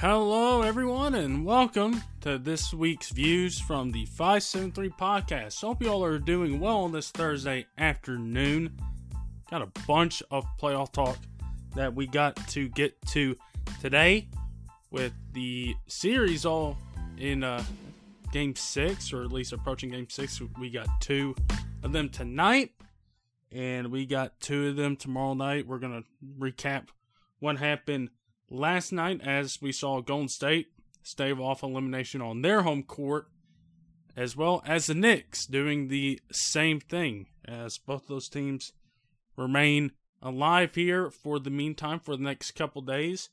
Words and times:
Hello, 0.00 0.62
everyone, 0.62 1.14
and 1.14 1.44
welcome 1.44 2.02
to 2.22 2.38
this 2.38 2.72
week's 2.72 3.10
views 3.10 3.60
from 3.60 3.90
the 3.90 4.06
573 4.06 4.88
podcast. 4.88 5.60
Hope 5.60 5.82
you 5.82 5.90
all 5.90 6.02
are 6.02 6.18
doing 6.18 6.58
well 6.58 6.78
on 6.78 6.92
this 6.92 7.10
Thursday 7.10 7.66
afternoon. 7.76 8.74
Got 9.50 9.60
a 9.60 9.66
bunch 9.86 10.22
of 10.30 10.46
playoff 10.58 10.90
talk 10.90 11.18
that 11.74 11.94
we 11.94 12.06
got 12.06 12.34
to 12.48 12.70
get 12.70 12.98
to 13.08 13.36
today 13.82 14.26
with 14.90 15.12
the 15.34 15.74
series 15.86 16.46
all 16.46 16.78
in 17.18 17.44
uh, 17.44 17.62
game 18.32 18.56
six, 18.56 19.12
or 19.12 19.22
at 19.22 19.30
least 19.30 19.52
approaching 19.52 19.90
game 19.90 20.08
six. 20.08 20.40
We 20.58 20.70
got 20.70 20.88
two 21.02 21.36
of 21.82 21.92
them 21.92 22.08
tonight, 22.08 22.70
and 23.52 23.88
we 23.88 24.06
got 24.06 24.40
two 24.40 24.68
of 24.68 24.76
them 24.76 24.96
tomorrow 24.96 25.34
night. 25.34 25.66
We're 25.66 25.78
going 25.78 26.02
to 26.02 26.08
recap 26.38 26.86
what 27.38 27.58
happened 27.58 28.08
last 28.50 28.92
night 28.92 29.20
as 29.22 29.58
we 29.62 29.72
saw 29.72 30.00
Golden 30.00 30.28
State 30.28 30.72
stave 31.02 31.40
off 31.40 31.62
elimination 31.62 32.20
on 32.20 32.42
their 32.42 32.62
home 32.62 32.82
court, 32.82 33.28
as 34.16 34.36
well 34.36 34.62
as 34.66 34.86
the 34.86 34.94
Knicks 34.94 35.46
doing 35.46 35.88
the 35.88 36.20
same 36.30 36.80
thing 36.80 37.28
as 37.46 37.78
both 37.78 38.06
those 38.06 38.28
teams 38.28 38.72
remain 39.36 39.92
alive 40.22 40.74
here 40.74 41.10
for 41.10 41.38
the 41.38 41.50
meantime 41.50 42.00
for 42.00 42.16
the 42.16 42.22
next 42.22 42.52
couple 42.52 42.82
days. 42.82 43.30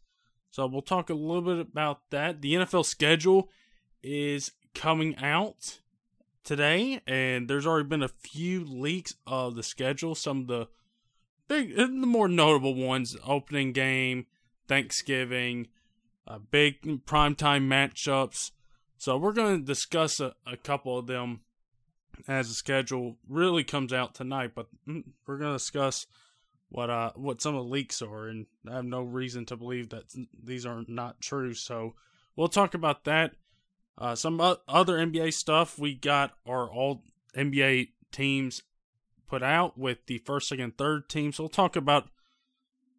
So 0.51 0.65
we'll 0.65 0.81
talk 0.81 1.09
a 1.09 1.13
little 1.13 1.41
bit 1.41 1.59
about 1.59 2.09
that. 2.11 2.41
The 2.41 2.53
NFL 2.53 2.85
schedule 2.85 3.49
is 4.01 4.51
coming 4.73 5.15
out 5.17 5.79
today, 6.43 7.01
and 7.05 7.49
there's 7.49 7.67
already 7.67 7.89
been 7.89 8.03
a 8.03 8.07
few 8.07 8.63
leaks 8.63 9.15
of 9.25 9.55
the 9.55 9.63
schedule. 9.63 10.15
Some 10.15 10.41
of 10.41 10.47
the 10.47 10.67
big, 11.47 11.75
the 11.75 11.87
more 11.87 12.29
notable 12.29 12.73
ones: 12.73 13.17
opening 13.25 13.73
game, 13.73 14.27
Thanksgiving, 14.67 15.67
uh, 16.27 16.39
big 16.51 16.81
primetime 17.05 17.67
matchups. 17.67 18.51
So 18.97 19.17
we're 19.17 19.33
going 19.33 19.59
to 19.59 19.65
discuss 19.65 20.19
a, 20.19 20.33
a 20.45 20.57
couple 20.57 20.97
of 20.97 21.07
them 21.07 21.41
as 22.27 22.47
the 22.47 22.53
schedule 22.53 23.17
really 23.27 23.63
comes 23.63 23.93
out 23.93 24.15
tonight. 24.15 24.51
But 24.55 24.67
mm, 24.87 25.03
we're 25.25 25.37
going 25.37 25.51
to 25.51 25.57
discuss 25.57 26.07
what 26.69 26.89
uh 26.89 27.11
what 27.15 27.41
some 27.41 27.55
of 27.55 27.63
the 27.63 27.71
leaks 27.71 28.01
are, 28.01 28.27
and 28.27 28.45
I 28.69 28.75
have 28.75 28.85
no 28.85 29.01
reason 29.01 29.45
to 29.45 29.55
believe 29.55 29.89
that 29.89 30.13
these 30.43 30.65
are 30.65 30.83
not 30.87 31.21
true. 31.21 31.53
So 31.53 31.95
we'll 32.35 32.49
talk 32.49 32.73
about 32.73 33.05
that. 33.05 33.35
Uh, 33.97 34.15
some 34.15 34.39
other 34.39 34.97
NBA 34.97 35.33
stuff 35.33 35.79
we 35.79 35.95
got 35.95 36.33
our 36.45 36.69
all 36.69 37.03
NBA 37.35 37.89
teams 38.11 38.61
put 39.27 39.43
out 39.43 39.77
with 39.77 40.05
the 40.07 40.19
first, 40.19 40.49
second, 40.49 40.77
third 40.77 41.09
teams. 41.09 41.39
We'll 41.39 41.49
talk 41.49 41.75
about 41.75 42.09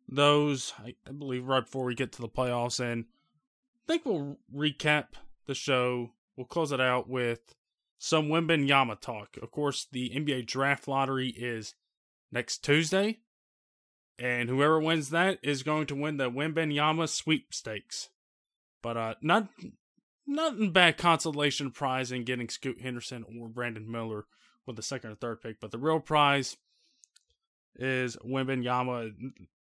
those, 0.09 0.73
I, 0.78 0.95
believe, 1.12 1.47
right 1.47 1.64
before 1.64 1.84
we 1.84 1.95
get 1.95 2.12
to 2.12 2.23
the 2.23 2.28
playoffs. 2.28 2.81
And 2.81 3.05
I 3.87 3.92
think 3.92 4.05
we'll 4.05 4.39
recap 4.55 5.09
the 5.47 5.55
show. 5.55 6.12
We'll 6.37 6.47
close 6.47 6.73
it 6.73 6.81
out 6.81 7.09
with 7.09 7.55
some 7.98 8.28
Wembanyama 8.28 9.00
talk. 9.00 9.37
Of 9.42 9.50
course, 9.50 9.87
the 9.91 10.11
NBA 10.11 10.47
draft 10.47 10.89
lottery 10.89 11.28
is 11.28 11.75
next 12.33 12.65
Tuesday. 12.65 13.19
And 14.19 14.48
whoever 14.48 14.81
wins 14.81 15.11
that 15.11 15.39
is 15.42 15.62
going 15.62 15.87
to 15.87 15.95
win 15.95 16.17
the 16.17 16.31
Wembanyama 16.31 17.09
sweepstakes. 17.09 18.09
But 18.83 18.97
uh 18.97 19.15
not 19.22 19.48
nothing 20.27 20.72
bad 20.72 20.98
consolation 20.98 21.70
prize 21.70 22.11
in 22.11 22.25
getting 22.25 22.48
Scoot 22.48 22.81
Henderson 22.81 23.25
or 23.39 23.48
Brandon 23.48 23.91
Miller 23.91 24.27
with 24.67 24.77
the 24.77 24.83
second 24.83 25.11
or 25.11 25.15
third 25.15 25.41
pick. 25.41 25.61
But 25.61 25.70
the 25.70 25.78
real 25.78 26.00
prize 26.00 26.56
is 27.77 28.17
Wembanyama 28.17 29.12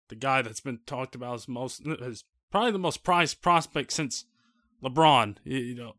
the 0.09 0.15
guy 0.15 0.43
that's 0.43 0.61
been 0.61 0.81
talked 0.87 1.15
about 1.15 1.35
as 1.35 1.49
most 1.49 1.83
is 1.87 2.25
probably 2.51 2.73
the 2.73 2.79
most 2.79 3.03
prized 3.03 3.43
prospect 3.43 3.93
since 3.93 4.25
LeBron. 4.83 5.37
You 5.45 5.75
know, 5.75 5.95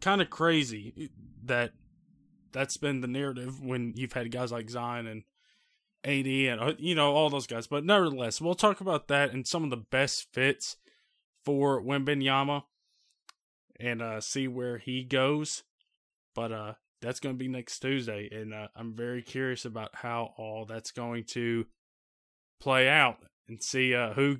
kind 0.00 0.20
of 0.20 0.30
crazy 0.30 1.10
that 1.44 1.72
that's 2.52 2.76
been 2.76 3.00
the 3.00 3.08
narrative 3.08 3.62
when 3.62 3.92
you've 3.96 4.12
had 4.12 4.30
guys 4.30 4.52
like 4.52 4.70
Zion 4.70 5.06
and 5.06 5.22
AD 6.04 6.26
and 6.26 6.60
uh, 6.60 6.72
you 6.78 6.94
know 6.94 7.14
all 7.14 7.30
those 7.30 7.46
guys. 7.46 7.66
But 7.66 7.84
nevertheless, 7.84 8.40
we'll 8.40 8.54
talk 8.54 8.80
about 8.80 9.08
that 9.08 9.32
and 9.32 9.46
some 9.46 9.64
of 9.64 9.70
the 9.70 9.76
best 9.76 10.28
fits 10.32 10.76
for 11.44 11.82
Wembanyama 11.82 12.62
and 13.78 14.02
uh, 14.02 14.20
see 14.20 14.48
where 14.48 14.78
he 14.78 15.04
goes. 15.04 15.62
But 16.34 16.52
uh, 16.52 16.74
that's 17.00 17.20
going 17.20 17.34
to 17.34 17.38
be 17.38 17.48
next 17.48 17.78
Tuesday, 17.80 18.28
and 18.32 18.52
uh, 18.52 18.68
I'm 18.74 18.94
very 18.94 19.22
curious 19.22 19.64
about 19.64 19.94
how 19.94 20.34
all 20.36 20.64
that's 20.64 20.90
going 20.90 21.24
to 21.28 21.66
play 22.60 22.88
out 22.88 23.18
and 23.48 23.62
see 23.62 23.94
uh, 23.94 24.12
who 24.14 24.38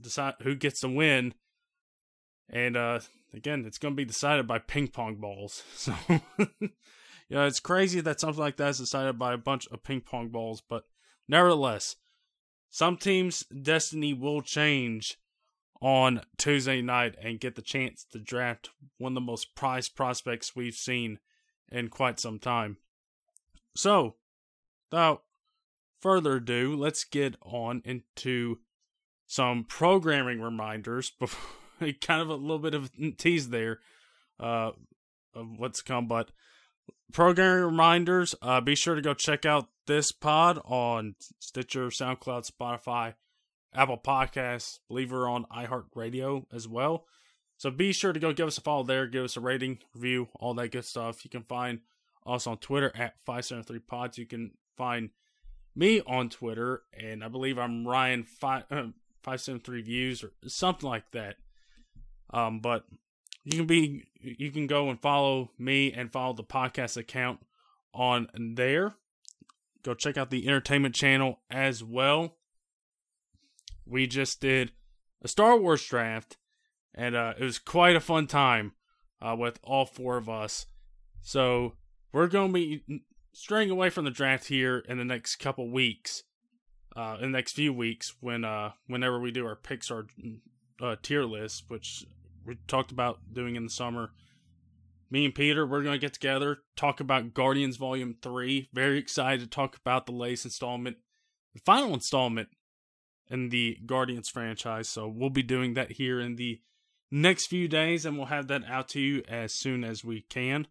decide 0.00 0.34
who 0.42 0.54
gets 0.54 0.80
the 0.80 0.88
win. 0.88 1.34
And 2.50 2.76
uh, 2.76 3.00
again, 3.32 3.64
it's 3.66 3.78
going 3.78 3.94
to 3.94 3.96
be 3.96 4.04
decided 4.04 4.46
by 4.46 4.58
ping 4.58 4.88
pong 4.88 5.16
balls. 5.16 5.62
So, 5.76 5.94
you 7.28 7.38
know, 7.38 7.46
it's 7.46 7.60
crazy 7.60 8.00
that 8.02 8.20
something 8.20 8.42
like 8.42 8.56
that 8.58 8.70
is 8.70 8.78
decided 8.78 9.18
by 9.18 9.32
a 9.32 9.38
bunch 9.38 9.66
of 9.68 9.82
ping 9.82 10.02
pong 10.02 10.28
balls. 10.28 10.60
But 10.60 10.84
nevertheless, 11.26 11.96
some 12.68 12.96
teams' 12.96 13.44
destiny 13.44 14.12
will 14.12 14.42
change 14.42 15.18
on 15.80 16.20
Tuesday 16.36 16.80
night 16.82 17.16
and 17.20 17.40
get 17.40 17.56
the 17.56 17.62
chance 17.62 18.04
to 18.12 18.18
draft 18.18 18.70
one 18.98 19.12
of 19.12 19.14
the 19.14 19.20
most 19.20 19.54
prized 19.54 19.96
prospects 19.96 20.54
we've 20.54 20.74
seen 20.74 21.18
in 21.70 21.88
quite 21.88 22.20
some 22.20 22.38
time. 22.38 22.76
So, 23.74 24.16
without 24.90 25.22
further 26.02 26.36
ado, 26.36 26.76
let's 26.76 27.04
get 27.04 27.36
on 27.42 27.80
into 27.84 28.58
some 29.26 29.64
programming 29.64 30.40
reminders. 30.40 31.10
Before, 31.18 31.92
kind 32.00 32.20
of 32.20 32.28
a 32.28 32.34
little 32.34 32.58
bit 32.58 32.74
of 32.74 32.90
tease 33.16 33.48
there 33.48 33.80
uh, 34.38 34.72
of 35.34 35.58
what's 35.58 35.80
come, 35.80 36.06
but 36.06 36.30
programming 37.12 37.64
reminders. 37.64 38.34
Uh, 38.42 38.60
be 38.60 38.74
sure 38.74 38.94
to 38.94 39.02
go 39.02 39.14
check 39.14 39.46
out 39.46 39.68
this 39.86 40.12
pod 40.12 40.60
on 40.64 41.14
Stitcher, 41.38 41.86
SoundCloud, 41.88 42.50
Spotify, 42.50 43.14
Apple 43.74 43.98
Podcasts. 43.98 44.78
Believe 44.88 45.12
we're 45.12 45.28
on 45.28 45.46
iHeartRadio 45.46 46.44
as 46.52 46.68
well. 46.68 47.06
So 47.56 47.70
be 47.70 47.92
sure 47.92 48.12
to 48.12 48.20
go 48.20 48.32
give 48.32 48.48
us 48.48 48.58
a 48.58 48.60
follow 48.60 48.82
there, 48.82 49.06
give 49.06 49.24
us 49.24 49.36
a 49.36 49.40
rating, 49.40 49.78
review, 49.94 50.28
all 50.34 50.54
that 50.54 50.72
good 50.72 50.84
stuff. 50.84 51.24
You 51.24 51.30
can 51.30 51.42
find 51.42 51.80
us 52.26 52.46
on 52.46 52.58
Twitter 52.58 52.90
at 52.94 53.14
573pods. 53.24 54.18
You 54.18 54.26
can 54.26 54.52
find 54.76 55.10
me 55.74 56.00
on 56.06 56.28
Twitter, 56.28 56.82
and 56.92 57.24
I 57.24 57.28
believe 57.28 57.58
I'm 57.58 57.86
Ryan 57.86 58.24
five 58.24 58.64
uh, 58.70 58.88
five 59.22 59.40
seven 59.40 59.60
three 59.60 59.82
views 59.82 60.22
or 60.22 60.32
something 60.46 60.88
like 60.88 61.10
that. 61.12 61.36
Um, 62.30 62.60
but 62.60 62.84
you 63.44 63.56
can 63.56 63.66
be 63.66 64.04
you 64.20 64.50
can 64.50 64.66
go 64.66 64.88
and 64.88 65.00
follow 65.00 65.50
me 65.58 65.92
and 65.92 66.12
follow 66.12 66.32
the 66.32 66.44
podcast 66.44 66.96
account 66.96 67.40
on 67.94 68.28
there. 68.54 68.94
Go 69.82 69.94
check 69.94 70.16
out 70.16 70.30
the 70.30 70.46
entertainment 70.46 70.94
channel 70.94 71.40
as 71.50 71.82
well. 71.82 72.36
We 73.84 74.06
just 74.06 74.40
did 74.40 74.72
a 75.22 75.28
Star 75.28 75.58
Wars 75.58 75.84
draft, 75.84 76.36
and 76.94 77.16
uh, 77.16 77.34
it 77.38 77.42
was 77.44 77.58
quite 77.58 77.96
a 77.96 78.00
fun 78.00 78.26
time 78.26 78.72
uh, 79.20 79.34
with 79.36 79.58
all 79.62 79.84
four 79.86 80.16
of 80.16 80.28
us. 80.28 80.66
So 81.20 81.74
we're 82.12 82.28
going 82.28 82.48
to 82.48 82.54
be 82.54 83.02
straying 83.32 83.70
away 83.70 83.90
from 83.90 84.04
the 84.04 84.10
draft 84.10 84.46
here 84.46 84.78
in 84.88 84.98
the 84.98 85.04
next 85.04 85.36
couple 85.36 85.70
weeks, 85.70 86.22
uh, 86.94 87.16
in 87.20 87.32
the 87.32 87.38
next 87.38 87.52
few 87.52 87.72
weeks, 87.72 88.14
when 88.20 88.44
uh, 88.44 88.72
whenever 88.86 89.18
we 89.18 89.30
do 89.30 89.46
our 89.46 89.56
Pixar 89.56 90.08
uh, 90.80 90.96
tier 91.02 91.24
list, 91.24 91.64
which 91.68 92.04
we 92.44 92.56
talked 92.66 92.92
about 92.92 93.20
doing 93.32 93.56
in 93.56 93.64
the 93.64 93.70
summer. 93.70 94.12
Me 95.10 95.26
and 95.26 95.34
Peter, 95.34 95.66
we're 95.66 95.82
gonna 95.82 95.98
get 95.98 96.14
together, 96.14 96.58
talk 96.74 96.98
about 96.98 97.34
Guardians 97.34 97.76
Volume 97.76 98.16
Three. 98.22 98.68
Very 98.72 98.98
excited 98.98 99.40
to 99.40 99.46
talk 99.46 99.76
about 99.76 100.06
the 100.06 100.12
latest 100.12 100.46
installment, 100.46 100.96
the 101.52 101.60
final 101.60 101.92
installment 101.92 102.48
in 103.30 103.50
the 103.50 103.78
Guardians 103.84 104.28
franchise. 104.28 104.88
So 104.88 105.08
we'll 105.08 105.30
be 105.30 105.42
doing 105.42 105.74
that 105.74 105.92
here 105.92 106.18
in 106.20 106.36
the 106.36 106.60
next 107.10 107.48
few 107.48 107.68
days, 107.68 108.06
and 108.06 108.16
we'll 108.16 108.26
have 108.26 108.48
that 108.48 108.64
out 108.66 108.88
to 108.90 109.00
you 109.00 109.22
as 109.28 109.54
soon 109.54 109.84
as 109.84 110.02
we 110.02 110.22
can. 110.22 110.66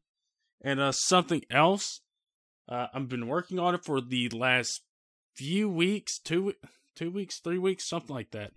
And 0.60 0.80
uh, 0.80 0.92
something 0.92 1.44
else 1.50 2.02
uh, 2.72 2.88
I've 2.94 3.10
been 3.10 3.28
working 3.28 3.60
on 3.60 3.76
it 3.76 3.84
for 3.84 4.00
the 4.00 4.30
last 4.30 4.82
few 5.36 5.70
weeks, 5.70 6.18
two 6.18 6.54
two 6.96 7.12
weeks, 7.12 7.40
three 7.40 7.58
weeks, 7.58 7.88
something 7.88 8.16
like 8.16 8.32
that, 8.32 8.52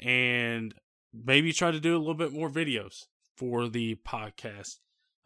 and 0.00 0.72
maybe 1.12 1.52
try 1.52 1.72
to 1.72 1.80
do 1.80 1.96
a 1.96 1.98
little 1.98 2.14
bit 2.14 2.32
more 2.32 2.48
videos 2.48 3.06
for 3.36 3.68
the 3.68 3.96
podcast. 4.06 4.78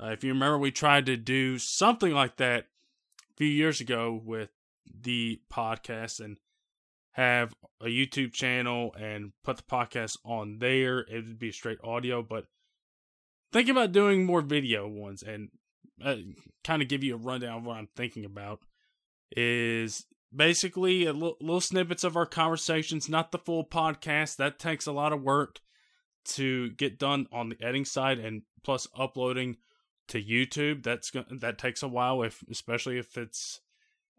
Uh, 0.02 0.08
if 0.08 0.24
you 0.24 0.32
remember, 0.32 0.56
we 0.56 0.70
tried 0.70 1.04
to 1.06 1.16
do 1.16 1.58
something 1.58 2.12
like 2.12 2.38
that 2.38 2.64
a 3.30 3.34
few 3.36 3.46
years 3.46 3.82
ago 3.82 4.18
with 4.24 4.48
the 5.02 5.40
podcast 5.52 6.20
and 6.20 6.38
have 7.12 7.52
a 7.82 7.86
YouTube 7.86 8.32
channel 8.32 8.94
and 8.98 9.32
put 9.44 9.58
the 9.58 9.62
podcast 9.64 10.16
on 10.24 10.58
there. 10.58 11.00
It 11.00 11.26
would 11.26 11.38
be 11.38 11.52
straight 11.52 11.78
audio, 11.84 12.22
but 12.22 12.46
thinking 13.52 13.72
about 13.72 13.92
doing 13.92 14.24
more 14.24 14.40
video 14.40 14.88
ones 14.88 15.22
and 15.22 15.50
uh, 16.04 16.16
kind 16.64 16.82
of 16.82 16.88
give 16.88 17.04
you 17.04 17.14
a 17.14 17.18
rundown 17.18 17.58
of 17.58 17.64
what 17.64 17.76
I'm 17.76 17.88
thinking 17.96 18.24
about 18.24 18.60
is 19.32 20.06
basically 20.34 21.04
a 21.06 21.14
l- 21.14 21.36
little 21.40 21.60
snippets 21.60 22.04
of 22.04 22.16
our 22.16 22.26
conversations, 22.26 23.08
not 23.08 23.32
the 23.32 23.38
full 23.38 23.64
podcast. 23.64 24.36
That 24.36 24.58
takes 24.58 24.86
a 24.86 24.92
lot 24.92 25.12
of 25.12 25.22
work 25.22 25.60
to 26.24 26.70
get 26.70 26.98
done 26.98 27.26
on 27.32 27.48
the 27.48 27.56
editing 27.60 27.84
side 27.84 28.18
and 28.18 28.42
plus 28.62 28.86
uploading 28.96 29.56
to 30.08 30.22
YouTube. 30.22 30.82
That's 30.82 31.12
that 31.30 31.58
takes 31.58 31.82
a 31.82 31.88
while 31.88 32.22
if 32.22 32.42
especially 32.50 32.98
if 32.98 33.16
it's 33.16 33.60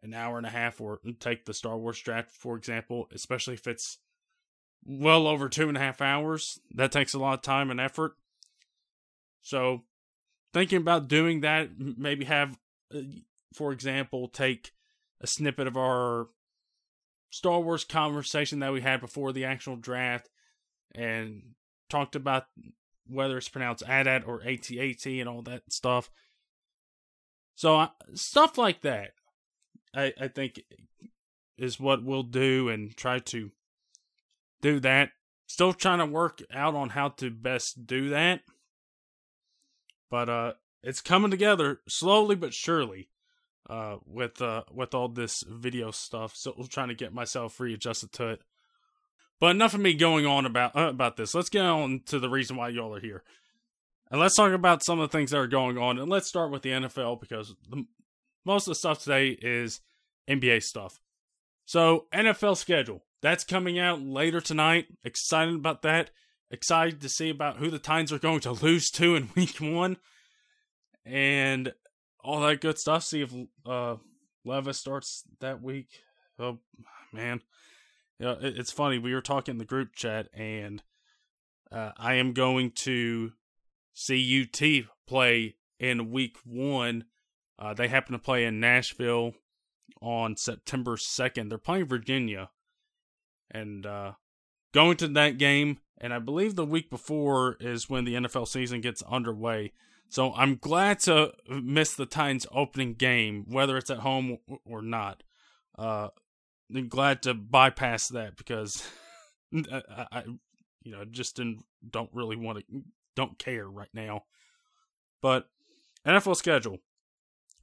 an 0.04 0.14
hour 0.14 0.38
and 0.38 0.48
a 0.48 0.52
half 0.52 0.82
or 0.82 1.00
take 1.20 1.46
the 1.46 1.54
Star 1.54 1.78
Wars 1.78 2.00
draft 2.00 2.32
for 2.32 2.58
example, 2.58 3.08
especially 3.14 3.54
if 3.54 3.68
it's 3.68 4.00
well 4.84 5.28
over 5.28 5.48
two 5.48 5.68
and 5.68 5.78
a 5.78 5.82
half 5.82 6.02
hours. 6.02 6.60
That 6.74 6.92
takes 6.92 7.14
a 7.14 7.20
lot 7.20 7.36
of 7.36 7.42
time 7.42 7.70
and 7.70 7.80
effort. 7.80 8.14
So 9.42 9.84
thinking 10.54 10.78
about 10.78 11.08
doing 11.08 11.42
that, 11.42 11.70
maybe 11.78 12.26
have, 12.26 12.58
uh, 12.94 13.00
for 13.54 13.72
example, 13.72 14.28
take 14.28 14.72
a 15.22 15.28
snippet 15.28 15.68
of 15.68 15.78
our 15.78 16.28
Star 17.30 17.62
Wars 17.62 17.84
conversation 17.84 18.60
that 18.60 18.74
we 18.74 18.82
had 18.82 19.00
before 19.00 19.32
the 19.32 19.46
actual 19.46 19.76
draft 19.76 20.30
and 20.94 21.54
talked 21.90 22.16
about 22.16 22.46
whether 23.08 23.38
it's 23.38 23.50
pronounced 23.50 23.84
AT-AT 23.88 24.26
or 24.26 24.42
AT-AT 24.44 25.06
and 25.06 25.30
all 25.30 25.42
that 25.44 25.64
stuff. 25.72 26.10
So 27.56 27.80
uh, 27.80 27.88
stuff 28.14 28.58
like 28.58 28.82
that, 28.82 29.12
I, 29.94 30.14
I 30.20 30.28
think 30.28 30.62
is 31.58 31.80
what 31.80 32.04
we'll 32.04 32.24
do 32.24 32.70
and 32.70 32.96
try 32.96 33.20
to 33.20 33.52
do 34.62 34.80
that. 34.80 35.12
Still 35.48 35.74
trying 35.74 36.00
to 36.00 36.06
work 36.06 36.42
out 36.54 36.76
on 36.76 36.90
how 36.90 37.10
to 37.10 37.30
best 37.30 37.86
do 37.86 38.10
that. 38.10 38.42
But 40.12 40.30
uh 40.30 40.54
it's 40.84 41.02
coming 41.02 41.32
together 41.32 41.80
slowly 41.88 42.36
but 42.36 42.54
surely 42.54 43.10
uh 43.68 43.98
with 44.06 44.40
uh 44.42 44.64
with 44.72 44.94
all 44.94 45.08
this 45.08 45.44
video 45.48 45.90
stuff. 45.90 46.36
So 46.36 46.54
I'm 46.56 46.68
trying 46.68 46.90
to 46.90 46.96
get 46.96 47.14
myself 47.14 47.60
readjusted 47.60 48.12
to 48.14 48.28
it. 48.28 48.42
But 49.40 49.56
enough 49.56 49.74
of 49.74 49.80
me 49.80 49.96
going 49.96 50.28
on 50.28 50.46
about 50.46 50.76
uh, 50.76 50.90
about 50.90 51.18
this. 51.18 51.34
Let's 51.34 51.50
get 51.50 51.66
on 51.66 52.02
to 52.06 52.20
the 52.20 52.30
reason 52.30 52.58
why 52.58 52.70
y'all 52.70 52.94
are 52.94 53.00
here. 53.00 53.24
And 54.12 54.20
let's 54.20 54.36
talk 54.36 54.52
about 54.52 54.84
some 54.84 55.00
of 55.00 55.10
the 55.10 55.18
things 55.18 55.32
that 55.32 55.38
are 55.38 55.48
going 55.48 55.78
on. 55.78 55.98
And 55.98 56.12
let's 56.12 56.28
start 56.28 56.52
with 56.52 56.64
the 56.64 56.72
NFL 56.72 57.22
because 57.22 57.56
the, 57.70 57.86
most 58.46 58.68
of 58.68 58.72
the 58.72 58.76
stuff 58.76 59.02
today 59.02 59.30
is 59.42 59.80
NBA 60.30 60.64
stuff. 60.64 61.00
So, 61.66 62.08
NFL 62.14 62.58
schedule. 62.58 63.04
That's 63.22 63.46
coming 63.46 63.80
out 63.80 64.02
later 64.02 64.42
tonight. 64.42 64.88
Excited 65.06 65.56
about 65.56 65.84
that. 65.84 66.10
Excited 66.52 67.00
to 67.02 67.10
see 67.10 67.30
about 67.30 67.58
who 67.58 67.70
the 67.70 67.80
Titans 67.80 68.12
are 68.12 68.20
going 68.20 68.42
to 68.42 68.52
lose 68.52 68.92
to 68.92 69.16
in 69.16 69.30
week 69.36 69.58
one. 69.58 69.98
And 71.06 71.74
all 72.24 72.42
that 72.42 72.62
good 72.62 72.78
stuff. 72.78 73.04
See 73.04 73.22
if 73.22 73.34
uh, 73.66 73.96
Levis 74.46 74.78
starts 74.78 75.24
that 75.40 75.62
week. 75.62 75.88
Oh, 76.38 76.60
man. 77.14 77.42
You 78.20 78.26
know, 78.28 78.38
it, 78.42 78.58
it's 78.58 78.72
funny. 78.72 79.00
We 79.00 79.14
were 79.14 79.22
talking 79.22 79.54
in 79.54 79.58
the 79.58 79.66
group 79.66 79.96
chat, 79.96 80.28
and 80.34 80.84
uh, 81.72 81.92
I 81.98 82.16
am 82.16 82.34
going 82.34 82.72
to 82.72 83.32
see 83.94 84.44
UT 84.44 84.86
play 85.08 85.56
in 85.80 86.12
week 86.12 86.38
one. 86.44 87.06
Uh, 87.58 87.74
they 87.74 87.88
happen 87.88 88.14
to 88.14 88.20
play 88.20 88.46
in 88.46 88.60
Nashville 88.60 89.34
on 90.02 90.36
September 90.36 90.96
2nd. 90.96 91.50
They're 91.50 91.58
playing 91.58 91.86
Virginia 91.86 92.50
and 93.50 93.86
uh, 93.86 94.14
going 94.74 94.98
to 94.98 95.08
that 95.10 95.38
game. 95.38 95.80
And 96.02 96.14
I 96.14 96.20
believe 96.20 96.56
the 96.56 96.66
week 96.66 96.90
before 96.90 97.58
is 97.60 97.88
when 97.88 98.06
the 98.06 98.16
NFL 98.16 98.48
season 98.48 98.82
gets 98.82 99.04
underway. 99.04 99.72
So 100.10 100.34
I'm 100.34 100.56
glad 100.56 101.00
to 101.02 101.32
miss 101.48 101.94
the 101.94 102.08
Titans 102.08 102.48
opening 102.52 102.96
game, 102.96 103.46
whether 103.48 103.78
it's 103.78 103.92
at 103.92 104.00
home 104.00 104.40
or 104.66 104.82
not. 104.82 105.22
Uh, 105.78 106.10
I'm 106.76 106.90
glad 106.90 107.22
to 107.24 107.36
bypass 107.36 108.08
that 108.10 108.36
because 108.36 108.84
I, 109.72 110.08
I, 110.12 110.24
you 110.82 110.92
know, 110.92 111.06
just 111.06 111.36
didn't, 111.36 111.64
don't 111.88 112.10
really 112.14 112.36
want 112.36 112.58
to, 112.58 112.82
don't 113.16 113.38
care 113.38 113.70
right 113.70 113.90
now. 113.94 114.24
But 115.22 115.50
NFL 116.06 116.36
schedule, 116.36 116.80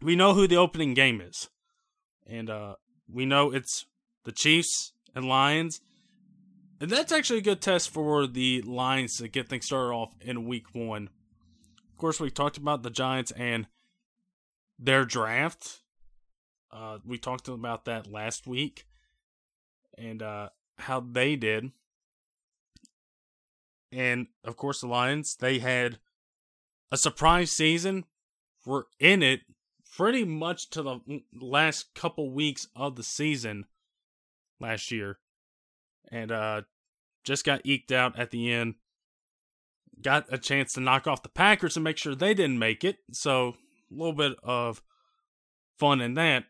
we 0.01 0.15
know 0.15 0.33
who 0.33 0.47
the 0.47 0.57
opening 0.57 0.95
game 0.95 1.21
is, 1.21 1.49
and 2.25 2.49
uh, 2.49 2.77
we 3.13 3.27
know 3.27 3.53
it's 3.53 3.87
the 4.25 4.33
Chiefs 4.33 4.93
and 5.13 5.27
Lions. 5.29 5.81
And 6.81 6.91
that's 6.91 7.13
actually 7.13 7.41
a 7.41 7.43
good 7.43 7.61
test 7.61 7.91
for 7.91 8.27
the 8.27 8.63
Lions 8.63 9.17
to 9.19 9.29
get 9.29 9.49
things 9.49 9.67
started 9.67 9.93
off 9.93 10.15
in 10.21 10.47
week 10.47 10.75
one. 10.75 11.11
Of 11.91 11.99
course, 11.99 12.21
we 12.21 12.31
talked 12.31 12.57
about 12.57 12.83
the 12.83 12.91
Giants 12.91 13.33
and 13.33 13.67
their 14.79 15.05
draft. 15.05 15.81
Uh, 16.71 16.99
we 17.05 17.19
talked 17.19 17.49
about 17.49 17.85
that 17.87 18.07
last 18.07 18.47
week 18.47 18.87
and 19.97 20.23
uh, 20.23 20.51
how 20.79 21.01
they 21.01 21.35
did. 21.35 21.73
And 23.91 24.29
of 24.45 24.57
course, 24.57 24.81
the 24.81 24.87
Lions, 24.87 25.35
they 25.35 25.59
had 25.59 25.99
a 26.93 26.97
surprise 26.97 27.51
season. 27.51 28.05
Were 28.67 28.89
in 29.01 29.23
it 29.23 29.41
pretty 29.97 30.25
much 30.25 30.69
to 30.71 30.83
the 30.83 31.23
last 31.35 31.95
couple 31.95 32.31
weeks 32.31 32.69
of 32.77 32.97
the 32.97 33.03
season 33.03 33.65
last 34.61 34.93
year, 34.93 35.19
and 36.11 36.33
uh, 36.33 36.63
just 37.25 37.45
got 37.45 37.63
eked 37.65 37.93
out 37.93 38.19
at 38.19 38.31
the 38.31 38.53
end. 38.53 38.75
Got 40.01 40.27
a 40.31 40.39
chance 40.39 40.73
to 40.75 40.81
knock 40.81 41.07
off 41.07 41.23
the 41.23 41.29
Packers 41.29 41.77
and 41.77 41.85
make 41.85 41.97
sure 41.97 42.15
they 42.15 42.35
didn't 42.35 42.59
make 42.59 42.85
it. 42.85 42.99
So 43.13 43.57
a 43.91 43.95
little 43.95 44.13
bit 44.13 44.37
of 44.43 44.83
fun 45.79 46.01
in 46.01 46.15
that. 46.15 46.45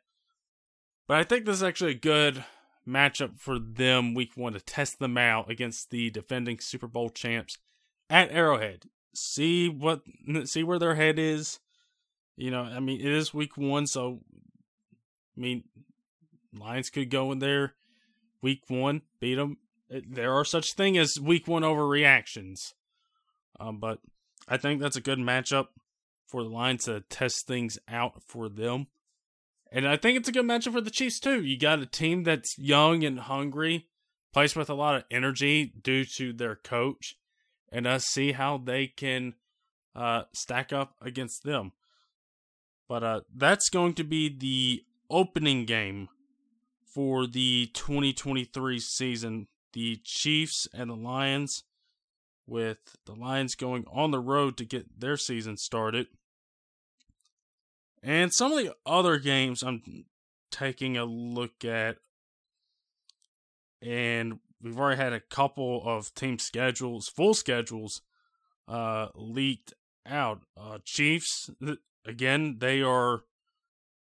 But 1.07 1.19
I 1.19 1.25
think 1.25 1.45
this 1.45 1.57
is 1.57 1.63
actually 1.63 1.93
a 1.93 1.99
good 1.99 2.45
matchup 2.87 3.39
for 3.39 3.59
them 3.59 4.15
week 4.15 4.33
one 4.35 4.53
to 4.55 4.61
test 4.61 4.99
them 4.99 5.17
out 5.17 5.51
against 5.51 5.91
the 5.91 6.11
defending 6.11 6.59
Super 6.59 6.87
Bowl 6.87 7.11
champs 7.11 7.59
at 8.11 8.31
Arrowhead. 8.31 8.85
See 9.15 9.69
what 9.69 10.03
see 10.45 10.63
where 10.63 10.79
their 10.79 10.95
head 10.95 11.19
is. 11.19 11.59
You 12.37 12.51
know, 12.51 12.63
I 12.63 12.81
mean, 12.81 13.01
it 13.01 13.07
is 13.11 13.35
week 13.35 13.57
one, 13.57 13.87
so 13.87 14.21
I 15.37 15.41
mean, 15.41 15.65
Lions 16.57 16.91
could 16.91 17.11
go 17.11 17.33
in 17.33 17.39
there 17.39 17.75
week 18.43 18.63
one, 18.69 19.03
beat 19.21 19.37
them. 19.37 19.59
There 19.91 20.35
are 20.35 20.45
such 20.45 20.75
thing 20.75 20.99
as 20.99 21.19
week 21.21 21.49
one 21.49 21.63
overreactions, 21.63 22.75
um, 23.59 23.79
but 23.79 24.01
I 24.47 24.57
think 24.57 24.81
that's 24.81 24.97
a 24.97 25.01
good 25.01 25.19
matchup 25.19 25.69
for 26.27 26.43
the 26.43 26.51
Lions 26.51 26.85
to 26.85 27.01
test 27.09 27.47
things 27.47 27.79
out 27.89 28.23
for 28.27 28.49
them. 28.49 28.89
And 29.73 29.89
I 29.89 29.97
think 29.97 30.19
it's 30.19 30.29
a 30.29 30.33
good 30.33 30.45
matchup 30.45 30.73
for 30.73 30.81
the 30.81 30.91
Chiefs 30.91 31.21
too. 31.21 31.43
You 31.43 31.59
got 31.59 31.81
a 31.81 31.87
team 31.87 32.25
that's 32.25 32.59
young 32.59 33.05
and 33.05 33.21
hungry, 33.21 33.87
plays 34.33 34.55
with 34.55 34.71
a 34.71 34.75
lot 34.75 34.97
of 34.97 35.05
energy 35.11 35.73
due 35.83 36.05
to 36.17 36.33
their 36.33 36.57
coach, 36.57 37.17
and 37.71 37.87
us 37.87 38.05
see 38.05 38.33
how 38.33 38.59
they 38.59 38.87
can 38.87 39.35
uh, 39.95 40.23
stack 40.35 40.73
up 40.73 40.95
against 41.01 41.45
them. 41.45 41.73
But 42.89 43.03
uh, 43.03 43.21
that's 43.35 43.69
going 43.69 43.95
to 43.95 44.05
be 44.05 44.35
the 44.35 44.85
opening 45.11 45.65
game 45.65 46.09
for 46.93 47.27
the 47.27 47.71
2023 47.75 48.79
season. 48.79 49.49
The 49.73 50.01
Chiefs 50.03 50.67
and 50.73 50.91
the 50.91 50.97
Lions, 50.97 51.65
with 52.47 52.97
the 53.05 53.15
Lions 53.15 53.55
going 53.55 53.85
on 53.93 54.11
the 54.11 54.21
road 54.21 54.57
to 54.57 54.65
get 54.65 55.01
their 55.01 55.17
season 55.17 55.57
started. 55.57 56.07
And 58.03 58.33
some 58.33 58.53
of 58.53 58.59
the 58.59 58.75
other 58.87 59.19
games 59.19 59.63
I'm 59.63 60.05
taking 60.51 60.97
a 60.97 61.05
look 61.05 61.65
at, 61.65 61.99
and 63.83 64.39
we've 64.63 64.79
already 64.79 65.01
had 65.01 65.13
a 65.13 65.21
couple 65.21 65.83
of 65.85 66.15
team 66.15 66.39
schedules, 66.39 67.09
full 67.09 67.35
schedules, 67.35 68.01
uh, 68.67 69.09
leaked 69.15 69.75
out. 70.07 70.43
Uh, 70.57 70.79
Chiefs, 70.85 71.51
again, 72.07 72.57
they 72.61 72.83
are 72.83 73.23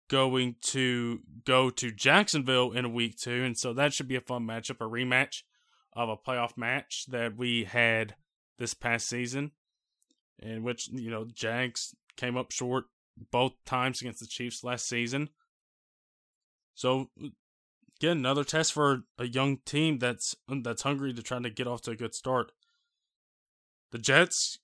going 0.09 0.55
to 0.61 1.21
go 1.45 1.69
to 1.69 1.91
Jacksonville 1.91 2.71
in 2.71 2.93
week 2.93 3.17
two, 3.17 3.43
and 3.43 3.57
so 3.57 3.73
that 3.73 3.93
should 3.93 4.07
be 4.07 4.15
a 4.15 4.21
fun 4.21 4.45
matchup, 4.45 4.81
a 4.81 4.89
rematch 4.89 5.43
of 5.93 6.09
a 6.09 6.17
playoff 6.17 6.57
match 6.57 7.05
that 7.07 7.37
we 7.37 7.63
had 7.63 8.15
this 8.57 8.73
past 8.73 9.07
season, 9.07 9.51
in 10.39 10.63
which 10.63 10.89
you 10.91 11.09
know 11.09 11.25
Jags 11.33 11.95
came 12.17 12.35
up 12.35 12.51
short 12.51 12.85
both 13.31 13.53
times 13.65 14.01
against 14.01 14.19
the 14.19 14.27
Chiefs 14.27 14.63
last 14.63 14.87
season. 14.87 15.29
So 16.75 17.09
again, 17.99 18.17
another 18.17 18.43
test 18.43 18.73
for 18.73 19.03
a 19.17 19.27
young 19.27 19.57
team 19.65 19.99
that's 19.99 20.35
that's 20.63 20.83
hungry 20.83 21.13
to 21.13 21.23
try 21.23 21.39
to 21.39 21.49
get 21.49 21.67
off 21.67 21.81
to 21.83 21.91
a 21.91 21.95
good 21.95 22.15
start. 22.15 22.51
The 23.91 23.97
Jets 23.97 24.59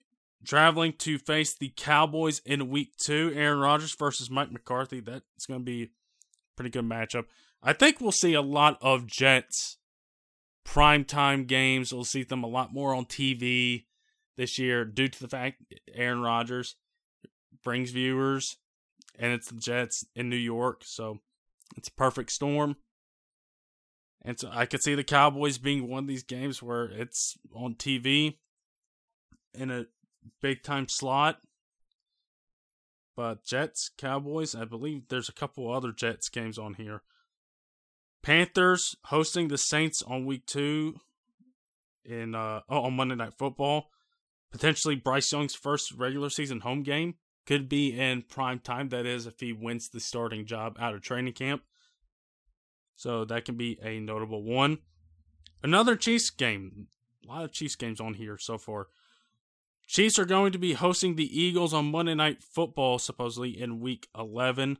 traveling 0.46 0.94
to 1.00 1.18
face 1.18 1.56
the 1.56 1.74
Cowboys 1.76 2.40
in 2.46 2.70
week 2.70 2.96
two. 2.98 3.32
Aaron 3.36 3.60
Rodgers 3.60 3.96
versus 3.98 4.30
Mike 4.30 4.52
McCarthy. 4.52 5.00
That's 5.00 5.46
going 5.48 5.62
to 5.62 5.66
be 5.66 5.84
a 5.84 5.90
pretty 6.56 6.70
good 6.70 6.86
matchup. 6.86 7.26
I 7.62 7.74
think 7.74 8.00
we'll 8.00 8.12
see 8.12 8.34
a 8.34 8.42
lot 8.42 8.78
of 8.82 9.08
Jets 9.08 9.78
primetime 10.66 11.48
games. 11.48 11.94
We'll 11.94 12.04
see 12.04 12.24
them 12.24 12.44
a 12.44 12.48
lot 12.48 12.74
more 12.74 12.94
on 12.94 13.06
TV 13.06 13.86
this 14.38 14.60
year 14.60 14.86
due 14.86 15.08
to 15.08 15.20
the 15.20 15.28
fact 15.28 15.64
Aaron 15.94 16.22
Rodgers 16.22 16.76
brings 17.64 17.92
viewers, 17.92 18.58
and 19.18 19.34
it's 19.34 19.50
the 19.50 19.60
Jets 19.60 20.06
in 20.16 20.30
New 20.30 20.36
York, 20.36 20.82
so 20.86 21.20
it's 21.78 21.88
a 21.88 21.94
perfect 21.94 22.32
storm. 22.32 22.76
And 24.22 24.40
so 24.40 24.50
I 24.52 24.66
could 24.66 24.82
see 24.82 24.96
the 24.96 25.04
Cowboys 25.04 25.58
being 25.58 25.88
one 25.88 26.04
of 26.04 26.08
these 26.08 26.24
games 26.24 26.62
where 26.62 26.86
it's 26.86 27.38
on 27.54 27.76
TV. 27.76 28.38
in 29.54 29.72
a 29.72 29.86
big 30.42 30.64
time 30.64 30.88
slot. 30.90 31.40
But 33.16 33.46
Jets, 33.46 33.90
Cowboys, 33.98 34.56
I 34.56 34.66
believe 34.66 35.08
there's 35.08 35.30
a 35.30 35.34
couple 35.34 35.72
other 35.72 35.92
Jets 35.92 36.30
games 36.30 36.58
on 36.58 36.74
here. 36.74 37.02
Panthers 38.22 38.96
hosting 39.06 39.48
the 39.48 39.58
Saints 39.58 40.02
on 40.02 40.26
week 40.26 40.46
two 40.46 41.00
in 42.04 42.36
uh 42.36 42.62
oh, 42.70 42.82
on 42.82 42.96
Monday 42.96 43.16
Night 43.16 43.34
Football. 43.38 43.90
Potentially 44.52 44.96
Bryce 44.96 45.32
Young's 45.32 45.56
first 45.56 45.92
regular 45.94 46.30
season 46.30 46.62
home 46.62 46.84
game 46.84 47.16
could 47.46 47.70
be 47.70 47.98
in 47.98 48.24
prime 48.24 48.60
time. 48.60 48.90
That 48.90 49.06
is, 49.06 49.28
if 49.28 49.40
he 49.40 49.54
wins 49.54 49.90
the 49.90 50.00
starting 50.00 50.46
job 50.46 50.78
out 50.80 50.96
of 50.96 51.02
training 51.02 51.34
camp. 51.34 51.64
So 52.96 53.26
that 53.26 53.46
can 53.46 53.56
be 53.56 53.78
a 53.82 54.00
notable 54.00 54.44
one. 54.44 54.80
Another 55.62 55.96
Chiefs 55.96 56.30
game. 56.30 56.88
A 57.26 57.32
lot 57.32 57.44
of 57.44 57.52
Chiefs 57.52 57.76
games 57.76 58.00
on 58.00 58.14
here 58.14 58.38
so 58.38 58.58
far. 58.58 58.88
Chiefs 59.88 60.18
are 60.18 60.26
going 60.26 60.52
to 60.52 60.58
be 60.58 60.74
hosting 60.74 61.16
the 61.16 61.40
Eagles 61.40 61.74
on 61.74 61.92
Monday 61.92 62.16
Night 62.16 62.44
Football, 62.44 63.00
supposedly 63.00 63.60
in 63.60 63.80
Week 63.80 64.08
11. 64.18 64.80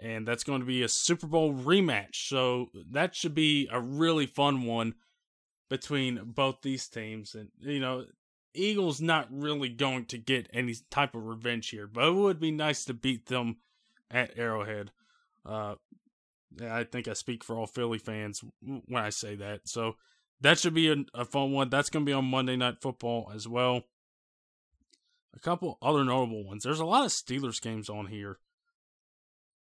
And 0.00 0.28
that's 0.28 0.44
going 0.44 0.60
to 0.60 0.66
be 0.66 0.82
a 0.82 0.88
Super 0.88 1.26
Bowl 1.26 1.52
rematch. 1.52 2.28
So 2.28 2.70
that 2.92 3.16
should 3.16 3.34
be 3.34 3.68
a 3.72 3.80
really 3.80 4.26
fun 4.26 4.64
one 4.64 4.94
between 5.68 6.32
both 6.34 6.62
these 6.62 6.88
teams. 6.88 7.34
And, 7.34 7.48
you 7.58 7.80
know, 7.80 8.04
Eagles 8.54 9.00
not 9.00 9.26
really 9.30 9.68
going 9.68 10.04
to 10.06 10.18
get 10.18 10.48
any 10.52 10.74
type 10.90 11.14
of 11.14 11.26
revenge 11.26 11.70
here, 11.70 11.86
but 11.86 12.08
it 12.08 12.14
would 12.14 12.40
be 12.40 12.52
nice 12.52 12.84
to 12.84 12.94
beat 12.94 13.26
them 13.26 13.56
at 14.10 14.38
Arrowhead. 14.38 14.92
Uh, 15.44 15.74
I 16.62 16.84
think 16.84 17.08
I 17.08 17.12
speak 17.12 17.44
for 17.44 17.56
all 17.56 17.66
Philly 17.66 17.98
fans 17.98 18.42
when 18.60 19.02
I 19.02 19.10
say 19.10 19.34
that. 19.36 19.68
So 19.68 19.96
that 20.40 20.58
should 20.58 20.74
be 20.74 20.90
a, 20.90 20.96
a 21.14 21.24
fun 21.24 21.52
one. 21.52 21.70
That's 21.70 21.90
going 21.90 22.04
to 22.04 22.08
be 22.08 22.14
on 22.14 22.24
Monday 22.24 22.56
Night 22.56 22.80
Football 22.80 23.30
as 23.34 23.48
well. 23.48 23.82
A 25.34 25.40
couple 25.40 25.78
other 25.82 26.04
notable 26.04 26.44
ones. 26.44 26.64
There's 26.64 26.80
a 26.80 26.84
lot 26.84 27.04
of 27.04 27.12
Steelers 27.12 27.60
games 27.60 27.88
on 27.88 28.06
here. 28.06 28.38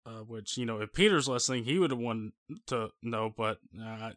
Uh, 0.05 0.21
which 0.21 0.55
you 0.55 0.65
know, 0.67 0.79
if 0.81 0.93
Peter's 0.93 1.27
listening, 1.27 1.63
he 1.63 1.79
would 1.79 1.89
have 1.89 1.99
wanted 1.99 2.31
to 2.67 2.89
know, 3.01 3.33
but 3.35 3.57
uh, 3.81 4.11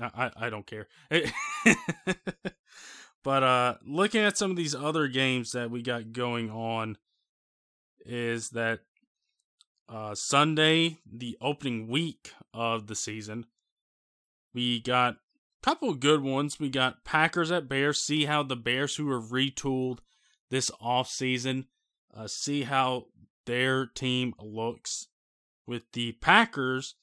I 0.00 0.32
I 0.36 0.50
don't 0.50 0.66
care. 0.66 0.88
but 3.22 3.42
uh, 3.44 3.74
looking 3.86 4.22
at 4.22 4.36
some 4.36 4.50
of 4.50 4.56
these 4.56 4.74
other 4.74 5.06
games 5.06 5.52
that 5.52 5.70
we 5.70 5.80
got 5.80 6.12
going 6.12 6.50
on, 6.50 6.98
is 8.04 8.50
that 8.50 8.80
uh, 9.88 10.14
Sunday, 10.14 10.98
the 11.10 11.36
opening 11.40 11.86
week 11.88 12.32
of 12.52 12.88
the 12.88 12.96
season, 12.96 13.46
we 14.52 14.80
got 14.80 15.16
couple 15.62 15.92
good 15.94 16.22
ones. 16.22 16.58
We 16.58 16.68
got 16.68 17.04
Packers 17.04 17.50
at 17.50 17.68
Bears. 17.68 18.00
See 18.00 18.24
how 18.24 18.42
the 18.42 18.56
Bears, 18.56 18.96
who 18.96 19.10
are 19.10 19.20
retooled 19.20 19.98
this 20.50 20.70
offseason, 20.82 21.66
uh, 22.14 22.26
see 22.26 22.62
how 22.62 23.06
their 23.46 23.86
team 23.86 24.34
looks 24.40 25.08
with 25.66 25.90
the 25.92 26.12
Packers 26.12 26.94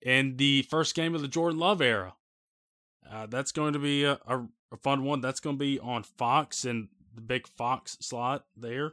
in 0.00 0.36
the 0.36 0.62
first 0.62 0.94
game 0.94 1.14
of 1.14 1.22
the 1.22 1.28
Jordan 1.28 1.58
Love 1.58 1.82
era. 1.82 2.14
Uh, 3.10 3.26
that's 3.26 3.52
going 3.52 3.72
to 3.72 3.78
be 3.78 4.04
a, 4.04 4.18
a, 4.26 4.46
a 4.72 4.76
fun 4.76 5.04
one. 5.04 5.20
That's 5.20 5.40
going 5.40 5.56
to 5.56 5.60
be 5.60 5.78
on 5.80 6.02
Fox 6.02 6.64
and 6.64 6.88
the 7.14 7.20
big 7.20 7.48
Fox 7.48 7.96
slot 8.00 8.44
there. 8.56 8.92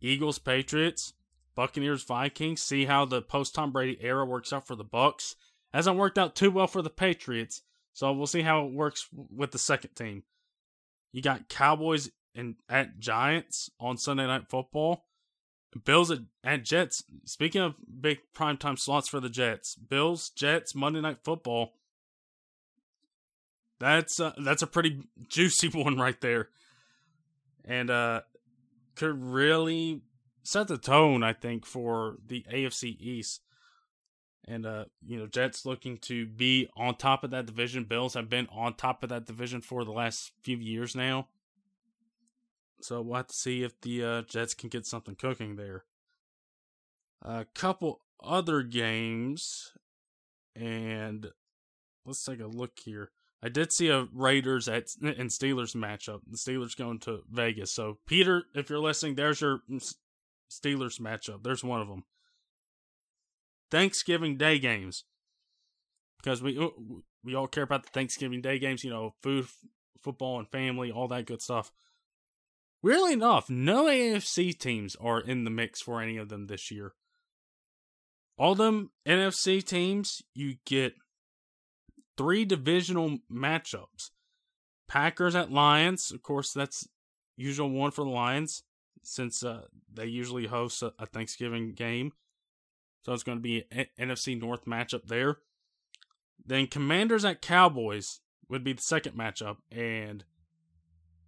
Eagles, 0.00 0.38
Patriots. 0.38 1.12
Buccaneers 1.54 2.04
Vikings. 2.04 2.62
See 2.62 2.86
how 2.86 3.04
the 3.04 3.20
post 3.20 3.54
Tom 3.54 3.70
Brady 3.70 3.98
era 4.00 4.24
works 4.24 4.52
out 4.52 4.66
for 4.66 4.76
the 4.76 4.84
Bucs. 4.84 5.34
Hasn't 5.72 5.96
worked 5.96 6.18
out 6.18 6.34
too 6.34 6.50
well 6.50 6.66
for 6.66 6.82
the 6.82 6.90
Patriots, 6.90 7.62
so 7.92 8.12
we'll 8.12 8.26
see 8.26 8.42
how 8.42 8.66
it 8.66 8.72
works 8.72 9.06
with 9.12 9.52
the 9.52 9.58
second 9.58 9.94
team. 9.94 10.24
You 11.12 11.22
got 11.22 11.48
Cowboys 11.48 12.10
and 12.34 12.56
at 12.68 12.98
Giants 12.98 13.70
on 13.78 13.96
Sunday 13.96 14.26
Night 14.26 14.48
Football. 14.48 15.04
Bills 15.84 16.12
at, 16.44 16.64
Jets. 16.64 17.04
Speaking 17.24 17.62
of 17.62 17.74
big 18.00 18.18
primetime 18.34 18.78
slots 18.78 19.08
for 19.08 19.20
the 19.20 19.28
Jets, 19.28 19.76
Bills 19.76 20.30
Jets 20.30 20.74
Monday 20.74 21.00
Night 21.00 21.18
Football. 21.22 21.74
That's 23.78 24.18
uh, 24.18 24.32
that's 24.44 24.62
a 24.62 24.66
pretty 24.66 25.04
juicy 25.28 25.68
one 25.74 25.96
right 25.96 26.20
there, 26.20 26.48
and 27.64 27.88
uh, 27.88 28.22
could 28.96 29.22
really 29.22 30.02
set 30.42 30.68
the 30.68 30.76
tone, 30.76 31.22
I 31.22 31.32
think, 31.32 31.64
for 31.64 32.16
the 32.26 32.44
AFC 32.52 32.96
East. 33.00 33.40
And 34.50 34.66
uh, 34.66 34.86
you 35.06 35.16
know, 35.16 35.28
Jets 35.28 35.64
looking 35.64 35.96
to 35.98 36.26
be 36.26 36.68
on 36.76 36.96
top 36.96 37.22
of 37.22 37.30
that 37.30 37.46
division. 37.46 37.84
Bills 37.84 38.14
have 38.14 38.28
been 38.28 38.48
on 38.50 38.74
top 38.74 39.04
of 39.04 39.08
that 39.10 39.24
division 39.24 39.60
for 39.60 39.84
the 39.84 39.92
last 39.92 40.32
few 40.42 40.56
years 40.56 40.96
now. 40.96 41.28
So 42.82 43.00
we'll 43.00 43.18
have 43.18 43.28
to 43.28 43.34
see 43.34 43.62
if 43.62 43.80
the 43.80 44.04
uh, 44.04 44.22
Jets 44.22 44.54
can 44.54 44.68
get 44.68 44.86
something 44.86 45.14
cooking 45.14 45.54
there. 45.54 45.84
A 47.22 47.46
couple 47.54 48.00
other 48.24 48.62
games, 48.62 49.72
and 50.56 51.28
let's 52.04 52.24
take 52.24 52.40
a 52.40 52.46
look 52.46 52.72
here. 52.84 53.12
I 53.42 53.50
did 53.50 53.72
see 53.72 53.88
a 53.88 54.08
Raiders 54.12 54.68
at 54.68 54.88
and 55.00 55.30
Steelers 55.30 55.76
matchup. 55.76 56.22
The 56.28 56.36
Steelers 56.36 56.76
going 56.76 56.98
to 57.00 57.20
Vegas. 57.30 57.70
So 57.70 57.98
Peter, 58.04 58.44
if 58.56 58.68
you're 58.68 58.80
listening, 58.80 59.14
there's 59.14 59.42
your 59.42 59.60
Steelers 60.50 61.00
matchup. 61.00 61.44
There's 61.44 61.62
one 61.62 61.80
of 61.80 61.86
them. 61.86 62.02
Thanksgiving 63.70 64.36
Day 64.36 64.58
games. 64.58 65.04
Because 66.22 66.42
we 66.42 66.70
we 67.24 67.34
all 67.34 67.46
care 67.46 67.64
about 67.64 67.84
the 67.84 67.90
Thanksgiving 67.90 68.40
Day 68.40 68.58
games, 68.58 68.84
you 68.84 68.90
know, 68.90 69.14
food, 69.22 69.46
football, 70.00 70.38
and 70.38 70.48
family, 70.48 70.90
all 70.90 71.08
that 71.08 71.26
good 71.26 71.42
stuff. 71.42 71.72
Weirdly 72.82 73.12
enough, 73.12 73.50
no 73.50 73.86
AFC 73.86 74.58
teams 74.58 74.96
are 74.96 75.20
in 75.20 75.44
the 75.44 75.50
mix 75.50 75.82
for 75.82 76.00
any 76.00 76.16
of 76.16 76.28
them 76.28 76.46
this 76.46 76.70
year. 76.70 76.94
All 78.38 78.54
them 78.54 78.90
NFC 79.06 79.62
teams, 79.62 80.22
you 80.34 80.56
get 80.64 80.94
three 82.16 82.46
divisional 82.46 83.18
matchups. 83.30 84.10
Packers 84.88 85.34
at 85.34 85.52
Lions, 85.52 86.10
of 86.10 86.22
course, 86.22 86.52
that's 86.52 86.88
usual 87.36 87.70
one 87.70 87.90
for 87.90 88.04
the 88.04 88.10
Lions 88.10 88.62
since 89.02 89.44
uh, 89.44 89.62
they 89.92 90.06
usually 90.06 90.46
host 90.46 90.82
a, 90.82 90.92
a, 90.98 91.06
Thanksgiving 91.06 91.72
game. 91.74 92.12
So 93.02 93.12
it's 93.12 93.22
going 93.22 93.38
to 93.38 93.42
be 93.42 93.64
an 93.70 93.86
NFC 93.98 94.38
North 94.38 94.64
matchup 94.64 95.06
there. 95.06 95.38
Then 96.44 96.66
Commanders 96.66 97.24
at 97.24 97.42
Cowboys 97.42 98.20
would 98.48 98.64
be 98.64 98.72
the 98.72 98.82
second 98.82 99.16
matchup, 99.16 99.56
and 99.70 100.24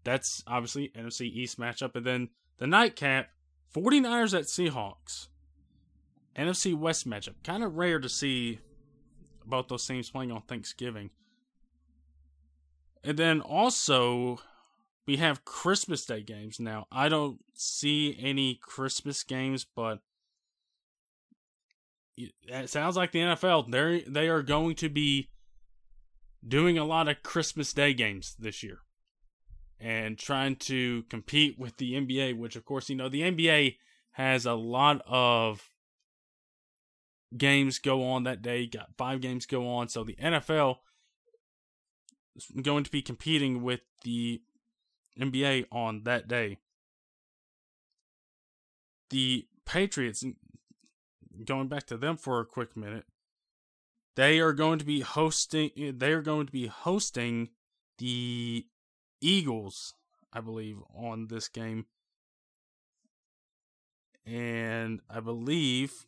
that's 0.04 0.42
obviously 0.46 0.90
NFC 0.96 1.22
East 1.22 1.58
matchup. 1.58 1.94
And 1.94 2.04
then 2.04 2.28
the 2.58 2.66
nightcap, 2.66 3.28
49ers 3.74 4.36
at 4.36 4.44
Seahawks. 4.44 5.28
NFC 6.36 6.74
West 6.74 7.08
matchup. 7.08 7.34
Kind 7.44 7.62
of 7.62 7.76
rare 7.76 7.98
to 7.98 8.08
see 8.08 8.60
both 9.44 9.68
those 9.68 9.86
teams 9.86 10.10
playing 10.10 10.32
on 10.32 10.42
Thanksgiving. 10.42 11.10
And 13.04 13.18
then 13.18 13.40
also 13.40 14.38
we 15.06 15.16
have 15.16 15.44
Christmas 15.44 16.04
Day 16.04 16.22
games 16.22 16.60
now. 16.60 16.86
I 16.90 17.08
don't 17.08 17.40
see 17.54 18.16
any 18.20 18.58
Christmas 18.62 19.22
games, 19.22 19.64
but 19.64 20.00
it 22.16 22.70
sounds 22.70 22.96
like 22.96 23.12
the 23.12 23.20
NFL 23.20 23.70
they 23.70 24.04
they 24.08 24.28
are 24.28 24.42
going 24.42 24.74
to 24.76 24.88
be 24.88 25.30
doing 26.46 26.78
a 26.78 26.84
lot 26.84 27.08
of 27.08 27.22
Christmas 27.22 27.72
Day 27.72 27.94
games 27.94 28.34
this 28.38 28.62
year 28.62 28.78
and 29.80 30.18
trying 30.18 30.56
to 30.56 31.02
compete 31.04 31.58
with 31.58 31.76
the 31.76 31.94
NBA, 31.94 32.36
which 32.38 32.56
of 32.56 32.64
course 32.64 32.88
you 32.88 32.96
know 32.96 33.08
the 33.08 33.22
NBA 33.22 33.76
has 34.12 34.46
a 34.46 34.54
lot 34.54 35.02
of 35.06 35.70
games 37.36 37.78
go 37.78 38.04
on 38.04 38.24
that 38.24 38.42
day. 38.42 38.66
Got 38.66 38.96
five 38.96 39.20
games 39.20 39.46
go 39.46 39.68
on, 39.68 39.88
so 39.88 40.04
the 40.04 40.16
NFL 40.16 40.76
is 42.36 42.46
going 42.62 42.84
to 42.84 42.90
be 42.90 43.02
competing 43.02 43.62
with 43.62 43.80
the 44.04 44.42
NBA 45.18 45.66
on 45.70 46.02
that 46.04 46.28
day. 46.28 46.58
The 49.10 49.46
Patriots, 49.66 50.24
going 51.44 51.68
back 51.68 51.86
to 51.86 51.96
them 51.96 52.16
for 52.16 52.40
a 52.40 52.46
quick 52.46 52.76
minute, 52.76 53.04
they 54.16 54.40
are 54.40 54.52
going 54.52 54.78
to 54.78 54.84
be 54.84 55.00
hosting. 55.00 55.70
They 55.76 56.12
are 56.12 56.22
going 56.22 56.46
to 56.46 56.52
be 56.52 56.66
hosting 56.66 57.50
the 57.98 58.66
Eagles, 59.20 59.94
I 60.32 60.40
believe, 60.40 60.78
on 60.94 61.28
this 61.28 61.48
game, 61.48 61.86
and 64.26 65.00
I 65.08 65.20
believe 65.20 66.06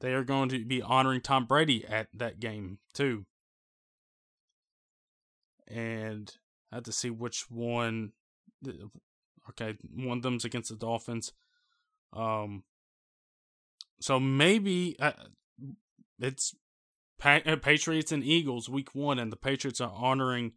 they 0.00 0.12
are 0.12 0.24
going 0.24 0.48
to 0.50 0.64
be 0.64 0.82
honoring 0.82 1.20
Tom 1.20 1.46
Brady 1.46 1.84
at 1.86 2.08
that 2.14 2.40
game 2.40 2.78
too. 2.92 3.24
And 5.66 6.30
I 6.70 6.76
have 6.76 6.84
to 6.84 6.92
see 6.92 7.10
which 7.10 7.50
one. 7.50 8.12
Okay, 9.50 9.76
one 9.94 10.18
of 10.18 10.22
them's 10.22 10.44
against 10.44 10.70
the 10.70 10.76
Dolphins. 10.76 11.32
Um, 12.12 12.64
so 14.04 14.20
maybe 14.20 14.96
uh, 15.00 15.12
it's 16.18 16.54
pa- 17.18 17.40
uh, 17.46 17.56
Patriots 17.56 18.12
and 18.12 18.22
Eagles 18.22 18.68
week 18.68 18.94
one, 18.94 19.18
and 19.18 19.32
the 19.32 19.36
Patriots 19.36 19.80
are 19.80 19.94
honoring 19.96 20.52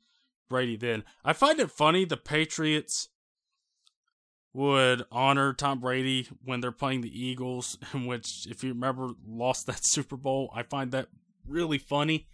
Brady 0.50 0.76
then. 0.76 1.06
I 1.24 1.32
find 1.32 1.58
it 1.62 1.72
funny 1.72 2.04
the 2.04 2.18
Patriots 2.18 3.08
would 4.52 5.06
honor 5.14 5.54
Tom 5.54 5.80
Brady 5.80 6.28
when 6.44 6.60
they're 6.60 6.74
playing 6.74 7.00
the 7.00 7.26
Eagles, 7.26 7.78
which, 7.94 8.46
if 8.50 8.66
you 8.66 8.74
remember, 8.74 9.12
lost 9.26 9.66
that 9.68 9.80
Super 9.82 10.18
Bowl. 10.18 10.52
I 10.54 10.64
find 10.64 10.92
that 10.92 11.08
really 11.48 11.78
funny. 11.78 12.28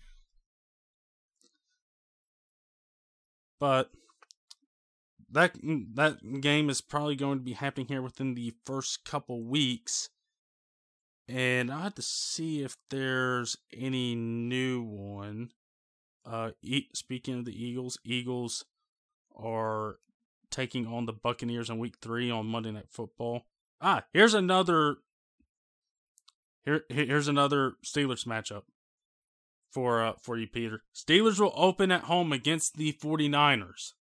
But 3.59 3.91
that 5.31 5.55
that 5.93 6.41
game 6.41 6.71
is 6.71 6.81
probably 6.81 7.15
going 7.15 7.37
to 7.37 7.45
be 7.45 7.53
happening 7.53 7.85
here 7.85 8.01
within 8.01 8.33
the 8.33 8.55
first 8.65 9.05
couple 9.05 9.43
weeks. 9.43 10.09
And 11.27 11.71
I 11.71 11.83
have 11.83 11.95
to 11.95 12.01
see 12.01 12.61
if 12.63 12.75
there's 12.89 13.57
any 13.75 14.13
new 14.15 14.81
one. 14.81 15.51
Uh, 16.25 16.51
e- 16.61 16.89
speaking 16.93 17.39
of 17.39 17.45
the 17.45 17.63
Eagles, 17.63 17.97
Eagles 18.03 18.65
are 19.35 19.97
taking 20.51 20.85
on 20.85 21.05
the 21.05 21.13
Buccaneers 21.13 21.69
in 21.69 21.79
Week 21.79 21.95
Three 22.01 22.29
on 22.29 22.45
Monday 22.45 22.71
Night 22.71 22.89
Football. 22.89 23.45
Ah, 23.81 24.03
here's 24.13 24.33
another. 24.33 24.97
Here, 26.65 26.83
here's 26.89 27.27
another 27.27 27.73
Steelers 27.85 28.25
matchup 28.25 28.63
for 29.71 30.03
uh, 30.03 30.13
for 30.21 30.37
you, 30.37 30.47
Peter. 30.47 30.83
Steelers 30.95 31.39
will 31.39 31.53
open 31.55 31.91
at 31.91 32.03
home 32.03 32.31
against 32.31 32.77
the 32.77 32.93
49ers. 32.93 33.93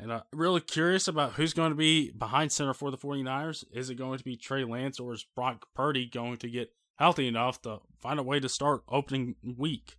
And 0.00 0.12
I'm 0.12 0.22
really 0.32 0.60
curious 0.60 1.08
about 1.08 1.32
who's 1.32 1.52
going 1.52 1.70
to 1.70 1.76
be 1.76 2.10
behind 2.12 2.52
center 2.52 2.72
for 2.72 2.90
the 2.90 2.98
49ers. 2.98 3.64
Is 3.72 3.90
it 3.90 3.96
going 3.96 4.18
to 4.18 4.24
be 4.24 4.36
Trey 4.36 4.64
Lance 4.64 5.00
or 5.00 5.12
is 5.12 5.26
Brock 5.34 5.66
Purdy 5.74 6.06
going 6.06 6.36
to 6.38 6.48
get 6.48 6.72
healthy 6.96 7.26
enough 7.26 7.60
to 7.62 7.80
find 7.98 8.20
a 8.20 8.22
way 8.22 8.38
to 8.38 8.48
start 8.48 8.82
opening 8.88 9.34
week? 9.56 9.98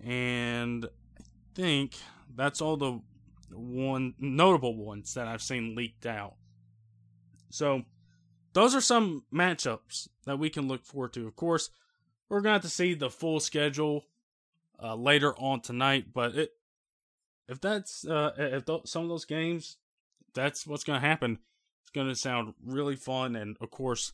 And 0.00 0.84
I 0.84 1.24
think 1.54 1.96
that's 2.34 2.60
all 2.60 2.76
the 2.76 3.00
one 3.50 4.14
notable 4.18 4.76
ones 4.76 5.14
that 5.14 5.26
I've 5.26 5.42
seen 5.42 5.74
leaked 5.74 6.06
out. 6.06 6.34
So 7.50 7.82
those 8.52 8.74
are 8.74 8.80
some 8.80 9.24
matchups 9.34 10.08
that 10.24 10.38
we 10.38 10.50
can 10.50 10.68
look 10.68 10.84
forward 10.84 11.14
to. 11.14 11.26
Of 11.26 11.34
course, 11.34 11.70
we're 12.28 12.40
going 12.40 12.50
to 12.50 12.54
have 12.54 12.62
to 12.62 12.68
see 12.68 12.94
the 12.94 13.10
full 13.10 13.40
schedule 13.40 14.04
uh, 14.82 14.94
later 14.94 15.34
on 15.38 15.60
tonight, 15.60 16.06
but 16.12 16.34
it 16.36 16.52
if 17.48 17.60
that's 17.60 18.06
uh, 18.06 18.32
if 18.36 18.64
th- 18.64 18.86
some 18.86 19.02
of 19.02 19.08
those 19.08 19.24
games, 19.24 19.76
that's 20.34 20.66
what's 20.66 20.84
going 20.84 21.00
to 21.00 21.06
happen. 21.06 21.38
It's 21.82 21.90
going 21.90 22.08
to 22.08 22.16
sound 22.16 22.54
really 22.64 22.96
fun, 22.96 23.36
and 23.36 23.56
of 23.60 23.70
course, 23.70 24.12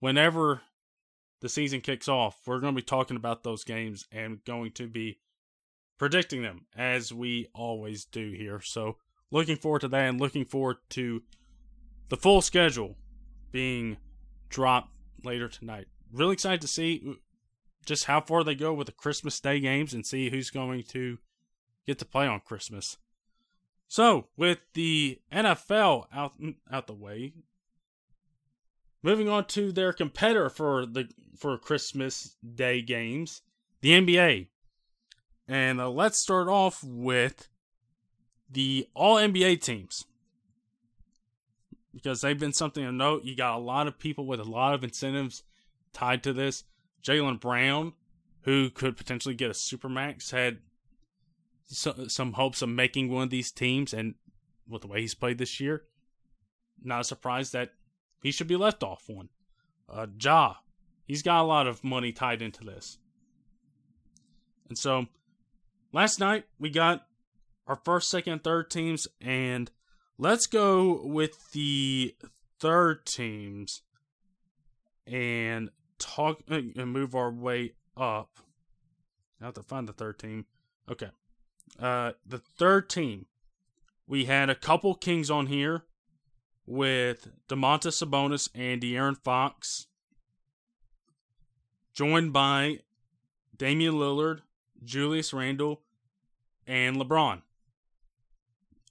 whenever 0.00 0.62
the 1.40 1.48
season 1.48 1.80
kicks 1.80 2.08
off, 2.08 2.40
we're 2.46 2.60
going 2.60 2.74
to 2.74 2.80
be 2.80 2.84
talking 2.84 3.16
about 3.16 3.42
those 3.42 3.64
games 3.64 4.06
and 4.10 4.44
going 4.44 4.72
to 4.72 4.88
be 4.88 5.18
predicting 5.98 6.42
them 6.42 6.66
as 6.76 7.12
we 7.12 7.48
always 7.54 8.04
do 8.04 8.32
here. 8.32 8.60
So, 8.60 8.96
looking 9.30 9.56
forward 9.56 9.80
to 9.80 9.88
that 9.88 10.08
and 10.08 10.20
looking 10.20 10.44
forward 10.44 10.78
to 10.90 11.22
the 12.08 12.16
full 12.16 12.42
schedule 12.42 12.96
being 13.52 13.96
dropped 14.48 14.90
later 15.24 15.48
tonight. 15.48 15.86
Really 16.12 16.34
excited 16.34 16.60
to 16.60 16.68
see 16.68 17.02
uh, 17.08 17.12
just 17.86 18.04
how 18.04 18.20
far 18.20 18.42
they 18.42 18.54
go 18.54 18.72
with 18.72 18.86
the 18.86 18.92
Christmas 18.92 19.38
Day 19.40 19.60
games 19.60 19.94
and 19.94 20.04
see 20.04 20.30
who's 20.30 20.50
going 20.50 20.82
to 20.84 21.18
get 21.86 21.98
to 21.98 22.04
play 22.04 22.26
on 22.26 22.40
Christmas. 22.40 22.98
So, 23.88 24.28
with 24.36 24.58
the 24.72 25.20
NFL 25.32 26.06
out 26.12 26.32
out 26.70 26.86
the 26.86 26.94
way, 26.94 27.32
moving 29.02 29.28
on 29.28 29.46
to 29.46 29.70
their 29.70 29.92
competitor 29.92 30.48
for 30.48 30.86
the 30.86 31.08
for 31.36 31.58
Christmas 31.58 32.36
Day 32.54 32.82
games, 32.82 33.42
the 33.80 33.90
NBA. 33.90 34.48
And 35.46 35.80
uh, 35.80 35.90
let's 35.90 36.18
start 36.18 36.48
off 36.48 36.82
with 36.82 37.48
the 38.50 38.88
All 38.94 39.16
NBA 39.16 39.60
teams. 39.60 40.06
Because 41.92 42.22
they've 42.22 42.38
been 42.38 42.52
something 42.52 42.84
to 42.84 42.90
note. 42.90 43.24
You 43.24 43.36
got 43.36 43.56
a 43.56 43.62
lot 43.62 43.86
of 43.86 43.98
people 43.98 44.26
with 44.26 44.40
a 44.40 44.44
lot 44.44 44.74
of 44.74 44.82
incentives 44.82 45.44
tied 45.92 46.22
to 46.24 46.32
this. 46.32 46.64
Jaylen 47.02 47.38
Brown, 47.38 47.92
who 48.42 48.70
could 48.70 48.96
potentially 48.96 49.34
get 49.34 49.50
a 49.50 49.54
supermax, 49.54 50.32
had 50.32 50.58
so, 51.66 52.06
some 52.08 52.32
hopes 52.32 52.62
of 52.62 52.68
making 52.68 53.10
one 53.10 53.24
of 53.24 53.30
these 53.30 53.50
teams, 53.50 53.92
and 53.92 54.14
with 54.68 54.82
the 54.82 54.88
way 54.88 55.00
he's 55.00 55.14
played 55.14 55.38
this 55.38 55.60
year, 55.60 55.84
not 56.82 57.00
a 57.00 57.04
surprise 57.04 57.50
that 57.52 57.70
he 58.22 58.30
should 58.30 58.48
be 58.48 58.56
left 58.56 58.82
off 58.82 59.08
one. 59.08 59.28
Uh, 59.88 60.06
Ja, 60.20 60.54
he's 61.06 61.22
got 61.22 61.42
a 61.42 61.46
lot 61.46 61.66
of 61.66 61.84
money 61.84 62.12
tied 62.12 62.42
into 62.42 62.64
this. 62.64 62.98
And 64.68 64.78
so 64.78 65.06
last 65.92 66.18
night 66.18 66.44
we 66.58 66.70
got 66.70 67.06
our 67.66 67.76
first, 67.76 68.10
second, 68.10 68.44
third 68.44 68.70
teams, 68.70 69.06
and 69.20 69.70
let's 70.18 70.46
go 70.46 71.02
with 71.04 71.52
the 71.52 72.14
third 72.60 73.06
teams 73.06 73.82
and 75.06 75.70
talk 75.98 76.40
uh, 76.50 76.60
and 76.76 76.92
move 76.92 77.14
our 77.14 77.30
way 77.30 77.72
up. 77.96 78.38
I 79.40 79.46
have 79.46 79.54
to 79.54 79.62
find 79.62 79.88
the 79.88 79.92
third 79.92 80.18
team. 80.18 80.46
Okay. 80.90 81.10
Uh, 81.78 82.12
the 82.26 82.38
third 82.38 82.88
team, 82.88 83.26
we 84.06 84.26
had 84.26 84.50
a 84.50 84.54
couple 84.54 84.94
Kings 84.94 85.30
on 85.30 85.46
here 85.46 85.84
with 86.66 87.28
Domantas 87.48 88.02
Sabonis 88.02 88.48
and 88.54 88.80
De'Aaron 88.80 89.16
Fox, 89.22 89.86
joined 91.92 92.32
by 92.32 92.80
Damian 93.56 93.94
Lillard, 93.94 94.40
Julius 94.84 95.32
Randle, 95.32 95.82
and 96.66 96.96
LeBron. 96.96 97.42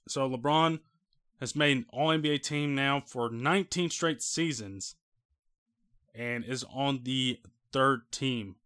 So 0.08 0.28
LeBron 0.28 0.80
has 1.40 1.56
made 1.56 1.76
an 1.78 1.86
All 1.90 2.08
NBA 2.08 2.42
team 2.42 2.74
now 2.74 3.02
for 3.04 3.30
19 3.30 3.90
straight 3.90 4.22
seasons, 4.22 4.96
and 6.14 6.44
is 6.44 6.64
on 6.72 7.00
the 7.04 7.40
third 7.72 8.10
team 8.12 8.56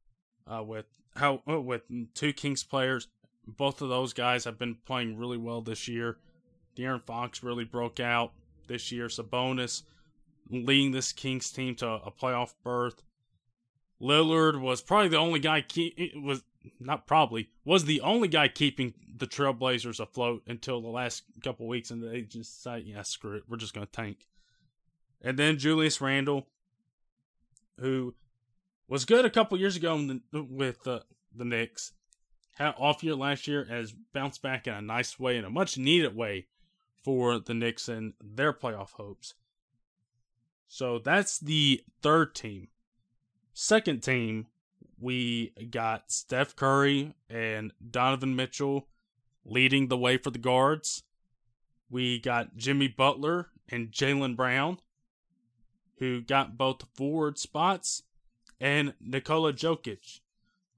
uh, 0.47 0.63
with 0.63 0.87
how 1.17 1.43
with 1.47 1.83
two 2.15 2.33
Kings 2.33 2.63
players 2.63 3.09
both 3.57 3.81
of 3.81 3.89
those 3.89 4.13
guys 4.13 4.45
have 4.45 4.59
been 4.59 4.77
playing 4.85 5.17
really 5.17 5.39
well 5.39 5.63
this 5.63 5.89
year. 5.89 6.19
De'Aaron 6.77 7.05
Fox 7.05 7.43
really 7.43 7.65
broke 7.65 7.99
out 7.99 8.33
this 8.69 8.93
year. 8.93 9.07
Sabonis 9.07 9.83
leading 10.51 10.93
this 10.93 11.13
Kings 11.13 11.51
team 11.51 11.75
to 11.77 11.89
a 11.89 12.11
playoff 12.11 12.55
berth. 12.63 13.03
Lillard 14.01 14.61
was 14.61 14.81
probably 14.81 15.09
the 15.09 15.17
only 15.17 15.41
guy 15.41 15.61
keep 15.61 15.99
was 16.17 16.43
not 16.79 17.07
probably 17.07 17.49
was 17.65 17.85
the 17.85 18.01
only 18.01 18.29
guy 18.29 18.49
keeping 18.49 18.95
the 19.17 19.27
Trailblazers 19.27 19.99
afloat 19.99 20.43
until 20.47 20.81
the 20.81 20.89
last 20.89 21.25
couple 21.43 21.67
weeks, 21.67 21.91
and 21.91 22.03
they 22.03 22.23
just 22.23 22.57
decided, 22.57 22.87
yeah, 22.87 23.03
screw 23.03 23.37
it, 23.37 23.45
we're 23.49 23.57
just 23.57 23.75
gonna 23.75 23.87
tank. 23.87 24.27
And 25.21 25.37
then 25.37 25.59
Julius 25.59 26.01
Randle, 26.01 26.47
who 27.81 28.15
was 28.87 29.05
good 29.05 29.25
a 29.25 29.31
couple 29.31 29.59
years 29.59 29.75
ago 29.75 29.99
the, 30.07 30.43
with 30.45 30.87
uh, 30.87 31.01
the 31.35 31.45
Knicks, 31.45 31.93
off 32.61 33.05
year 33.05 33.15
last 33.15 33.47
year 33.47 33.65
has 33.65 33.93
bounced 34.13 34.43
back 34.43 34.67
in 34.67 34.75
a 34.75 34.83
nice 34.83 35.19
way, 35.19 35.37
in 35.37 35.45
a 35.45 35.51
much 35.51 35.79
needed 35.79 36.15
way 36.17 36.47
for 37.05 37.39
the 37.39 37.55
Knicks 37.55 37.89
and 37.89 38.15
their 38.23 38.53
playoff 38.53 38.93
hopes. 38.93 39.35
So 40.67 40.99
that's 40.99 41.39
the 41.39 41.83
third 42.03 42.35
team. 42.35 42.69
Second 43.55 44.03
team, 44.03 44.47
we 45.01 45.53
got 45.71 46.13
Steph 46.13 46.55
Curry 46.55 47.15
and 47.31 47.73
Donovan 47.91 48.37
Mitchell 48.37 48.89
leading 49.45 49.89
the 49.89 49.97
way 49.97 50.17
for 50.19 50.31
the 50.31 50.39
guards. 50.39 51.03
We 51.91 52.19
got 52.19 52.57
Jimmy 52.57 52.89
Butler 52.89 53.49
and 53.69 53.91
Jaylen 53.91 54.37
Brown, 54.37 54.79
who 55.99 56.21
got 56.21 56.59
both 56.59 56.85
forward 56.95 57.39
spots, 57.39 58.03
and 58.61 58.95
Nikola 59.01 59.53
Jokic, 59.53 60.21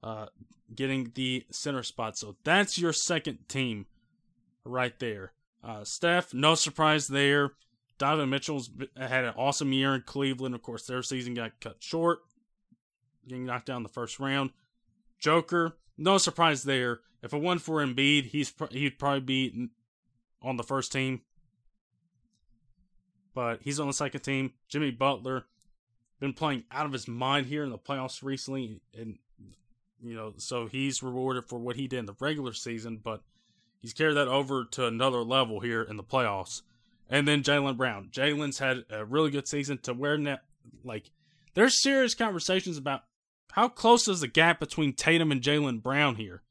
uh, 0.03 0.27
getting 0.73 1.11
the 1.15 1.45
center 1.51 1.83
spot. 1.83 2.17
So 2.17 2.35
that's 2.43 2.77
your 2.77 2.93
second 2.93 3.47
team 3.47 3.85
right 4.63 4.97
there. 4.99 5.33
Uh, 5.63 5.83
Steph, 5.83 6.33
no 6.33 6.55
surprise 6.55 7.07
there. 7.07 7.51
Donovan 7.97 8.31
Mitchell's 8.31 8.69
had 8.97 9.25
an 9.25 9.33
awesome 9.37 9.73
year 9.73 9.93
in 9.93 10.01
Cleveland. 10.01 10.55
Of 10.55 10.63
course, 10.63 10.87
their 10.87 11.03
season 11.03 11.35
got 11.35 11.59
cut 11.59 11.77
short, 11.79 12.19
getting 13.27 13.45
knocked 13.45 13.67
down 13.67 13.83
the 13.83 13.89
first 13.89 14.19
round. 14.19 14.49
Joker, 15.19 15.77
no 15.97 16.17
surprise 16.17 16.63
there. 16.63 17.01
If 17.21 17.33
it 17.33 17.37
wasn't 17.37 17.61
for 17.61 17.85
Embiid, 17.85 18.25
he's 18.25 18.51
he'd 18.71 18.97
probably 18.97 19.19
be 19.19 19.69
on 20.41 20.57
the 20.57 20.63
first 20.63 20.91
team, 20.91 21.21
but 23.35 23.59
he's 23.61 23.79
on 23.79 23.85
the 23.85 23.93
second 23.93 24.21
team. 24.21 24.53
Jimmy 24.67 24.89
Butler 24.89 25.45
been 26.19 26.33
playing 26.33 26.63
out 26.71 26.87
of 26.87 26.93
his 26.93 27.07
mind 27.07 27.45
here 27.45 27.63
in 27.63 27.69
the 27.69 27.77
playoffs 27.77 28.23
recently, 28.23 28.81
and 28.97 29.19
you 30.01 30.15
know, 30.15 30.33
so 30.37 30.67
he's 30.67 31.03
rewarded 31.03 31.45
for 31.47 31.59
what 31.59 31.75
he 31.75 31.87
did 31.87 31.99
in 31.99 32.05
the 32.05 32.15
regular 32.19 32.53
season, 32.53 32.99
but 33.03 33.21
he's 33.79 33.93
carried 33.93 34.15
that 34.15 34.27
over 34.27 34.65
to 34.65 34.87
another 34.87 35.23
level 35.23 35.59
here 35.59 35.81
in 35.81 35.97
the 35.97 36.03
playoffs. 36.03 36.61
And 37.09 37.27
then 37.27 37.43
Jaylen 37.43 37.77
Brown. 37.77 38.09
Jaylen's 38.11 38.59
had 38.59 38.85
a 38.89 39.05
really 39.05 39.31
good 39.31 39.47
season 39.47 39.77
to 39.79 39.93
where 39.93 40.17
now, 40.17 40.39
like, 40.83 41.11
there's 41.53 41.81
serious 41.81 42.15
conversations 42.15 42.77
about 42.77 43.03
how 43.51 43.67
close 43.67 44.07
is 44.07 44.21
the 44.21 44.27
gap 44.27 44.59
between 44.59 44.93
Tatum 44.93 45.31
and 45.31 45.41
Jaylen 45.41 45.83
Brown 45.83 46.15
here. 46.15 46.41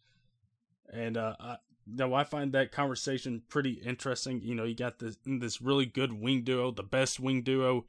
And 0.93 1.17
uh, 1.17 1.35
I, 1.41 1.57
now 1.87 2.13
I 2.15 2.25
find 2.25 2.53
that 2.53 2.73
conversation 2.73 3.43
pretty 3.49 3.81
interesting. 3.85 4.43
You 4.43 4.55
know, 4.55 4.65
you 4.65 4.75
got 4.75 4.99
this 4.99 5.17
this 5.25 5.63
really 5.63 5.87
good 5.87 6.13
wing 6.13 6.43
duo, 6.43 6.71
the 6.73 6.83
best 6.83 7.19
wing 7.19 7.43
duo 7.43 7.87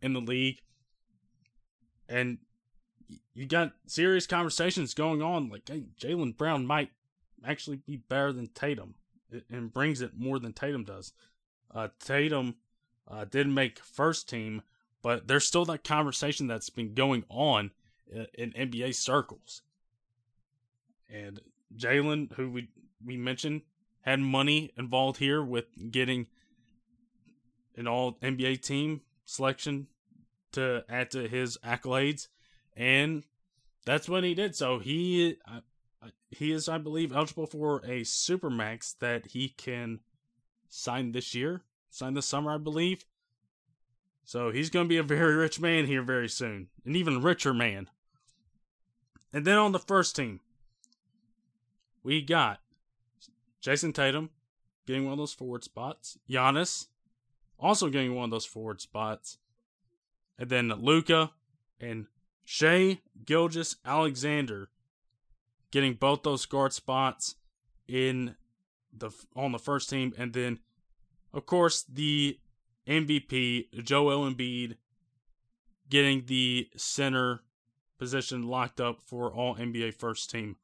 in 0.00 0.14
the 0.14 0.20
league, 0.20 0.60
and 2.08 2.38
you 3.34 3.46
got 3.46 3.72
serious 3.86 4.26
conversations 4.26 4.94
going 4.94 5.22
on. 5.22 5.48
Like, 5.48 5.68
hey, 5.68 5.84
Jaylen 6.00 6.36
Brown 6.36 6.66
might 6.66 6.90
actually 7.44 7.76
be 7.76 7.96
better 7.96 8.32
than 8.32 8.48
Tatum, 8.48 8.94
and 9.50 9.72
brings 9.72 10.00
it 10.00 10.12
more 10.16 10.38
than 10.38 10.52
Tatum 10.52 10.84
does. 10.84 11.12
Uh, 11.74 11.88
Tatum 11.98 12.56
uh, 13.08 13.24
did 13.24 13.48
make 13.48 13.78
first 13.78 14.28
team, 14.28 14.62
but 15.02 15.28
there's 15.28 15.46
still 15.46 15.64
that 15.66 15.84
conversation 15.84 16.46
that's 16.46 16.70
been 16.70 16.94
going 16.94 17.24
on 17.28 17.70
in, 18.10 18.26
in 18.34 18.70
NBA 18.70 18.94
circles. 18.94 19.62
And 21.08 21.40
Jaylen, 21.76 22.32
who 22.32 22.50
we 22.50 22.68
we 23.04 23.16
mentioned, 23.16 23.62
had 24.00 24.20
money 24.20 24.72
involved 24.76 25.18
here 25.18 25.42
with 25.42 25.66
getting 25.90 26.26
an 27.76 27.86
all 27.86 28.14
NBA 28.22 28.62
team 28.62 29.02
selection 29.24 29.88
to 30.52 30.84
add 30.88 31.10
to 31.10 31.28
his 31.28 31.58
accolades, 31.64 32.28
and 32.76 33.24
that's 33.84 34.08
what 34.08 34.24
he 34.24 34.34
did. 34.34 34.54
So 34.54 34.78
he 34.78 35.38
uh, 35.50 35.60
he 36.30 36.52
is, 36.52 36.68
I 36.68 36.78
believe, 36.78 37.14
eligible 37.14 37.46
for 37.46 37.78
a 37.78 38.02
supermax 38.02 38.98
that 38.98 39.26
he 39.28 39.48
can 39.48 40.00
sign 40.68 41.12
this 41.12 41.34
year, 41.34 41.62
sign 41.90 42.14
this 42.14 42.26
summer, 42.26 42.52
I 42.52 42.58
believe. 42.58 43.06
So 44.24 44.50
he's 44.50 44.70
going 44.70 44.86
to 44.86 44.88
be 44.88 44.98
a 44.98 45.04
very 45.04 45.36
rich 45.36 45.60
man 45.60 45.86
here 45.86 46.02
very 46.02 46.28
soon, 46.28 46.68
an 46.84 46.96
even 46.96 47.22
richer 47.22 47.54
man. 47.54 47.88
And 49.32 49.44
then 49.44 49.56
on 49.56 49.72
the 49.72 49.78
first 49.78 50.16
team, 50.16 50.40
we 52.02 52.22
got 52.22 52.60
Jayson 53.60 53.92
Tatum 53.92 54.30
getting 54.86 55.04
one 55.04 55.12
of 55.12 55.18
those 55.18 55.32
forward 55.32 55.64
spots, 55.64 56.18
Giannis 56.28 56.86
also 57.58 57.88
getting 57.88 58.14
one 58.14 58.24
of 58.24 58.30
those 58.30 58.44
forward 58.44 58.80
spots, 58.80 59.38
and 60.38 60.48
then 60.48 60.68
Luka 60.68 61.32
and 61.80 62.06
Shai 62.48 63.00
Gilgeous-Alexander 63.24 64.68
getting 65.72 65.94
both 65.94 66.22
those 66.22 66.46
guard 66.46 66.72
spots 66.72 67.34
in 67.88 68.36
the 68.96 69.10
on 69.34 69.50
the 69.50 69.58
first 69.58 69.90
team, 69.90 70.14
and 70.16 70.32
then 70.32 70.60
of 71.34 71.44
course 71.44 71.82
the 71.82 72.38
MVP 72.86 73.82
Joel 73.82 74.30
Embiid 74.30 74.76
getting 75.90 76.26
the 76.26 76.68
center 76.76 77.40
position 77.98 78.44
locked 78.44 78.80
up 78.80 79.00
for 79.04 79.32
all 79.32 79.56
NBA 79.56 79.94
first 79.94 80.30
team. 80.30 80.54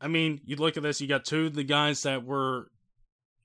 I 0.00 0.08
mean, 0.08 0.40
you 0.44 0.56
look 0.56 0.76
at 0.76 0.82
this, 0.82 1.00
you 1.00 1.06
got 1.06 1.24
two 1.24 1.46
of 1.46 1.54
the 1.54 1.62
guys 1.62 2.02
that 2.02 2.24
were 2.24 2.72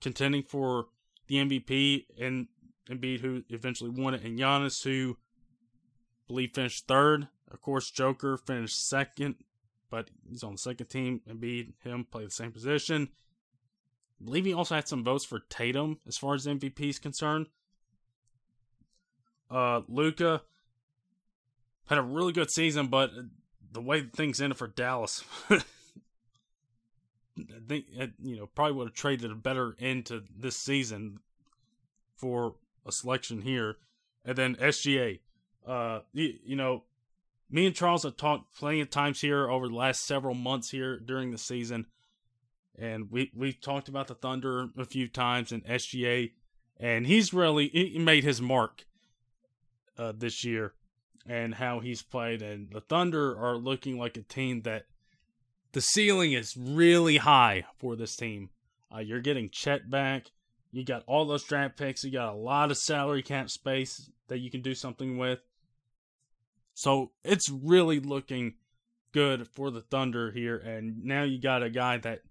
contending 0.02 0.42
for 0.42 0.88
the 1.28 1.36
MVP 1.36 2.06
and 2.20 2.48
Embiid 2.90 3.20
who 3.20 3.44
eventually 3.50 3.92
won 3.92 4.16
it, 4.16 4.24
and 4.24 4.40
Giannis 4.40 4.84
who 4.84 5.18
believe 6.28 6.52
finished 6.54 6.88
third. 6.88 7.28
Of 7.52 7.62
course, 7.62 7.92
Joker 7.92 8.38
finished 8.38 8.88
second, 8.88 9.36
but 9.90 10.10
he's 10.28 10.44
on 10.44 10.54
the 10.54 10.58
second 10.58 10.88
team. 10.88 11.22
And 11.28 11.40
Embiid, 11.40 11.74
him 11.84 12.06
play 12.10 12.26
the 12.26 12.32
same 12.32 12.52
position. 12.52 13.10
I 14.20 14.26
believe 14.26 14.46
he 14.46 14.54
also 14.54 14.76
had 14.76 14.88
some 14.88 15.04
votes 15.04 15.26
for 15.26 15.40
Tatum 15.50 16.00
as 16.08 16.18
far 16.18 16.36
as 16.36 16.46
MVP 16.46 16.90
is 16.90 17.00
concerned. 17.00 17.48
Uh, 19.52 19.82
Luka 19.88 20.42
had 21.88 21.98
a 21.98 22.04
really 22.04 22.34
good 22.34 22.50
season, 22.50 22.88
but 22.88 23.12
the 23.72 23.82
way 23.82 24.02
things 24.02 24.42
ended 24.42 24.58
for 24.58 24.68
Dallas, 24.68 25.24
I 25.50 25.62
think 27.68 27.86
you 28.22 28.38
know 28.38 28.48
probably 28.48 28.74
would 28.74 28.88
have 28.90 28.96
traded 28.96 29.32
a 29.32 29.36
better 29.36 29.76
end 29.80 30.06
to 30.08 30.24
this 30.36 30.58
season 30.58 31.20
for 32.16 32.56
a 32.86 32.92
selection 32.92 33.42
here, 33.42 33.78
and 34.24 34.38
then 34.38 34.56
SGA. 34.56 35.20
Uh, 35.66 36.00
you, 36.14 36.34
you 36.46 36.56
know, 36.56 36.84
me 37.50 37.66
and 37.66 37.76
Charles 37.76 38.04
have 38.04 38.18
talked 38.18 38.56
plenty 38.56 38.82
of 38.82 38.90
times 38.90 39.22
here 39.22 39.50
over 39.50 39.68
the 39.68 39.76
last 39.76 40.06
several 40.06 40.34
months 40.34 40.72
here 40.72 41.00
during 41.00 41.32
the 41.32 41.38
season, 41.38 41.86
and 42.78 43.12
we 43.12 43.32
we've 43.36 43.62
talked 43.62 43.88
about 43.88 44.08
the 44.08 44.16
Thunder 44.16 44.70
a 44.78 44.86
few 44.86 45.08
times 45.08 45.52
and 45.52 45.64
SGA, 45.66 46.32
and 46.80 47.06
he's 47.06 47.34
really 47.34 47.70
he 47.70 48.00
made 48.00 48.24
his 48.24 48.42
mark 48.42 48.86
uh, 49.98 50.14
this 50.16 50.44
year, 50.44 50.74
and 51.28 51.56
how 51.56 51.80
he's 51.80 52.02
played, 52.02 52.42
and 52.42 52.72
the 52.72 52.82
Thunder 52.82 53.38
are 53.38 53.56
looking 53.56 53.98
like 53.98 54.18
a 54.18 54.24
team 54.24 54.64
that 54.64 54.86
the 55.74 55.82
ceiling 55.82 56.34
is 56.34 56.56
really 56.58 57.18
high 57.18 57.66
for 57.78 57.96
this 57.96 58.16
team. 58.16 58.50
Uh, 58.94 59.00
you're 59.00 59.20
getting 59.22 59.50
Chet 59.50 59.90
back. 59.90 60.32
You 60.72 60.84
got 60.84 61.04
all 61.06 61.26
those 61.26 61.44
draft 61.44 61.78
picks. 61.78 62.04
You 62.04 62.12
got 62.12 62.34
a 62.34 62.38
lot 62.38 62.72
of 62.72 62.78
salary 62.78 63.22
cap 63.22 63.50
space 63.50 64.10
that 64.28 64.40
you 64.40 64.50
can 64.50 64.62
do 64.62 64.74
something 64.74 65.18
with. 65.18 65.40
So 66.74 67.12
it's 67.24 67.50
really 67.50 68.00
looking 68.00 68.56
good 69.12 69.48
for 69.48 69.72
the 69.72 69.82
Thunder 69.82 70.32
here. 70.32 70.58
And 70.58 71.04
now 71.04 71.24
you 71.24 71.40
got 71.40 71.64
a 71.64 71.70
guy 71.70 71.98
that 71.98 72.22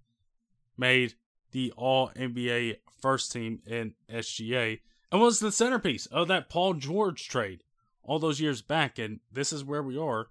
made 0.77 1.15
the 1.53 1.73
All 1.77 2.11
NBA 2.11 2.79
first 3.01 3.33
team 3.33 3.61
in 3.67 3.95
SGA 4.11 4.81
and 5.11 5.21
was 5.21 5.39
the 5.39 5.53
centerpiece 5.53 6.07
of 6.07 6.29
that 6.29 6.49
Paul 6.49 6.75
George 6.75 7.29
trade 7.29 7.63
all 8.03 8.19
those 8.19 8.41
years 8.41 8.63
back. 8.63 8.99
And 8.99 9.21
this 9.31 9.53
is 9.53 9.65
where 9.65 9.83
we 9.83 9.97
are. 9.97 10.29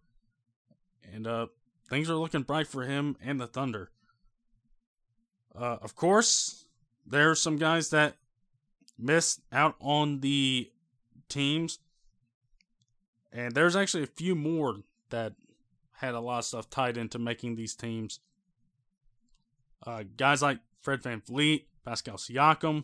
And 1.13 1.26
uh, 1.26 1.47
things 1.89 2.10
are 2.10 2.15
looking 2.15 2.41
bright 2.41 2.67
for 2.67 2.84
him 2.84 3.15
and 3.21 3.39
the 3.39 3.47
Thunder. 3.47 3.91
Uh, 5.56 5.78
of 5.82 5.95
course, 5.95 6.65
there 7.06 7.30
are 7.30 7.36
some 7.36 7.58
guys 7.58 7.89
that 7.89 8.15
missed 8.97 9.41
out 9.52 9.76
on 9.80 10.21
the 10.21 10.71
teams 11.28 11.80
and 13.31 13.53
there's 13.53 13.75
actually 13.75 14.03
a 14.03 14.07
few 14.07 14.35
more 14.35 14.77
that 15.09 15.33
had 15.93 16.13
a 16.13 16.19
lot 16.19 16.39
of 16.39 16.45
stuff 16.45 16.69
tied 16.69 16.97
into 16.97 17.19
making 17.19 17.55
these 17.55 17.75
teams. 17.75 18.19
Uh, 19.85 20.03
guys 20.17 20.41
like 20.41 20.59
Fred 20.81 21.01
Van 21.01 21.21
VanVleet, 21.21 21.65
Pascal 21.85 22.17
Siakam, 22.17 22.83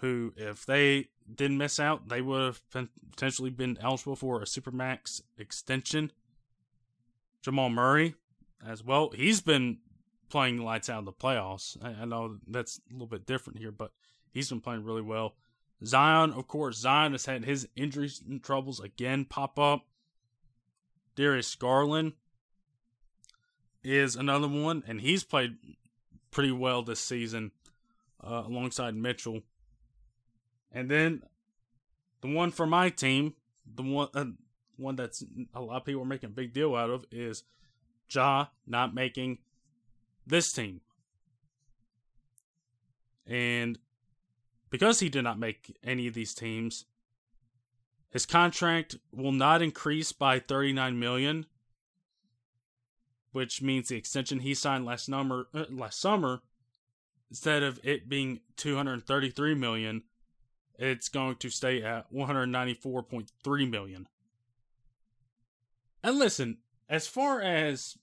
who, 0.00 0.32
if 0.36 0.64
they 0.66 1.08
didn't 1.34 1.58
miss 1.58 1.78
out, 1.78 2.08
they 2.08 2.20
would 2.20 2.42
have 2.72 2.88
potentially 3.10 3.50
been 3.50 3.78
eligible 3.80 4.16
for 4.16 4.40
a 4.40 4.44
Supermax 4.44 5.22
extension. 5.36 6.12
Jamal 7.42 7.70
Murray, 7.70 8.14
as 8.66 8.84
well. 8.84 9.10
He's 9.14 9.40
been 9.40 9.78
playing 10.28 10.58
lights 10.58 10.88
out 10.88 11.00
in 11.00 11.04
the 11.04 11.12
playoffs. 11.12 11.76
I, 11.82 12.02
I 12.02 12.04
know 12.04 12.38
that's 12.46 12.80
a 12.90 12.92
little 12.92 13.06
bit 13.06 13.26
different 13.26 13.58
here, 13.58 13.72
but 13.72 13.92
he's 14.32 14.48
been 14.50 14.60
playing 14.60 14.84
really 14.84 15.02
well. 15.02 15.34
Zion, 15.84 16.32
of 16.32 16.48
course, 16.48 16.78
Zion 16.78 17.12
has 17.12 17.26
had 17.26 17.44
his 17.44 17.68
injuries 17.76 18.22
and 18.28 18.42
troubles 18.42 18.80
again 18.80 19.24
pop 19.24 19.58
up. 19.58 19.84
Darius 21.14 21.54
Garland 21.54 22.12
is 23.82 24.16
another 24.16 24.48
one, 24.48 24.82
and 24.86 25.00
he's 25.00 25.24
played 25.24 25.56
pretty 26.30 26.52
well 26.52 26.82
this 26.82 27.00
season 27.00 27.52
uh, 28.22 28.44
alongside 28.46 28.94
Mitchell. 28.94 29.42
And 30.72 30.90
then 30.90 31.22
the 32.20 32.28
one 32.28 32.50
for 32.50 32.66
my 32.66 32.90
team, 32.90 33.34
the 33.66 33.82
one 33.82 34.08
uh, 34.14 34.24
one 34.76 34.96
that's 34.96 35.24
a 35.54 35.60
lot 35.60 35.78
of 35.78 35.84
people 35.84 36.02
are 36.02 36.06
making 36.06 36.28
a 36.28 36.32
big 36.32 36.52
deal 36.52 36.74
out 36.74 36.90
of 36.90 37.04
is 37.10 37.44
Ja 38.10 38.46
not 38.66 38.94
making 38.94 39.38
this 40.26 40.52
team. 40.52 40.80
And 43.26 43.78
because 44.70 45.00
he 45.00 45.08
did 45.08 45.22
not 45.22 45.38
make 45.38 45.76
any 45.82 46.06
of 46.06 46.14
these 46.14 46.34
teams, 46.34 46.84
his 48.10 48.26
contract 48.26 48.96
will 49.12 49.32
not 49.32 49.62
increase 49.62 50.12
by 50.12 50.38
39 50.38 50.98
million, 50.98 51.46
which 53.32 53.60
means 53.60 53.88
the 53.88 53.96
extension 53.96 54.40
he 54.40 54.54
signed 54.54 54.86
last 54.86 55.08
number 55.08 55.48
uh, 55.54 55.64
last 55.70 56.00
summer 56.00 56.42
instead 57.30 57.62
of 57.62 57.80
it 57.84 58.08
being 58.08 58.40
233 58.56 59.54
million, 59.54 60.02
it's 60.78 61.08
going 61.08 61.36
to 61.36 61.50
stay 61.50 61.82
at 61.82 62.12
194.3 62.12 63.70
million. 63.70 64.08
And 66.02 66.18
listen, 66.18 66.58
as 66.88 67.06
far 67.06 67.40
as 67.40 67.98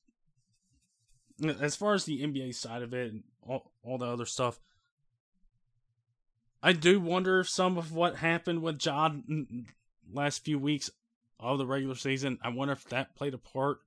as 1.59 1.75
far 1.75 1.93
as 1.93 2.05
the 2.05 2.21
NBA 2.21 2.55
side 2.55 2.81
of 2.81 2.93
it 2.93 3.11
and 3.11 3.23
all, 3.41 3.71
all 3.83 3.97
the 3.97 4.05
other 4.05 4.25
stuff, 4.25 4.59
I 6.61 6.73
do 6.73 6.99
wonder 6.99 7.39
if 7.39 7.49
some 7.49 7.77
of 7.77 7.91
what 7.91 8.17
happened 8.17 8.61
with 8.61 8.79
John 8.79 9.67
last 10.11 10.43
few 10.43 10.57
weeks 10.57 10.89
of 11.39 11.57
the 11.57 11.65
regular 11.65 11.95
season, 11.95 12.39
I 12.41 12.49
wonder 12.49 12.73
if 12.73 12.85
that 12.85 13.15
played 13.15 13.33
a 13.33 13.37
part. 13.37 13.79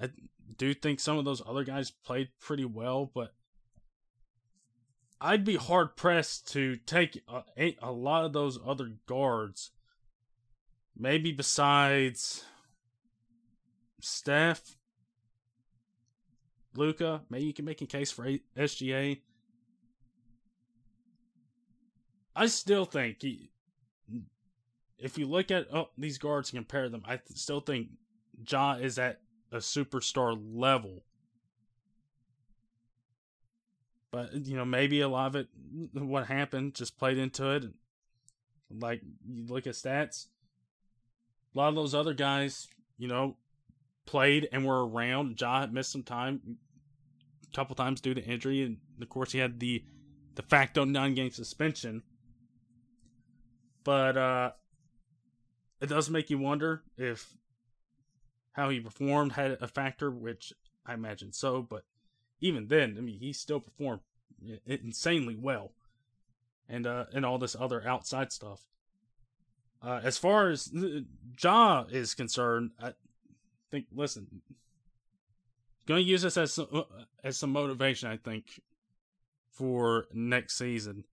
I 0.00 0.10
do 0.56 0.74
think 0.74 1.00
some 1.00 1.18
of 1.18 1.24
those 1.24 1.42
other 1.46 1.64
guys 1.64 1.90
played 1.90 2.30
pretty 2.40 2.64
well, 2.64 3.10
but 3.14 3.34
I'd 5.20 5.44
be 5.44 5.56
hard 5.56 5.96
pressed 5.96 6.50
to 6.52 6.76
take 6.76 7.22
a, 7.56 7.76
a 7.80 7.92
lot 7.92 8.24
of 8.24 8.32
those 8.32 8.58
other 8.66 8.92
guards. 9.06 9.70
Maybe 10.96 11.32
besides 11.32 12.44
Steph 14.00 14.76
Luka, 16.74 17.22
Maybe 17.30 17.44
you 17.44 17.52
can 17.52 17.64
make 17.64 17.82
a 17.82 17.86
case 17.86 18.10
for 18.10 18.26
SGA. 18.56 19.20
I 22.34 22.46
still 22.46 22.84
think 22.84 23.22
he, 23.22 23.50
if 24.98 25.18
you 25.18 25.26
look 25.26 25.50
at 25.50 25.66
oh, 25.72 25.90
these 25.98 26.18
guards 26.18 26.50
and 26.50 26.58
compare 26.58 26.88
them, 26.88 27.02
I 27.06 27.20
still 27.34 27.60
think 27.60 27.88
Ja 28.48 28.74
is 28.74 28.98
at 28.98 29.20
a 29.50 29.58
superstar 29.58 30.40
level. 30.54 31.02
But 34.10 34.46
you 34.46 34.56
know, 34.56 34.64
maybe 34.64 35.00
a 35.00 35.08
lot 35.08 35.28
of 35.28 35.36
it, 35.36 35.48
what 35.92 36.26
happened, 36.26 36.74
just 36.74 36.98
played 36.98 37.18
into 37.18 37.50
it. 37.50 37.64
Like 38.70 39.02
you 39.28 39.46
look 39.46 39.66
at 39.66 39.74
stats, 39.74 40.26
a 41.54 41.58
lot 41.58 41.68
of 41.68 41.74
those 41.74 41.94
other 41.94 42.14
guys, 42.14 42.68
you 42.98 43.08
know, 43.08 43.36
played 44.06 44.48
and 44.52 44.64
were 44.64 44.86
around. 44.86 45.40
Ja 45.40 45.66
missed 45.66 45.92
some 45.92 46.02
time, 46.02 46.58
a 47.50 47.56
couple 47.56 47.74
times 47.74 48.00
due 48.00 48.14
to 48.14 48.24
injury, 48.24 48.62
and 48.62 48.78
of 49.00 49.08
course 49.08 49.32
he 49.32 49.38
had 49.38 49.60
the 49.60 49.84
de 50.34 50.42
facto 50.42 50.84
nine 50.84 51.14
game 51.14 51.30
suspension. 51.30 52.02
But 53.84 54.16
uh, 54.16 54.52
it 55.80 55.88
does 55.88 56.08
make 56.10 56.30
you 56.30 56.38
wonder 56.38 56.82
if 56.96 57.36
how 58.52 58.68
he 58.68 58.80
performed 58.80 59.32
had 59.32 59.58
a 59.60 59.66
factor, 59.66 60.10
which 60.10 60.52
I 60.86 60.94
imagine 60.94 61.32
so. 61.32 61.62
But 61.62 61.84
even 62.40 62.68
then, 62.68 62.96
I 62.98 63.00
mean, 63.00 63.18
he 63.18 63.32
still 63.32 63.60
performed 63.60 64.00
insanely 64.66 65.36
well, 65.36 65.72
and 66.68 66.86
uh, 66.86 67.06
and 67.12 67.24
all 67.24 67.38
this 67.38 67.56
other 67.58 67.86
outside 67.86 68.32
stuff. 68.32 68.66
Uh, 69.82 70.00
as 70.04 70.16
far 70.16 70.50
as 70.50 70.72
Ja 71.42 71.84
is 71.90 72.14
concerned, 72.14 72.70
I 72.80 72.92
think 73.70 73.86
listen, 73.92 74.42
going 75.86 76.04
to 76.04 76.08
use 76.08 76.22
this 76.22 76.36
as 76.36 76.52
some, 76.52 76.68
uh, 76.72 76.82
as 77.24 77.36
some 77.36 77.50
motivation. 77.50 78.08
I 78.08 78.16
think 78.16 78.60
for 79.50 80.06
next 80.12 80.56
season 80.56 81.04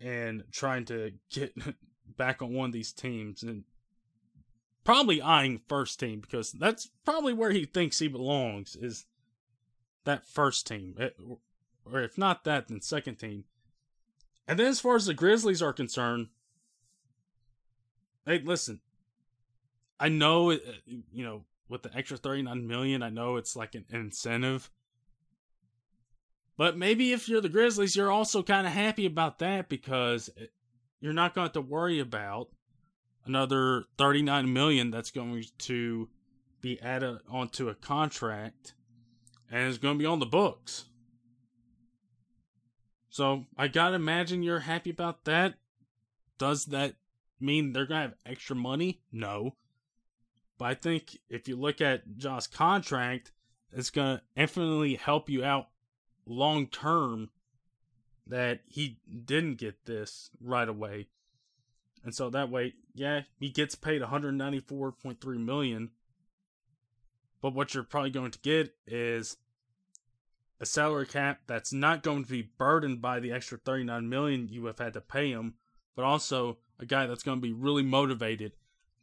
and 0.00 0.44
trying 0.52 0.84
to 0.86 1.12
get 1.30 1.54
back 2.16 2.42
on 2.42 2.52
one 2.52 2.70
of 2.70 2.72
these 2.72 2.92
teams 2.92 3.42
and 3.42 3.64
probably 4.84 5.20
eyeing 5.20 5.60
first 5.68 5.98
team 5.98 6.20
because 6.20 6.52
that's 6.52 6.90
probably 7.04 7.32
where 7.32 7.50
he 7.50 7.64
thinks 7.64 7.98
he 7.98 8.08
belongs 8.08 8.76
is 8.76 9.06
that 10.04 10.26
first 10.26 10.66
team. 10.66 10.96
Or 11.84 12.00
if 12.00 12.16
not 12.16 12.44
that 12.44 12.68
then 12.68 12.80
second 12.80 13.16
team. 13.16 13.44
And 14.46 14.58
then 14.58 14.66
as 14.66 14.80
far 14.80 14.96
as 14.96 15.06
the 15.06 15.14
grizzlies 15.14 15.62
are 15.62 15.72
concerned 15.72 16.28
hey 18.26 18.42
listen 18.44 18.80
i 19.98 20.08
know 20.08 20.50
eh, 20.50 20.58
you 21.12 21.24
know 21.24 21.44
with 21.68 21.82
the 21.82 21.96
extra 21.96 22.16
39 22.16 22.66
million 22.66 23.02
i 23.02 23.08
know 23.08 23.36
it's 23.36 23.56
like 23.56 23.74
an 23.74 23.86
incentive 23.88 24.70
but 26.56 26.76
maybe 26.76 27.12
if 27.12 27.28
you're 27.28 27.40
the 27.40 27.48
Grizzlies, 27.48 27.96
you're 27.96 28.10
also 28.10 28.42
kind 28.42 28.66
of 28.66 28.72
happy 28.72 29.06
about 29.06 29.38
that 29.40 29.68
because 29.68 30.30
you're 31.00 31.12
not 31.12 31.34
going 31.34 31.48
to, 31.48 31.58
have 31.58 31.64
to 31.64 31.70
worry 31.70 32.00
about 32.00 32.48
another 33.24 33.84
39 33.98 34.52
million 34.52 34.90
that's 34.90 35.10
going 35.10 35.44
to 35.58 36.08
be 36.60 36.80
added 36.80 37.18
onto 37.28 37.68
a 37.68 37.74
contract 37.74 38.74
and 39.50 39.68
it's 39.68 39.78
going 39.78 39.96
to 39.96 39.98
be 39.98 40.06
on 40.06 40.18
the 40.18 40.26
books. 40.26 40.86
So 43.16 43.46
I 43.56 43.68
gotta 43.68 43.94
imagine 43.94 44.42
you're 44.42 44.58
happy 44.58 44.90
about 44.90 45.24
that. 45.24 45.54
Does 46.36 46.66
that 46.66 46.96
mean 47.40 47.72
they're 47.72 47.86
gonna 47.86 48.02
have 48.02 48.14
extra 48.26 48.54
money? 48.54 49.00
No. 49.10 49.56
But 50.58 50.64
I 50.66 50.74
think 50.74 51.16
if 51.30 51.48
you 51.48 51.56
look 51.56 51.80
at 51.80 52.18
Ja's 52.18 52.46
contract, 52.46 53.32
it's 53.72 53.88
gonna 53.88 54.20
infinitely 54.36 54.96
help 54.96 55.30
you 55.30 55.42
out 55.42 55.68
long 56.26 56.66
term 56.66 57.30
that 58.26 58.60
he 58.66 58.98
didn't 59.24 59.56
get 59.56 59.86
this 59.86 60.30
right 60.40 60.68
away. 60.68 61.06
And 62.04 62.14
so 62.14 62.30
that 62.30 62.50
way, 62.50 62.74
yeah, 62.94 63.22
he 63.38 63.50
gets 63.50 63.74
paid 63.74 64.02
194.3 64.02 65.44
million. 65.44 65.90
But 67.40 67.54
what 67.54 67.74
you're 67.74 67.82
probably 67.84 68.10
going 68.10 68.30
to 68.32 68.38
get 68.40 68.74
is 68.86 69.36
a 70.60 70.66
salary 70.66 71.06
cap 71.06 71.40
that's 71.46 71.72
not 71.72 72.02
going 72.02 72.24
to 72.24 72.30
be 72.30 72.50
burdened 72.58 73.02
by 73.02 73.20
the 73.20 73.32
extra 73.32 73.58
39 73.58 74.08
million 74.08 74.48
you 74.48 74.66
have 74.66 74.78
had 74.78 74.94
to 74.94 75.00
pay 75.00 75.30
him, 75.30 75.54
but 75.94 76.04
also 76.04 76.58
a 76.78 76.86
guy 76.86 77.06
that's 77.06 77.22
going 77.22 77.38
to 77.38 77.42
be 77.42 77.52
really 77.52 77.82
motivated 77.82 78.52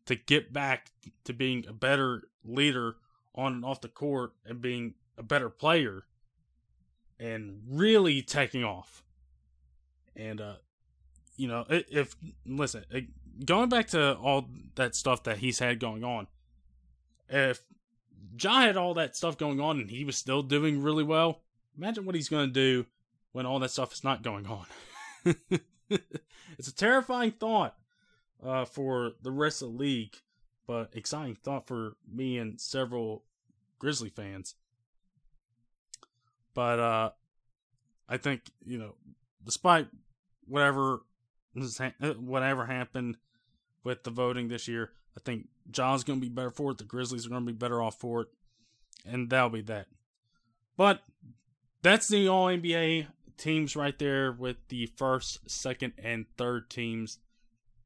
to 0.06 0.16
get 0.16 0.52
back 0.52 0.92
to 1.24 1.34
being 1.34 1.66
a 1.68 1.74
better 1.74 2.24
leader 2.44 2.96
on 3.36 3.54
and 3.54 3.66
off 3.66 3.82
the 3.82 3.88
court 3.88 4.34
and 4.46 4.62
being 4.62 4.96
a 5.18 5.24
better 5.24 5.50
player 5.50 6.06
and 7.24 7.62
really 7.70 8.22
taking 8.22 8.64
off. 8.64 9.02
And 10.16 10.42
uh, 10.42 10.56
you 11.38 11.48
know, 11.48 11.66
if 11.70 12.16
listen, 12.46 12.84
going 13.46 13.70
back 13.70 13.88
to 13.88 14.16
all 14.18 14.50
that 14.76 14.94
stuff 14.94 15.24
that 15.24 15.38
he's 15.38 15.60
had 15.60 15.80
going 15.80 16.04
on, 16.04 16.28
if 17.30 17.64
Ja 18.38 18.62
had 18.62 18.78
all 18.78 18.94
that 18.96 19.16
stuff 19.16 19.38
going 19.38 19.60
on 19.60 19.80
and 19.80 19.90
he 19.90 20.04
was 20.04 20.18
still 20.18 20.44
doing 20.44 20.82
really 20.82 21.04
well, 21.04 21.42
imagine 21.78 22.06
what 22.06 22.16
he's 22.16 22.30
going 22.30 22.48
to 22.48 22.54
do 22.54 22.86
when 23.32 23.46
all 23.46 23.60
that 23.60 23.72
stuff 23.72 23.94
is 23.94 24.04
not 24.04 24.22
going 24.22 24.46
on. 24.46 24.66
it's 25.90 26.68
a 26.68 26.76
terrifying 26.76 27.32
thought 27.32 27.76
uh, 28.46 28.66
for 28.66 29.14
the 29.22 29.32
rest 29.32 29.62
of 29.62 29.72
the 29.72 29.78
league, 29.78 30.18
but 30.68 30.90
exciting 30.94 31.36
thought 31.36 31.68
for 31.68 31.96
me 32.12 32.38
and 32.38 32.60
several 32.60 33.24
Grizzly 33.80 34.10
fans. 34.10 34.56
But 36.54 36.80
uh, 36.80 37.10
I 38.08 38.18
think 38.18 38.42
you 38.66 38.78
know, 38.78 38.96
despite 39.44 39.88
whatever 40.48 41.02
uh, 41.60 42.14
whatever 42.14 42.66
happened 42.66 43.18
with 43.84 44.04
the 44.04 44.12
voting 44.12 44.48
this 44.48 44.68
year, 44.68 44.92
I 45.18 45.20
think 45.20 45.48
John's 45.72 46.04
going 46.04 46.20
to 46.20 46.26
be 46.26 46.34
better 46.34 46.52
for 46.52 46.72
it. 46.72 46.78
The 46.78 46.84
Grizzlies 46.84 47.26
are 47.26 47.30
going 47.30 47.46
to 47.46 47.52
be 47.52 47.58
better 47.58 47.82
off 47.82 48.00
for 48.00 48.22
it, 48.22 48.28
and 49.06 49.30
that'll 49.30 49.50
be 49.50 49.62
that. 49.62 49.88
But 50.78 51.02
that's 51.82 52.08
the 52.08 52.28
All 52.28 52.48
NBA 52.48 53.08
teams 53.38 53.76
right 53.76 53.98
there 53.98 54.32
with 54.32 54.58
the 54.70 54.88
first, 54.98 55.50
second, 55.50 55.94
and 55.98 56.26
third 56.38 56.70
teams 56.70 57.20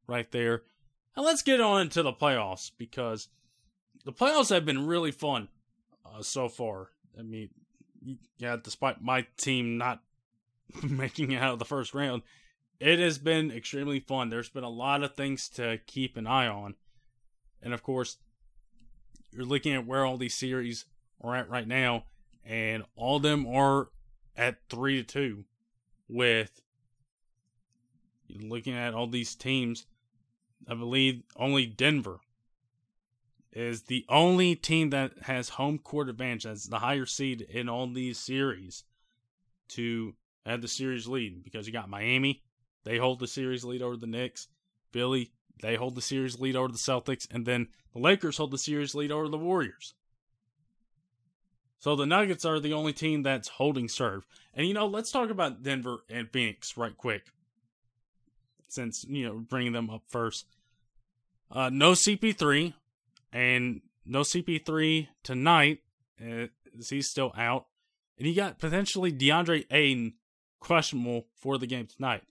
right 0.07 0.31
there. 0.31 0.63
And 1.15 1.25
let's 1.25 1.41
get 1.41 1.59
on 1.59 1.81
into 1.81 2.03
the 2.03 2.13
playoffs 2.13 2.71
because 2.77 3.27
the 4.05 4.13
playoffs 4.13 4.51
have 4.51 4.65
been 4.65 4.85
really 4.85 5.11
fun 5.11 5.49
uh, 6.05 6.21
so 6.21 6.47
far. 6.47 6.89
I 7.17 7.23
mean, 7.23 7.49
yeah, 8.37 8.57
despite 8.61 9.01
my 9.01 9.25
team 9.37 9.77
not 9.77 10.01
making 10.83 11.31
it 11.31 11.41
out 11.41 11.53
of 11.53 11.59
the 11.59 11.65
first 11.65 11.93
round, 11.93 12.23
it 12.79 12.99
has 12.99 13.17
been 13.17 13.51
extremely 13.51 13.99
fun. 13.99 14.29
There's 14.29 14.49
been 14.49 14.63
a 14.63 14.69
lot 14.69 15.03
of 15.03 15.15
things 15.15 15.49
to 15.49 15.79
keep 15.87 16.17
an 16.17 16.27
eye 16.27 16.47
on. 16.47 16.75
And 17.61 17.73
of 17.73 17.83
course, 17.83 18.17
you're 19.31 19.45
looking 19.45 19.73
at 19.73 19.85
where 19.85 20.05
all 20.05 20.17
these 20.17 20.35
series 20.35 20.85
are 21.21 21.35
at 21.35 21.49
right 21.49 21.67
now, 21.67 22.05
and 22.45 22.83
all 22.95 23.17
of 23.17 23.23
them 23.23 23.47
are 23.47 23.89
at 24.35 24.57
three 24.69 24.97
to 24.97 25.03
two 25.03 25.45
with 26.07 26.61
looking 28.29 28.73
at 28.73 28.93
all 28.93 29.07
these 29.07 29.35
teams. 29.35 29.85
I 30.67 30.75
believe 30.75 31.23
only 31.35 31.65
Denver 31.65 32.19
is 33.57 33.83
the 33.83 34.05
only 34.07 34.55
team 34.55 34.91
that 34.91 35.11
has 35.23 35.49
home 35.49 35.79
court 35.79 36.09
advantage 36.09 36.45
as 36.45 36.65
the 36.65 36.77
higher 36.77 37.07
seed 37.07 37.41
in 37.41 37.67
all 37.67 37.91
these 37.91 38.19
series 38.19 38.83
to 39.67 40.13
have 40.45 40.61
the 40.61 40.67
series 40.67 41.07
lead 41.07 41.43
because 41.43 41.65
you 41.65 41.73
got 41.73 41.89
Miami, 41.89 42.43
they 42.83 42.99
hold 42.99 43.19
the 43.19 43.27
series 43.27 43.63
lead 43.63 43.81
over 43.81 43.97
the 43.97 44.05
Knicks. 44.05 44.47
Philly, 44.91 45.31
they 45.59 45.75
hold 45.75 45.95
the 45.95 46.03
series 46.03 46.39
lead 46.39 46.55
over 46.55 46.67
the 46.67 46.77
Celtics, 46.77 47.27
and 47.31 47.47
then 47.47 47.69
the 47.93 47.99
Lakers 47.99 48.37
hold 48.37 48.51
the 48.51 48.59
series 48.59 48.93
lead 48.93 49.11
over 49.11 49.27
the 49.27 49.39
Warriors. 49.39 49.95
So 51.79 51.95
the 51.95 52.05
Nuggets 52.05 52.45
are 52.45 52.59
the 52.59 52.73
only 52.73 52.93
team 52.93 53.23
that's 53.23 53.47
holding 53.47 53.89
serve. 53.89 54.27
And 54.53 54.67
you 54.67 54.75
know, 54.75 54.85
let's 54.85 55.11
talk 55.11 55.31
about 55.31 55.63
Denver 55.63 55.97
and 56.11 56.29
Phoenix 56.31 56.77
right 56.77 56.95
quick. 56.95 57.23
Since, 58.67 59.03
you 59.09 59.25
know, 59.25 59.39
bringing 59.39 59.73
them 59.73 59.89
up 59.89 60.03
first. 60.07 60.45
Uh, 61.49 61.71
no 61.73 61.93
CP3 61.93 62.73
and 63.31 63.81
no 64.05 64.21
CP3 64.21 65.07
tonight. 65.23 65.79
Uh, 66.21 66.47
he's 66.89 67.09
still 67.09 67.33
out. 67.37 67.67
And 68.17 68.27
you 68.27 68.35
got 68.35 68.59
potentially 68.59 69.11
DeAndre 69.11 69.65
Ayton 69.69 70.13
questionable 70.59 71.27
for 71.35 71.57
the 71.57 71.67
game 71.67 71.87
tonight. 71.87 72.23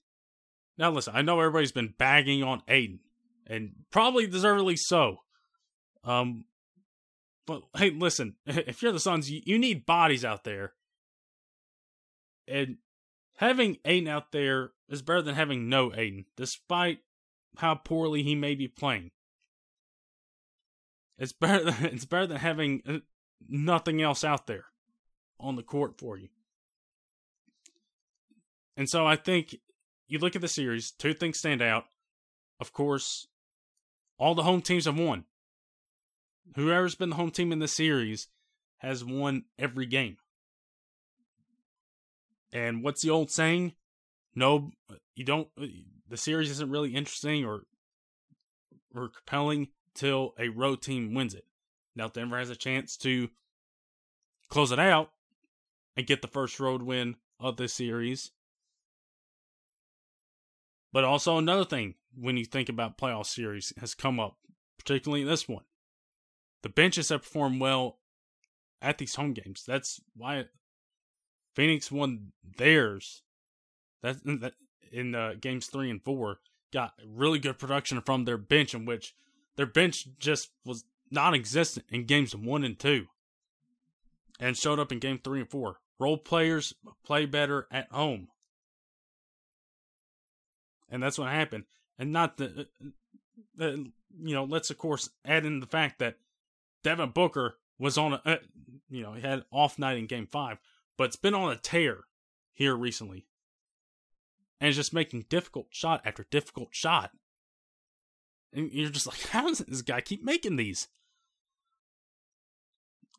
Now, 0.79 0.91
listen, 0.91 1.15
I 1.17 1.23
know 1.23 1.39
everybody's 1.41 1.73
been 1.73 1.95
bagging 1.97 2.43
on 2.43 2.63
Ayton, 2.69 3.01
and 3.47 3.73
probably 3.91 4.27
deservedly 4.27 4.77
so. 4.77 5.19
Um, 6.05 6.45
but 7.47 7.63
hey, 7.77 7.91
listen, 7.91 8.35
if 8.47 8.83
you're 8.83 8.93
the 8.93 9.01
Suns, 9.01 9.31
you, 9.31 9.41
you 9.45 9.59
need 9.59 9.87
bodies 9.87 10.25
out 10.25 10.45
there, 10.45 10.75
and 12.47 12.77
having 13.37 13.79
Ayton 13.85 14.09
out 14.09 14.33
there 14.33 14.73
is 14.89 15.03
better 15.03 15.23
than 15.23 15.35
having 15.35 15.69
no 15.69 15.93
Ayton, 15.95 16.27
despite 16.37 16.99
how 17.57 17.75
poorly 17.75 18.23
he 18.23 18.35
may 18.35 18.55
be 18.55 18.69
playing. 18.69 19.11
It's 21.19 21.33
better. 21.33 21.71
Than, 21.71 21.85
it's 21.93 22.05
better 22.05 22.27
than 22.27 22.39
having 22.39 22.83
uh, 22.87 22.99
nothing 23.49 24.03
else 24.03 24.25
out 24.25 24.47
there 24.47 24.67
on 25.39 25.57
the 25.57 25.63
court 25.63 25.99
for 25.99 26.17
you. 26.17 26.29
And 28.77 28.89
so 28.89 29.07
I 29.07 29.17
think 29.17 29.57
you 30.09 30.19
look 30.19 30.37
at 30.37 30.43
the 30.43 30.49
series, 30.49 30.91
two 30.91 31.15
things 31.15 31.39
stand 31.39 31.63
out. 31.63 31.85
Of 32.61 32.73
course, 32.73 33.27
all 34.19 34.35
the 34.35 34.43
home 34.43 34.63
teams 34.63 34.87
have 34.87 34.99
won. 34.99 35.25
Whoever's 36.55 36.95
been 36.95 37.11
the 37.11 37.17
home 37.17 37.31
team 37.31 37.53
in 37.53 37.59
the 37.59 37.69
series 37.69 38.29
has 38.79 39.05
won 39.05 39.45
every 39.59 39.87
game. 39.87 40.17
And 42.53 42.83
what's 42.83 43.03
the 43.03 43.11
old 43.11 43.31
saying? 43.31 43.75
No, 44.35 44.71
you 45.15 45.25
don't. 45.25 45.49
The 46.09 46.17
series 46.17 46.51
isn't 46.51 46.71
really 46.71 46.95
interesting 46.95 47.45
or 47.45 47.63
or 48.95 49.09
compelling 49.09 49.69
till 49.97 50.35
a 50.39 50.49
road 50.49 50.83
team 50.83 51.15
wins 51.15 51.35
it. 51.35 51.45
Now 51.95 52.09
Denver 52.09 52.39
has 52.39 52.51
a 52.51 52.57
chance 52.57 52.97
to 52.99 53.31
close 54.49 54.71
it 54.71 54.79
out 54.79 55.11
and 55.97 56.07
get 56.07 56.23
the 56.23 56.29
first 56.29 56.61
road 56.61 56.83
win 56.83 57.17
of 57.41 57.57
this 57.57 57.73
series. 57.75 58.31
But 60.93 61.05
also 61.05 61.39
another 61.39 61.65
thing 61.65 61.95
when 62.15 62.37
you 62.37 62.45
think 62.45 62.69
about 62.69 62.99
playoff 62.99 63.27
series 63.27 63.73
has 63.79 63.95
come 63.95 64.21
up, 64.21 64.37
particularly 64.79 65.25
this 65.25 65.49
one. 65.49 65.65
The 66.63 66.69
benches 66.69 67.09
have 67.11 67.23
performed 67.23 67.61
well 67.61 67.99
at 68.81 68.99
these 68.99 69.15
home 69.15 69.33
games. 69.33 69.65
That's 69.67 70.01
why 70.17 70.47
Phoenix 71.55 71.91
won 71.91 72.33
theirs. 72.57 73.23
That, 74.03 74.23
that 74.25 74.55
in 74.93 75.15
uh, 75.15 75.35
games 75.41 75.67
three 75.67 75.91
and 75.91 76.03
four 76.03 76.39
got 76.73 76.95
really 77.05 77.39
good 77.39 77.59
production 77.59 78.01
from 78.01 78.25
their 78.25 78.39
bench, 78.39 78.75
in 78.75 78.85
which 78.85 79.15
their 79.57 79.67
bench 79.67 80.07
just 80.19 80.51
was 80.65 80.85
non-existent 81.11 81.87
in 81.91 82.05
games 82.05 82.35
one 82.35 82.65
and 82.65 82.79
two, 82.79 83.07
and 84.39 84.57
showed 84.57 84.79
up 84.79 84.93
in 84.93 84.99
game 84.99 85.21
three 85.23 85.41
and 85.41 85.51
four. 85.51 85.79
Role 85.99 86.19
players 86.19 86.75
play 87.05 87.27
better 87.27 87.67
at 87.71 87.91
home, 87.91 88.29
and 90.91 91.03
that's 91.03 91.19
what 91.19 91.31
happened. 91.31 91.65
And 91.99 92.13
not 92.13 92.37
the, 92.37 92.69
the 93.57 93.91
you 94.23 94.35
know, 94.35 94.45
let's 94.45 94.71
of 94.71 94.79
course 94.79 95.09
add 95.25 95.47
in 95.47 95.61
the 95.61 95.67
fact 95.67 95.99
that 95.99 96.19
Devin 96.83 97.11
Booker 97.11 97.57
was 97.79 97.97
on 97.99 98.15
a, 98.15 98.23
uh, 98.25 98.37
you 98.89 99.03
know, 99.03 99.15
he 99.15 99.23
had 99.23 99.45
off 99.51 99.79
night 99.79 99.99
in 99.99 100.07
game 100.07 100.27
five, 100.27 100.59
but 100.97 101.05
it's 101.05 101.17
been 101.17 101.35
on 101.35 101.53
a 101.53 101.57
tear 101.57 102.05
here 102.53 102.75
recently. 102.75 103.27
And 104.61 104.69
it's 104.69 104.77
just 104.77 104.95
making 104.95 105.27
difficult 105.29 105.67
shot 105.71 106.01
after 106.05 106.27
difficult 106.31 106.69
shot. 106.73 107.11
And 108.57 108.73
you're 108.73 108.91
just 108.91 109.07
like, 109.07 109.21
how 109.31 109.47
does 109.47 109.59
this 109.59 109.83
guy 109.83 110.01
keep 110.01 110.25
making 110.25 110.57
these? 110.57 110.89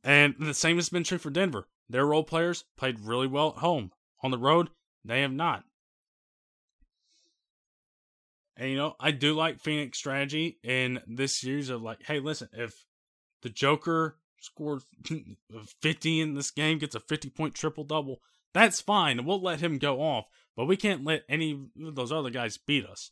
And 0.03 0.35
the 0.39 0.53
same 0.53 0.77
has 0.77 0.89
been 0.89 1.03
true 1.03 1.17
for 1.17 1.29
Denver. 1.29 1.67
Their 1.89 2.05
role 2.05 2.23
players 2.23 2.65
played 2.75 2.99
really 2.99 3.27
well 3.27 3.49
at 3.49 3.61
home. 3.61 3.91
On 4.23 4.31
the 4.31 4.37
road, 4.37 4.69
they 5.05 5.21
have 5.21 5.31
not. 5.31 5.63
And 8.57 8.71
you 8.71 8.77
know, 8.77 8.95
I 8.99 9.11
do 9.11 9.33
like 9.33 9.61
Phoenix 9.61 9.97
strategy 9.97 10.57
in 10.63 10.99
this 11.07 11.35
series 11.35 11.69
of 11.69 11.83
like, 11.83 12.03
hey, 12.03 12.19
listen, 12.19 12.49
if 12.53 12.85
the 13.43 13.49
Joker 13.49 14.17
scored 14.41 14.81
50 15.81 16.19
in 16.19 16.33
this 16.33 16.49
game, 16.51 16.79
gets 16.79 16.95
a 16.95 16.99
50 16.99 17.29
point 17.29 17.53
triple 17.53 17.83
double, 17.83 18.21
that's 18.53 18.81
fine. 18.81 19.23
We'll 19.25 19.41
let 19.41 19.61
him 19.61 19.77
go 19.77 20.01
off, 20.01 20.25
but 20.55 20.65
we 20.65 20.77
can't 20.77 21.03
let 21.03 21.23
any 21.29 21.67
of 21.85 21.95
those 21.95 22.11
other 22.11 22.31
guys 22.31 22.57
beat 22.57 22.85
us. 22.85 23.11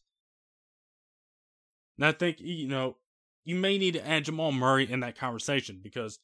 And 1.97 2.05
I 2.05 2.11
think, 2.11 2.39
you 2.39 2.67
know, 2.67 2.97
you 3.43 3.55
may 3.55 3.77
need 3.77 3.93
to 3.93 4.07
add 4.07 4.25
Jamal 4.25 4.51
Murray 4.51 4.89
in 4.91 4.99
that 5.01 5.17
conversation 5.17 5.79
because 5.81 6.19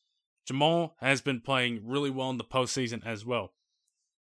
Jamal 0.45 0.95
has 0.99 1.21
been 1.21 1.39
playing 1.39 1.81
really 1.85 2.09
well 2.09 2.29
in 2.29 2.37
the 2.37 2.43
postseason 2.43 3.05
as 3.05 3.25
well. 3.25 3.53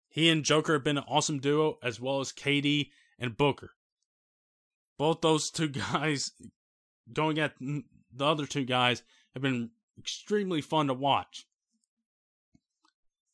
He 0.09 0.29
and 0.31 0.45
Joker 0.45 0.75
have 0.75 0.85
been 0.85 0.99
an 0.99 1.05
awesome 1.07 1.39
duo, 1.39 1.79
as 1.83 2.01
well 2.01 2.21
as 2.21 2.33
KD 2.33 2.91
and 3.19 3.37
Booker. 3.37 3.71
Both 4.99 5.21
those 5.21 5.51
two 5.51 5.69
guys 5.93 6.33
going 7.13 7.39
at 7.39 7.55
the 7.61 7.85
other 8.25 8.47
two 8.47 8.65
guys 8.65 9.03
have 9.35 9.43
been 9.43 9.71
extremely 9.99 10.61
fun 10.61 10.89
to 10.89 10.95
watch. 10.95 11.47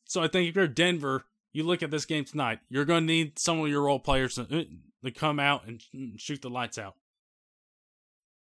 So 0.05 0.21
I 0.21 0.27
think 0.27 0.49
if 0.49 0.55
you're 0.55 0.67
Denver, 0.67 1.25
you 1.51 1.63
look 1.63 1.81
at 1.81 1.91
this 1.91 2.05
game 2.05 2.25
tonight, 2.25 2.59
you're 2.69 2.85
going 2.85 3.03
to 3.03 3.13
need 3.13 3.39
some 3.39 3.59
of 3.59 3.67
your 3.67 3.83
role 3.83 3.99
players 3.99 4.35
to, 4.35 4.41
uh, 4.41 4.63
to 5.03 5.11
come 5.11 5.39
out 5.39 5.65
and 5.65 5.81
shoot 6.17 6.41
the 6.41 6.49
lights 6.49 6.77
out. 6.77 6.95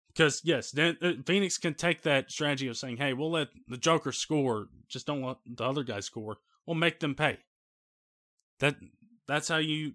Because 0.09 0.41
yes, 0.43 0.71
then 0.71 0.97
uh, 1.01 1.13
Phoenix 1.25 1.57
can 1.57 1.73
take 1.73 2.01
that 2.03 2.31
strategy 2.31 2.67
of 2.67 2.77
saying, 2.77 2.97
"Hey, 2.97 3.13
we'll 3.13 3.31
let 3.31 3.49
the 3.67 3.77
Joker 3.77 4.11
score, 4.11 4.67
just 4.87 5.05
don't 5.05 5.21
let 5.21 5.37
the 5.45 5.63
other 5.63 5.83
guys 5.83 6.05
score. 6.05 6.37
We'll 6.65 6.75
make 6.75 6.99
them 6.99 7.15
pay." 7.15 7.37
That 8.59 8.75
that's 9.27 9.47
how 9.47 9.57
you 9.57 9.93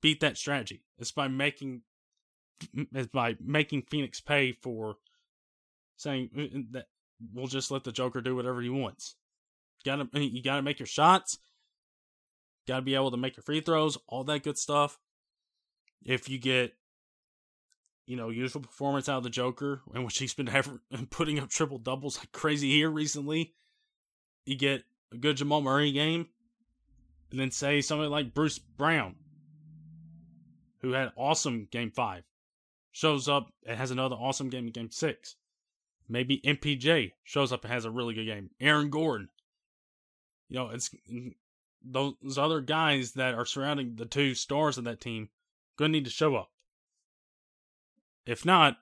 beat 0.00 0.20
that 0.20 0.36
strategy. 0.36 0.82
It's 0.98 1.12
by 1.12 1.28
making 1.28 1.82
it's 2.74 3.08
by 3.08 3.36
making 3.40 3.82
Phoenix 3.90 4.20
pay 4.20 4.52
for 4.52 4.96
saying 5.96 6.30
uh, 6.36 6.58
that 6.72 6.86
we'll 7.32 7.46
just 7.46 7.70
let 7.70 7.84
the 7.84 7.92
Joker 7.92 8.20
do 8.20 8.34
whatever 8.34 8.60
he 8.60 8.70
wants. 8.70 9.16
You 9.84 9.92
gotta 9.92 10.08
you 10.20 10.42
gotta 10.42 10.62
make 10.62 10.78
your 10.78 10.86
shots. 10.86 11.38
Gotta 12.66 12.82
be 12.82 12.94
able 12.94 13.10
to 13.10 13.16
make 13.16 13.36
your 13.36 13.42
free 13.42 13.60
throws, 13.60 13.98
all 14.06 14.24
that 14.24 14.44
good 14.44 14.58
stuff. 14.58 14.98
If 16.04 16.28
you 16.28 16.38
get, 16.38 16.74
you 18.06 18.16
know, 18.16 18.30
usual 18.30 18.62
performance 18.62 19.08
out 19.08 19.18
of 19.18 19.22
the 19.22 19.30
Joker, 19.30 19.82
in 19.94 20.04
which 20.04 20.18
he's 20.18 20.34
been 20.34 20.46
having, 20.46 20.80
putting 21.10 21.38
up 21.38 21.48
triple 21.48 21.78
doubles 21.78 22.18
like 22.18 22.32
crazy 22.32 22.70
here 22.70 22.90
recently, 22.90 23.54
you 24.44 24.56
get 24.56 24.84
a 25.12 25.16
good 25.16 25.36
Jamal 25.36 25.60
Murray 25.60 25.92
game, 25.92 26.28
and 27.30 27.40
then 27.40 27.50
say 27.50 27.80
somebody 27.80 28.08
like 28.08 28.34
Bruce 28.34 28.58
Brown, 28.58 29.16
who 30.80 30.92
had 30.92 31.12
awesome 31.16 31.68
game 31.70 31.90
five, 31.90 32.24
shows 32.90 33.28
up 33.28 33.52
and 33.66 33.78
has 33.78 33.90
another 33.90 34.16
awesome 34.16 34.50
game 34.50 34.66
in 34.66 34.72
game 34.72 34.90
six. 34.90 35.36
Maybe 36.08 36.40
MPJ 36.44 37.12
shows 37.24 37.52
up 37.52 37.64
and 37.64 37.72
has 37.72 37.84
a 37.84 37.90
really 37.90 38.14
good 38.14 38.26
game. 38.26 38.50
Aaron 38.60 38.90
Gordon. 38.90 39.28
You 40.48 40.58
know, 40.58 40.68
it's 40.68 40.90
mm, 41.10 41.34
those 41.82 42.36
other 42.36 42.60
guys 42.60 43.12
that 43.12 43.34
are 43.34 43.46
surrounding 43.46 43.94
the 43.96 44.04
two 44.04 44.34
stars 44.34 44.76
of 44.76 44.84
that 44.84 45.00
team 45.00 45.30
to 45.78 45.88
need 45.88 46.04
to 46.04 46.10
show 46.10 46.36
up. 46.36 46.51
If 48.26 48.44
not, 48.44 48.78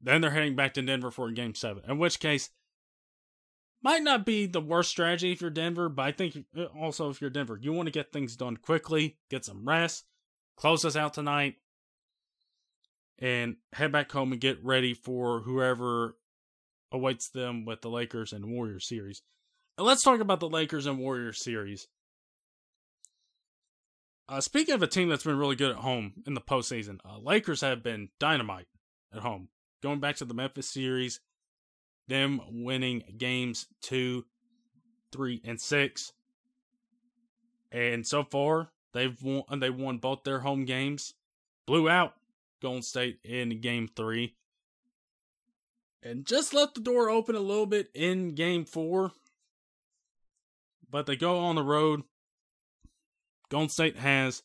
then 0.00 0.20
they're 0.20 0.30
heading 0.30 0.56
back 0.56 0.74
to 0.74 0.82
Denver 0.82 1.10
for 1.10 1.30
game 1.30 1.54
seven. 1.54 1.82
In 1.88 1.98
which 1.98 2.20
case, 2.20 2.50
might 3.82 4.02
not 4.02 4.24
be 4.24 4.46
the 4.46 4.60
worst 4.60 4.90
strategy 4.90 5.32
if 5.32 5.40
you're 5.40 5.50
Denver, 5.50 5.88
but 5.88 6.02
I 6.02 6.12
think 6.12 6.44
uh, 6.56 6.64
also 6.78 7.10
if 7.10 7.20
you're 7.20 7.30
Denver, 7.30 7.58
you 7.60 7.72
want 7.72 7.86
to 7.86 7.92
get 7.92 8.12
things 8.12 8.34
done 8.34 8.56
quickly, 8.56 9.18
get 9.30 9.44
some 9.44 9.68
rest, 9.68 10.04
close 10.56 10.82
this 10.82 10.96
out 10.96 11.14
tonight, 11.14 11.56
and 13.18 13.56
head 13.72 13.92
back 13.92 14.10
home 14.10 14.32
and 14.32 14.40
get 14.40 14.64
ready 14.64 14.94
for 14.94 15.40
whoever 15.40 16.16
awaits 16.92 17.28
them 17.28 17.64
with 17.64 17.82
the 17.82 17.90
Lakers 17.90 18.32
and 18.32 18.46
Warriors 18.46 18.88
series. 18.88 19.22
And 19.76 19.86
let's 19.86 20.02
talk 20.02 20.20
about 20.20 20.40
the 20.40 20.48
Lakers 20.48 20.86
and 20.86 20.98
Warriors 20.98 21.42
series. 21.42 21.88
Uh, 24.28 24.40
speaking 24.40 24.74
of 24.74 24.82
a 24.82 24.86
team 24.86 25.10
that's 25.10 25.24
been 25.24 25.36
really 25.36 25.56
good 25.56 25.72
at 25.72 25.76
home 25.82 26.14
in 26.26 26.32
the 26.32 26.40
postseason, 26.40 26.98
uh, 27.04 27.18
Lakers 27.18 27.60
have 27.60 27.82
been 27.82 28.08
dynamite 28.18 28.66
at 29.14 29.22
home. 29.22 29.48
Going 29.82 30.00
back 30.00 30.16
to 30.16 30.24
the 30.24 30.34
Memphis 30.34 30.68
series, 30.68 31.20
them 32.08 32.40
winning 32.50 33.02
games 33.16 33.66
two, 33.80 34.24
three, 35.12 35.40
and 35.44 35.60
six, 35.60 36.12
and 37.70 38.06
so 38.06 38.24
far 38.24 38.70
they've 38.92 39.20
won. 39.22 39.44
They 39.58 39.70
won 39.70 39.98
both 39.98 40.24
their 40.24 40.40
home 40.40 40.64
games. 40.64 41.14
Blew 41.66 41.88
out 41.88 42.14
Golden 42.60 42.82
State 42.82 43.18
in 43.24 43.60
Game 43.60 43.88
Three, 43.88 44.34
and 46.02 46.26
just 46.26 46.54
left 46.54 46.74
the 46.74 46.80
door 46.80 47.10
open 47.10 47.34
a 47.34 47.40
little 47.40 47.66
bit 47.66 47.88
in 47.94 48.34
game 48.34 48.64
four. 48.64 49.12
But 50.90 51.06
they 51.06 51.16
go 51.16 51.38
on 51.38 51.56
the 51.56 51.62
road. 51.62 52.02
Golden 53.50 53.68
State 53.68 53.96
has 53.96 54.42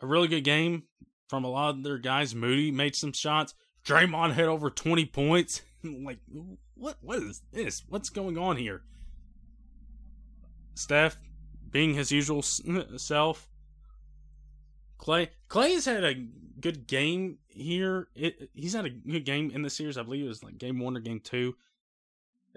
a 0.00 0.06
really 0.06 0.28
good 0.28 0.44
game 0.44 0.84
from 1.28 1.44
a 1.44 1.48
lot 1.48 1.70
of 1.70 1.82
their 1.82 1.98
guys. 1.98 2.34
Moody 2.34 2.70
made 2.70 2.94
some 2.94 3.12
shots. 3.12 3.54
Draymond 3.84 4.32
had 4.32 4.46
over 4.46 4.70
20 4.70 5.06
points. 5.06 5.62
like, 5.84 6.18
what? 6.74 6.96
What 7.00 7.18
is 7.18 7.42
this? 7.52 7.82
What's 7.88 8.10
going 8.10 8.38
on 8.38 8.56
here? 8.56 8.82
Steph, 10.74 11.16
being 11.70 11.94
his 11.94 12.12
usual 12.12 12.42
self. 12.96 13.48
Klay, 14.98 15.28
Klay 15.48 15.70
Klay's 15.74 15.84
had 15.84 16.04
a 16.04 16.14
good 16.60 16.86
game 16.86 17.38
here. 17.48 18.08
It, 18.14 18.50
he's 18.54 18.74
had 18.74 18.86
a 18.86 18.90
good 18.90 19.24
game 19.24 19.50
in 19.50 19.62
the 19.62 19.70
series. 19.70 19.98
I 19.98 20.02
believe 20.02 20.24
it 20.24 20.28
was 20.28 20.44
like 20.44 20.58
game 20.58 20.78
one 20.78 20.96
or 20.96 21.00
game 21.00 21.20
two. 21.20 21.56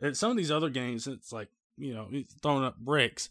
And 0.02 0.16
some 0.16 0.32
of 0.32 0.38
these 0.38 0.52
other 0.52 0.70
games, 0.70 1.08
it's 1.08 1.32
like 1.32 1.50
you 1.78 1.94
know 1.94 2.08
he's 2.10 2.28
throwing 2.42 2.64
up 2.64 2.78
bricks. 2.78 3.30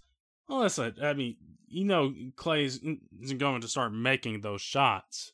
Well, 0.48 0.60
that's 0.60 0.78
a, 0.78 0.92
I 1.02 1.14
mean, 1.14 1.36
you 1.74 1.84
know, 1.84 2.14
Klay 2.36 2.64
isn't 2.64 3.38
going 3.38 3.60
to 3.60 3.68
start 3.68 3.92
making 3.92 4.40
those 4.40 4.62
shots 4.62 5.32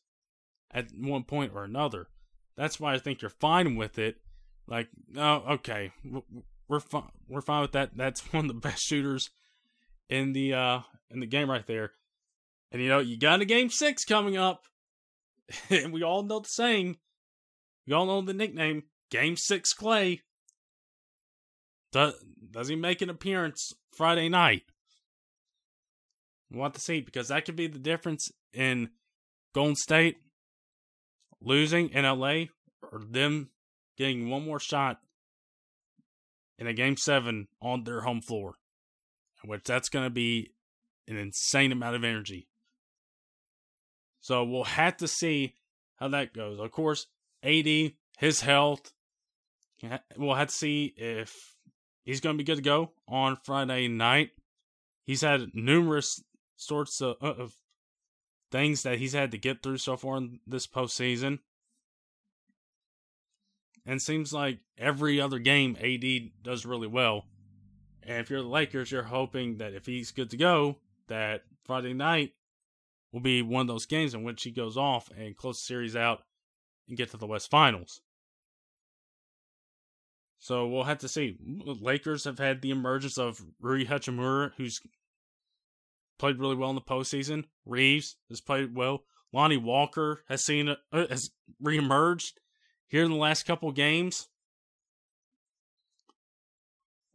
at 0.70 0.86
one 0.97 1.24
point 1.24 1.53
or 1.55 1.64
another. 1.64 2.09
That's 2.57 2.80
why 2.80 2.95
I 2.95 2.99
think 2.99 3.20
you're 3.20 3.30
fine 3.30 3.76
with 3.76 3.99
it. 3.99 4.16
Like, 4.66 4.88
oh, 5.16 5.45
okay, 5.55 5.93
we're 6.68 6.80
fine. 6.80 7.11
We're 7.28 7.43
fine 7.43 7.62
with 7.62 7.72
that. 7.72 7.97
That's 7.97 8.20
one 8.32 8.47
of 8.47 8.49
the 8.49 8.61
best 8.61 8.82
shooters 8.82 9.30
in 10.09 10.32
the 10.32 10.55
uh 10.55 10.80
in 11.11 11.20
the 11.20 11.26
game 11.26 11.51
right 11.51 11.66
there. 11.66 11.93
And 12.72 12.80
you 12.80 12.88
know, 12.88 13.01
you 13.01 13.18
got 13.18 13.41
a 13.41 13.45
game 13.45 13.68
six 13.68 14.05
coming 14.05 14.36
up. 14.36 14.64
and 15.70 15.93
we 15.93 16.03
all 16.03 16.22
know 16.22 16.41
the 16.41 16.49
saying. 16.49 16.97
We 17.86 17.93
all 17.93 18.07
know 18.07 18.22
the 18.22 18.32
nickname. 18.32 18.84
Game 19.11 19.36
six 19.36 19.74
Klay. 19.74 20.20
Does 21.93 22.14
does 22.51 22.68
he 22.68 22.76
make 22.76 23.03
an 23.03 23.11
appearance 23.11 23.74
Friday 23.95 24.28
night? 24.28 24.62
Want 26.53 26.74
to 26.74 26.80
see 26.80 27.01
because 27.01 27.28
that 27.28 27.44
could 27.44 27.57
be 27.57 27.68
the 27.68 27.78
difference 27.78 28.30
in 28.53 28.90
Golden 29.55 29.76
State 29.76 30.16
losing 31.40 31.90
in 31.90 32.05
LA 32.05 32.46
or 32.90 33.01
them 33.09 33.51
getting 33.96 34.28
one 34.28 34.44
more 34.44 34.59
shot 34.59 35.01
in 36.59 36.66
a 36.66 36.72
game 36.72 36.96
seven 36.96 37.46
on 37.62 37.84
their 37.84 38.01
home 38.01 38.20
floor. 38.20 38.55
Which 39.44 39.64
that's 39.64 39.88
gonna 39.88 40.11
be 40.11 40.53
an 41.07 41.16
insane 41.16 41.72
amount 41.72 41.96
of 41.96 42.05
energy. 42.05 42.48
So 44.20 44.44
we'll 44.44 44.64
have 44.64 44.96
to 44.98 45.09
see 45.09 45.55
how 45.96 46.09
that 46.09 46.34
goes. 46.34 46.59
Of 46.59 46.70
course, 46.70 47.07
AD, 47.42 47.92
his 48.18 48.40
health, 48.40 48.92
we'll 50.16 50.34
have 50.34 50.48
to 50.48 50.55
see 50.55 50.92
if 50.96 51.34
he's 52.05 52.20
going 52.20 52.36
to 52.36 52.38
be 52.38 52.46
good 52.46 52.57
to 52.57 52.62
go 52.62 52.92
on 53.09 53.36
Friday 53.44 53.88
night. 53.88 54.30
He's 55.05 55.22
had 55.22 55.55
numerous 55.55 56.22
sorts 56.61 57.01
of, 57.01 57.17
uh, 57.23 57.33
of 57.33 57.55
things 58.53 58.83
that 58.83 58.99
he's 58.99 59.15
had 59.15 59.31
to 59.31 59.39
get 59.39 59.63
through 59.63 59.79
so 59.79 59.97
far 59.97 60.19
in 60.19 60.41
this 60.47 60.67
postseason. 60.67 61.39
And 63.87 64.01
seems 64.01 64.33
like 64.33 64.59
every 64.77 65.21
other 65.21 65.39
game, 65.39 65.77
AD 65.83 66.05
does 66.43 66.67
really 66.67 66.87
well. 66.87 67.25
And 68.03 68.19
if 68.19 68.29
you're 68.29 68.43
the 68.43 68.49
Lakers, 68.49 68.93
you're 68.93 69.05
hoping 69.05 69.57
that 69.57 69.73
if 69.73 69.87
he's 69.87 70.11
good 70.11 70.31
to 70.31 70.37
go, 70.37 70.77
that 71.09 71.43
Friday 71.65 71.95
night 71.95 72.35
will 73.13 73.21
be 73.21 73.43
one 73.43 73.63
of 73.63 73.67
those 73.67 73.87
games 73.87 74.15
in 74.15 74.23
which 74.23 74.43
he 74.43 74.51
goes 74.51 74.77
off 74.77 75.11
and 75.17 75.37
close 75.37 75.59
the 75.59 75.65
series 75.65 75.97
out 75.97 76.23
and 76.89 76.97
get 76.97 77.11
to 77.11 77.17
the 77.17 77.27
West 77.27 77.51
Finals. 77.51 78.01
So 80.39 80.69
we'll 80.69 80.85
have 80.85 80.99
to 80.99 81.09
see. 81.09 81.37
Lakers 81.65 82.25
have 82.25 82.39
had 82.39 82.61
the 82.61 82.71
emergence 82.71 83.19
of 83.19 83.43
Rui 83.61 83.85
Hachimura, 83.85 84.53
who's 84.57 84.81
played 86.21 86.39
really 86.39 86.55
well 86.55 86.68
in 86.68 86.77
the 86.77 86.83
postseason. 86.83 87.45
Reaves 87.64 88.16
has 88.29 88.41
played 88.41 88.75
well. 88.75 89.05
Lonnie 89.33 89.57
Walker 89.57 90.23
has 90.29 90.45
seen 90.45 90.68
uh, 90.68 90.77
has 90.93 91.31
reemerged 91.62 92.35
here 92.87 93.05
in 93.05 93.11
the 93.11 93.16
last 93.16 93.45
couple 93.45 93.73
games. 93.73 94.29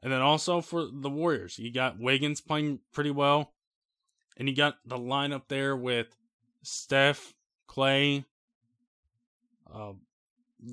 And 0.01 0.11
then 0.11 0.21
also 0.21 0.61
for 0.61 0.85
the 0.91 1.09
Warriors, 1.09 1.57
you 1.57 1.71
got 1.71 1.99
Wiggins 1.99 2.41
playing 2.41 2.79
pretty 2.93 3.11
well. 3.11 3.53
And 4.37 4.49
you 4.49 4.55
got 4.55 4.77
the 4.85 4.97
lineup 4.97 5.43
there 5.47 5.75
with 5.75 6.07
Steph, 6.61 7.33
Klay, 7.69 8.25
uh, 9.73 9.93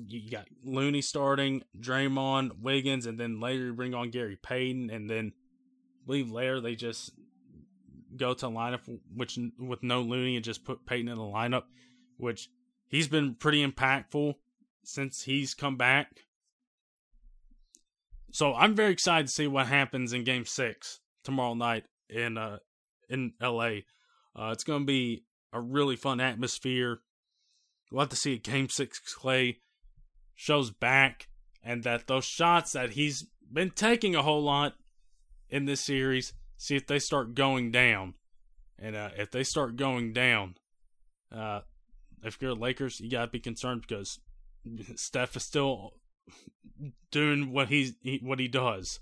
you 0.07 0.29
got 0.29 0.47
Looney 0.63 1.01
starting, 1.01 1.63
Draymond, 1.79 2.61
Wiggins, 2.61 3.05
and 3.05 3.19
then 3.19 3.39
later 3.39 3.65
you 3.65 3.73
bring 3.73 3.93
on 3.93 4.09
Gary 4.09 4.37
Payton, 4.41 4.89
and 4.89 5.09
then 5.09 5.33
leave 6.07 6.31
later 6.31 6.59
they 6.59 6.75
just 6.75 7.11
go 8.17 8.33
to 8.33 8.45
lineup 8.47 8.81
which 9.15 9.37
with 9.59 9.83
no 9.83 10.01
Looney 10.01 10.35
and 10.35 10.45
just 10.45 10.65
put 10.65 10.85
Payton 10.85 11.09
in 11.09 11.17
the 11.17 11.23
lineup, 11.23 11.63
which 12.17 12.49
he's 12.87 13.07
been 13.07 13.35
pretty 13.35 13.65
impactful 13.65 14.35
since 14.83 15.23
he's 15.23 15.53
come 15.53 15.77
back. 15.77 16.21
So 18.31 18.53
I'm 18.53 18.75
very 18.75 18.91
excited 18.91 19.27
to 19.27 19.33
see 19.33 19.47
what 19.47 19.67
happens 19.67 20.13
in 20.13 20.23
Game 20.23 20.45
Six 20.45 20.99
tomorrow 21.23 21.53
night 21.53 21.85
in 22.09 22.37
uh 22.37 22.57
in 23.09 23.33
LA. 23.41 23.81
Uh, 24.35 24.49
it's 24.51 24.63
going 24.63 24.81
to 24.81 24.85
be 24.85 25.23
a 25.51 25.61
really 25.61 25.95
fun 25.95 26.19
atmosphere. 26.19 27.01
We'll 27.91 28.01
have 28.01 28.09
to 28.09 28.15
see 28.15 28.33
if 28.33 28.43
Game 28.43 28.69
Six 28.69 28.99
Klay 29.15 29.57
shows 30.35 30.71
back, 30.71 31.27
and 31.63 31.83
that 31.83 32.07
those 32.07 32.25
shots 32.25 32.71
that 32.71 32.91
he's 32.91 33.27
been 33.51 33.69
taking 33.69 34.15
a 34.15 34.23
whole 34.23 34.41
lot 34.41 34.73
in 35.49 35.65
this 35.65 35.81
series, 35.81 36.33
see 36.63 36.77
if 36.77 36.87
they 36.87 36.99
start 36.99 37.35
going 37.35 37.71
down. 37.71 38.13
And 38.79 38.95
uh, 38.95 39.09
if 39.17 39.31
they 39.31 39.43
start 39.43 39.75
going 39.75 40.13
down, 40.13 40.55
uh, 41.29 41.61
if 42.23 42.37
you're 42.41 42.55
Lakers, 42.55 42.99
you 43.01 43.09
gotta 43.09 43.27
be 43.27 43.39
concerned 43.39 43.81
because 43.81 44.19
Steph 44.95 45.35
is 45.35 45.45
still 45.45 45.95
doing 47.11 47.51
what 47.51 47.67
he's 47.67 47.95
he, 48.01 48.19
what 48.23 48.39
he 48.39 48.47
does. 48.47 48.99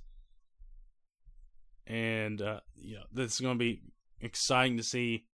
And 1.86 2.42
uh, 2.42 2.62
yeah, 2.76 3.04
this 3.12 3.34
is 3.34 3.40
gonna 3.40 3.56
be 3.56 3.84
exciting 4.20 4.78
to 4.78 4.84
see 4.84 5.26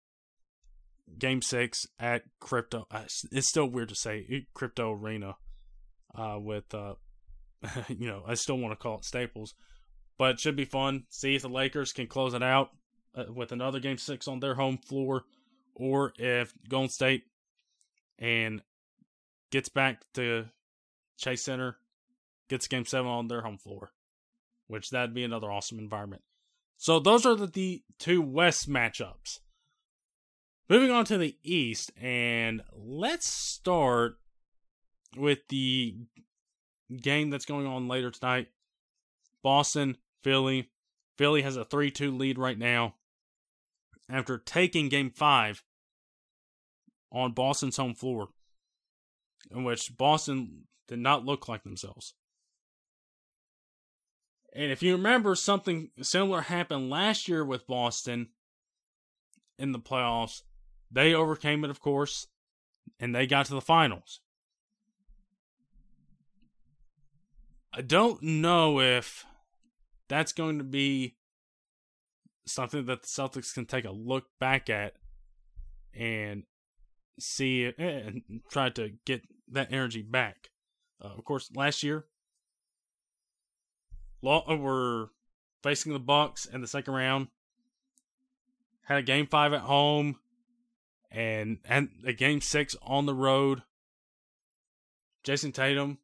game 1.17 1.41
six 1.41 1.86
at 1.97 2.23
crypto 2.41 2.86
uh, 2.91 3.03
it's 3.32 3.47
still 3.47 3.65
weird 3.65 3.88
to 3.88 3.95
say 3.95 4.45
crypto 4.53 4.91
arena 4.91 5.36
uh, 6.15 6.38
with 6.38 6.73
uh, 6.73 6.95
you 7.88 8.07
know 8.07 8.23
i 8.28 8.34
still 8.34 8.57
want 8.57 8.73
to 8.73 8.75
call 8.75 8.97
it 8.97 9.05
staples 9.05 9.53
but 10.18 10.32
it 10.32 10.39
should 10.39 10.55
be 10.55 10.65
fun 10.65 11.03
see 11.09 11.36
if 11.36 11.41
the 11.41 11.49
lakers 11.49 11.93
can 11.93 12.07
close 12.07 12.34
it 12.34 12.43
out 12.43 12.72
uh, 13.15 13.26
with 13.34 13.51
another 13.51 13.80
game 13.80 13.97
six 13.97 14.28
on 14.28 14.39
their 14.39 14.55
home 14.55 14.78
floor 14.78 15.24
or 15.76 16.13
if 16.18 16.53
golden 16.70 16.89
state 16.89 17.24
and 18.20 18.61
gets 19.51 19.70
back 19.70 20.01
to 20.13 20.45
chase 21.18 21.43
center 21.43 21.78
gets 22.49 22.68
game 22.68 22.86
seven 22.86 23.09
on 23.09 23.28
their 23.28 23.41
home 23.41 23.57
floor 23.57 23.91
which 24.68 24.89
that'd 24.89 25.13
be 25.13 25.24
another 25.24 25.51
awesome 25.51 25.80
environment 25.80 26.22
so 26.78 26.99
those 26.99 27.26
are 27.26 27.36
the, 27.36 27.47
the 27.47 27.84
two 27.97 28.22
West 28.22 28.70
matchups. 28.70 29.39
Moving 30.70 30.91
on 30.91 31.05
to 31.05 31.18
the 31.18 31.36
East, 31.43 31.91
and 31.99 32.61
let's 32.74 33.28
start 33.28 34.18
with 35.15 35.39
the 35.49 35.95
game 37.01 37.30
that's 37.30 37.45
going 37.45 37.65
on 37.65 37.88
later 37.88 38.11
tonight. 38.11 38.49
Boston, 39.41 39.97
Philly. 40.28 40.69
Philly 41.17 41.41
has 41.43 41.55
a 41.55 41.63
3 41.63 41.89
2 41.89 42.11
lead 42.11 42.38
right 42.38 42.59
now 42.59 42.95
after 44.09 44.38
taking 44.38 44.89
game 44.89 45.09
five 45.09 45.63
on 47.13 47.32
Boston's 47.32 47.78
home 47.78 47.93
floor, 47.93 48.28
in 49.49 49.63
which 49.63 49.95
Boston 49.95 50.65
did 50.89 50.99
not 50.99 51.23
look 51.23 51.47
like 51.47 51.63
themselves. 51.63 52.13
And 54.51 54.69
if 54.69 54.84
you 54.84 54.91
remember, 54.97 55.34
something 55.34 55.91
similar 56.01 56.41
happened 56.41 56.89
last 56.89 57.30
year 57.30 57.45
with 57.45 57.65
Boston 57.65 58.28
in 59.57 59.71
the 59.71 59.80
playoffs. 59.80 60.41
They 60.91 61.13
overcame 61.13 61.63
it, 61.63 61.69
of 61.69 61.80
course, 61.80 62.28
and 62.99 63.15
they 63.15 63.28
got 63.28 63.45
to 63.45 63.53
the 63.53 63.61
finals. 63.61 64.19
I 67.73 67.80
don't 67.82 68.21
know 68.21 68.82
if 68.82 69.25
that's 70.08 70.32
going 70.34 70.58
to 70.58 70.64
be 70.64 71.16
something 72.45 72.86
that 72.86 73.01
the 73.01 73.08
Celtics 73.08 73.53
can 73.53 73.66
take 73.66 73.86
a 73.86 73.91
look 73.91 74.26
back 74.39 74.70
at 74.70 74.93
and 75.93 76.43
see 77.20 77.72
and 77.78 78.22
try 78.49 78.70
to 78.70 78.91
get 79.05 79.22
that 79.51 79.72
energy 79.72 80.01
back. 80.01 80.49
Uh, 81.03 81.10
of 81.18 81.24
course, 81.26 81.49
last 81.53 81.84
year 81.84 82.05
uh, 84.26 84.55
were 84.55 85.10
facing 85.64 85.93
the 85.93 85.99
Bucks 85.99 86.45
in 86.45 86.62
the 86.62 86.68
second 86.68 86.93
round. 86.93 87.28
Had 88.84 88.99
a 88.99 89.03
game 89.03 89.28
five 89.28 89.53
at 89.53 89.62
home, 89.62 90.18
and 91.12 91.60
and 91.66 91.89
a 92.05 92.14
game 92.14 92.41
six 92.41 92.76
on 92.82 93.05
the 93.05 93.14
road. 93.14 93.64
Jayson 95.24 95.51
Tatum 95.51 95.97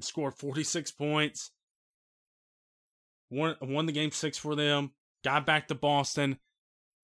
scored 0.00 0.34
forty 0.34 0.64
six 0.64 0.90
points. 0.90 1.50
Won 3.30 3.56
won 3.60 3.86
the 3.86 3.92
game 3.92 4.10
six 4.10 4.38
for 4.38 4.54
them. 4.54 4.92
Got 5.24 5.46
back 5.46 5.68
to 5.68 5.74
Boston, 5.74 6.38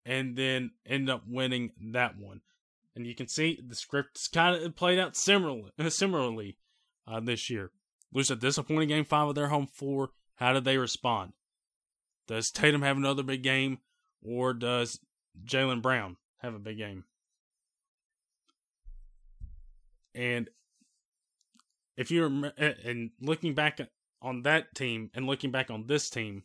and 0.04 0.36
then 0.36 0.72
ended 0.86 1.10
up 1.10 1.22
winning 1.26 1.72
that 1.92 2.18
one. 2.18 2.40
And 2.94 3.06
you 3.06 3.14
can 3.14 3.28
see 3.28 3.60
the 3.66 3.74
script's 3.74 4.28
kind 4.28 4.62
of 4.62 4.76
played 4.76 4.98
out 4.98 5.16
similarly 5.16 5.70
similarly 5.88 6.58
uh, 7.06 7.20
this 7.20 7.48
year 7.48 7.70
lose 8.12 8.30
a 8.30 8.36
disappointing 8.36 8.88
game 8.88 9.04
five 9.04 9.28
of 9.28 9.34
their 9.34 9.48
home 9.48 9.66
floor. 9.66 10.10
How 10.36 10.52
did 10.52 10.64
they 10.64 10.78
respond? 10.78 11.32
Does 12.26 12.50
Tatum 12.50 12.82
have 12.82 12.96
another 12.96 13.22
big 13.22 13.42
game, 13.42 13.78
or 14.22 14.54
does 14.54 15.00
Jaylen 15.44 15.82
Brown 15.82 16.16
have 16.38 16.54
a 16.54 16.58
big 16.58 16.78
game? 16.78 17.04
And 20.14 20.48
if 21.96 22.10
you're 22.10 22.52
and 22.56 23.10
looking 23.20 23.54
back 23.54 23.80
on 24.22 24.42
that 24.42 24.74
team 24.74 25.10
and 25.14 25.26
looking 25.26 25.50
back 25.50 25.70
on 25.70 25.86
this 25.86 26.10
team, 26.10 26.44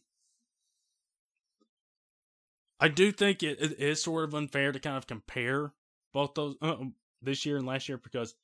I 2.80 2.88
do 2.88 3.11
think 3.11 3.43
it, 3.43 3.61
it 3.61 3.80
is 3.80 4.03
sort 4.03 4.26
of 4.26 4.36
unfair 4.36 4.71
to 4.71 4.80
kind 4.80 4.97
of 4.97 5.07
compare 5.07 5.73
both 6.13 6.34
those 6.36 6.55
uh, 6.61 6.76
this 7.21 7.45
year 7.45 7.57
and 7.57 7.65
last 7.65 7.88
year 7.89 7.97
because 7.97 8.36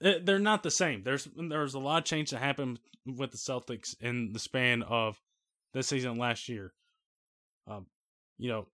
they're 0.00 0.38
not 0.38 0.62
the 0.62 0.70
same. 0.70 1.02
There's 1.02 1.26
there's 1.36 1.74
a 1.74 1.78
lot 1.78 1.98
of 1.98 2.04
change 2.04 2.30
that 2.30 2.38
happened 2.38 2.80
with 3.06 3.30
the 3.30 3.38
Celtics 3.38 3.94
in 4.00 4.32
the 4.32 4.38
span 4.38 4.82
of 4.82 5.20
this 5.72 5.88
season 5.88 6.16
last 6.16 6.48
year. 6.48 6.74
Um, 7.66 7.86
you 8.38 8.50
know, 8.50 8.66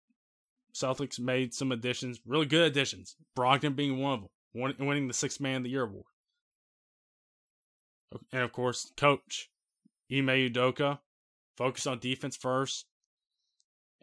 Celtics 0.74 1.20
made 1.20 1.54
some 1.54 1.72
additions, 1.72 2.20
really 2.26 2.48
good 2.48 2.64
additions. 2.64 3.16
Brogdon 3.38 3.76
being 3.76 4.00
one 4.00 4.14
of 4.14 4.22
them, 4.54 4.88
winning 4.88 5.08
the 5.08 5.14
Sixth 5.14 5.40
Man 5.40 5.58
of 5.58 5.64
the 5.64 5.70
Year 5.70 5.84
award, 5.84 6.06
and 8.32 8.42
of 8.42 8.52
course, 8.52 8.92
coach 8.98 9.51
Ime 10.12 10.28
Udoka, 10.28 11.00
focused 11.58 11.88
on 11.88 12.00
defense 12.00 12.36
first, 12.36 12.86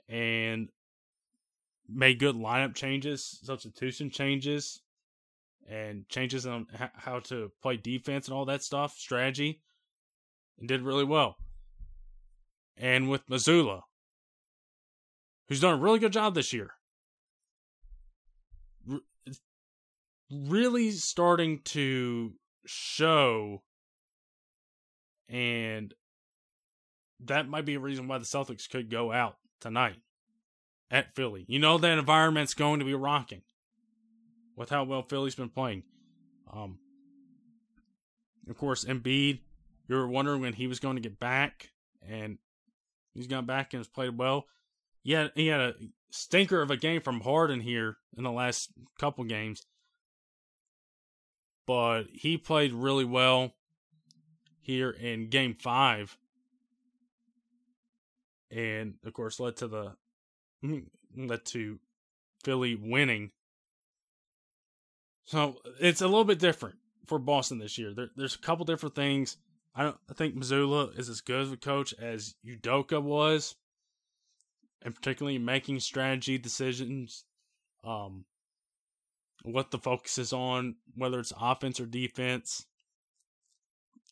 and 0.09 0.69
made 1.89 2.19
good 2.19 2.37
lineup 2.37 2.75
changes, 2.75 3.39
substitution 3.43 4.11
changes, 4.11 4.81
and 5.69 6.09
changes 6.09 6.47
on 6.47 6.67
how 6.95 7.21
to 7.21 7.53
play 7.63 7.77
defense 7.77 8.27
and 8.27 8.35
all 8.35 8.47
that 8.47 8.63
stuff, 8.63 8.97
strategy, 8.97 9.61
and 10.59 10.67
did 10.67 10.83
really 10.83 11.05
well. 11.05 11.37
And 12.77 13.11
with 13.11 13.27
Mazzulla, 13.27 13.83
who's 15.49 15.61
done 15.61 15.75
a 15.75 15.83
really 15.83 15.99
good 15.99 16.13
job 16.13 16.35
this 16.35 16.53
year, 16.53 16.71
really 20.31 20.91
starting 20.93 21.61
to 21.65 22.33
show, 22.67 23.63
and 25.29 25.93
that 27.25 27.49
might 27.49 27.64
be 27.64 27.75
a 27.75 27.81
reason 27.81 28.09
why 28.09 28.19
the 28.19 28.25
Celtics 28.25 28.69
could 28.69 28.91
go 28.91 29.12
out 29.12 29.37
tonight 29.61 29.97
at 30.91 31.14
Philly. 31.14 31.45
You 31.49 31.59
know 31.59 31.79
that 31.79 31.99
environment's 31.99 32.55
going 32.55 32.79
to 32.79 32.85
be 32.85 32.95
rocking 32.95 33.43
with 34.57 34.71
how 34.71 34.85
well 34.85 35.03
Philly's 35.03 35.35
been 35.35 35.51
playing. 35.51 35.85
Um, 36.53 36.79
of 38.49 38.57
course, 38.57 38.85
Embiid, 38.85 39.41
you 39.89 39.97
were 39.97 40.09
wondering 40.09 40.41
when 40.41 40.55
he 40.55 40.66
was 40.66 40.81
going 40.81 40.97
to 40.97 41.03
get 41.03 41.19
back, 41.19 41.71
and 42.07 42.39
he's 43.14 43.27
got 43.27 43.47
back 43.47 43.73
and 43.73 43.81
has 43.81 43.89
played 43.89 44.16
well. 44.16 44.47
Yeah, 45.03 45.29
he, 45.35 45.43
he 45.43 45.49
had 45.49 45.61
a 45.61 45.75
stinker 46.11 46.62
of 46.62 46.71
a 46.71 46.77
game 46.77 47.01
from 47.01 47.21
Harden 47.21 47.61
here 47.61 47.97
in 48.16 48.25
the 48.25 48.33
last 48.33 48.71
couple 48.99 49.25
games, 49.25 49.66
but 51.66 52.05
he 52.12 52.39
played 52.39 52.73
really 52.73 53.05
well 53.05 53.53
here 54.61 54.91
in 54.91 55.29
Game 55.29 55.55
Five, 55.55 56.16
and 58.51 58.95
of 59.05 59.13
course 59.13 59.41
led 59.41 59.57
to 59.57 59.69
the 59.69 59.93
led 61.17 61.45
to 61.47 61.79
Philly 62.45 62.75
winning. 62.75 63.31
So 65.25 65.57
it's 65.81 66.01
a 66.01 66.07
little 66.07 66.25
bit 66.25 66.39
different 66.39 66.77
for 67.07 67.19
Boston 67.19 67.59
this 67.59 67.77
year. 67.77 67.93
There, 67.95 68.09
there's 68.17 68.35
a 68.35 68.41
couple 68.41 68.65
different 68.65 68.95
things. 68.95 69.37
I 69.75 69.83
don't. 69.83 69.97
I 70.11 70.15
think 70.15 70.35
Mazzulla 70.35 70.99
is 70.99 71.09
as 71.09 71.21
good 71.21 71.41
of 71.41 71.53
a 71.53 71.57
coach 71.57 71.95
as 72.01 72.35
Udoka 72.47 73.03
was, 73.03 73.55
and 74.83 74.95
particularly 74.95 75.39
making 75.39 75.81
strategy 75.81 76.39
decisions. 76.39 77.25
Um, 77.85 78.25
what 79.45 79.71
the 79.71 79.79
focus 79.79 80.19
is 80.19 80.33
on, 80.33 80.77
whether 80.97 81.21
it's 81.21 81.33
offense 81.41 81.79
or 81.79 81.87
defense, 81.87 82.67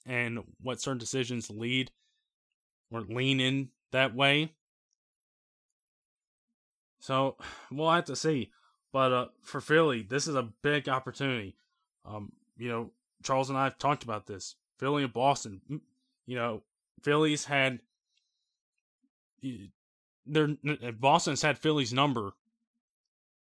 and 0.07 0.41
what 0.61 0.81
certain 0.81 0.99
decisions 0.99 1.51
lead 1.51 1.91
or 2.93 3.01
lean 3.01 3.41
in 3.41 3.71
that 3.97 4.15
way. 4.15 4.53
So 7.01 7.37
we'll 7.71 7.91
have 7.91 8.05
to 8.07 8.17
see. 8.17 8.53
But 8.93 9.13
uh, 9.13 9.27
for 9.43 9.61
Philly, 9.61 10.03
this 10.09 10.27
is 10.27 10.35
a 10.35 10.49
big 10.63 10.89
opportunity. 10.89 11.57
Um, 12.05 12.33
you 12.57 12.69
know, 12.69 12.91
Charles 13.23 13.51
and 13.51 13.59
I 13.59 13.65
have 13.65 13.79
talked 13.79 14.05
about 14.05 14.27
this. 14.27 14.55
Philly 14.79 15.03
and 15.03 15.13
Boston. 15.13 15.61
You 16.27 16.37
know, 16.37 16.63
Philly's 17.03 17.45
had 17.45 17.81
their 20.27 20.49
Boston's 20.99 21.43
had 21.43 21.59
Philly's 21.59 21.93
number 21.93 22.33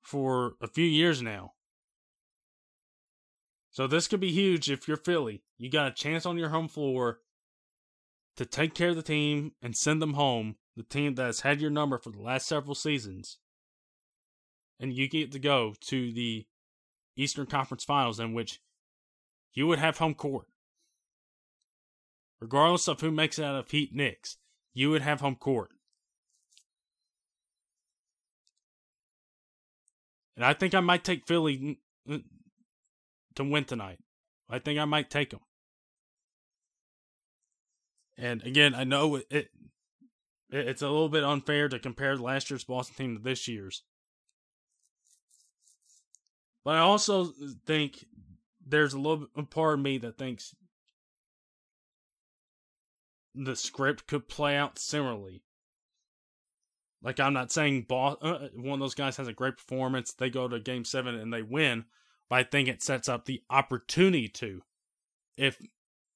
for 0.01 0.53
a 0.61 0.67
few 0.67 0.85
years 0.85 1.21
now. 1.21 1.53
So 3.71 3.87
this 3.87 4.07
could 4.07 4.19
be 4.19 4.31
huge 4.31 4.69
if 4.69 4.87
you're 4.87 4.97
Philly. 4.97 5.43
You 5.57 5.69
got 5.69 5.87
a 5.87 5.91
chance 5.91 6.25
on 6.25 6.37
your 6.37 6.49
home 6.49 6.67
floor 6.67 7.19
to 8.37 8.45
take 8.45 8.73
care 8.73 8.89
of 8.89 8.95
the 8.95 9.03
team 9.03 9.51
and 9.61 9.75
send 9.75 10.01
them 10.01 10.13
home, 10.13 10.55
the 10.75 10.83
team 10.83 11.15
that 11.15 11.25
has 11.25 11.41
had 11.41 11.61
your 11.61 11.69
number 11.69 11.97
for 11.97 12.09
the 12.09 12.21
last 12.21 12.47
several 12.47 12.75
seasons 12.75 13.37
and 14.79 14.93
you 14.93 15.07
get 15.07 15.31
to 15.31 15.39
go 15.39 15.73
to 15.79 16.11
the 16.11 16.45
Eastern 17.15 17.45
Conference 17.45 17.85
Finals 17.85 18.19
in 18.19 18.33
which 18.33 18.59
you 19.53 19.65
would 19.67 19.79
have 19.79 19.97
home 19.97 20.13
court. 20.13 20.47
Regardless 22.41 22.89
of 22.89 22.99
who 22.99 23.09
makes 23.09 23.39
it 23.39 23.45
out 23.45 23.55
of 23.55 23.71
Heat 23.71 23.95
Knicks, 23.95 24.37
you 24.73 24.89
would 24.89 25.01
have 25.01 25.21
home 25.21 25.37
court. 25.37 25.69
And 30.35 30.43
I 30.43 30.53
think 30.53 30.73
I 30.75 30.81
might 30.81 31.05
take 31.05 31.27
Philly 31.27 31.79
to 33.35 33.43
win 33.43 33.63
tonight. 33.63 33.99
I 34.49 34.59
think 34.59 34.79
I 34.79 34.85
might 34.85 35.09
take 35.09 35.29
them. 35.29 35.39
And 38.17 38.43
again, 38.43 38.75
I 38.75 38.83
know 38.83 39.15
it, 39.15 39.25
it 39.29 39.49
it's 40.49 40.81
a 40.81 40.89
little 40.89 41.09
bit 41.09 41.23
unfair 41.23 41.67
to 41.67 41.79
compare 41.79 42.15
last 42.15 42.49
year's 42.49 42.63
Boston 42.63 42.95
team 42.95 43.17
to 43.17 43.23
this 43.23 43.47
year's. 43.47 43.83
But 46.63 46.75
I 46.75 46.79
also 46.79 47.33
think 47.65 48.05
there's 48.65 48.93
a 48.93 48.99
little 48.99 49.27
part 49.49 49.79
of 49.79 49.83
me 49.83 49.97
that 49.97 50.17
thinks 50.17 50.55
the 53.35 53.55
script 53.55 54.07
could 54.07 54.29
play 54.29 54.55
out 54.55 54.77
similarly. 54.77 55.43
Like 57.01 57.19
I'm 57.19 57.33
not 57.33 57.51
saying 57.51 57.87
uh, 57.89 58.15
one 58.55 58.73
of 58.73 58.79
those 58.79 58.95
guys 58.95 59.17
has 59.17 59.27
a 59.27 59.33
great 59.33 59.57
performance, 59.57 60.13
they 60.13 60.29
go 60.29 60.47
to 60.47 60.59
game 60.59 60.85
seven 60.85 61.15
and 61.15 61.33
they 61.33 61.41
win, 61.41 61.85
but 62.29 62.35
I 62.37 62.43
think 62.43 62.69
it 62.69 62.81
sets 62.81 63.09
up 63.09 63.25
the 63.25 63.41
opportunity 63.49 64.29
to, 64.29 64.61
if 65.35 65.57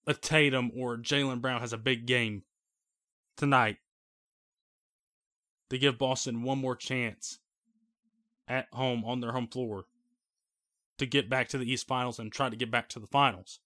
a 0.07 0.13
Tatum 0.13 0.71
or 0.75 0.97
Jaylen 0.97 1.41
Brown 1.41 1.61
has 1.61 1.73
a 1.73 1.77
big 1.77 2.07
game 2.07 2.43
tonight, 3.35 3.77
to 5.69 5.77
give 5.77 5.97
Boston 5.97 6.43
one 6.43 6.57
more 6.57 6.75
chance 6.75 7.39
at 8.47 8.67
home 8.71 9.03
on 9.05 9.19
their 9.19 9.33
home 9.33 9.47
floor 9.47 9.85
to 10.97 11.05
get 11.05 11.29
back 11.29 11.49
to 11.49 11.57
the 11.57 11.69
East 11.71 11.87
Finals 11.87 12.19
and 12.19 12.31
try 12.31 12.49
to 12.49 12.55
get 12.55 12.71
back 12.71 12.89
to 12.89 12.99
the 12.99 13.07
finals. 13.07 13.59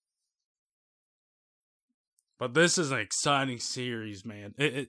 But 2.38 2.54
this 2.54 2.76
is 2.76 2.90
an 2.90 2.98
exciting 2.98 3.58
series, 3.58 4.24
man. 4.24 4.54
It, 4.58 4.74
it 4.74 4.88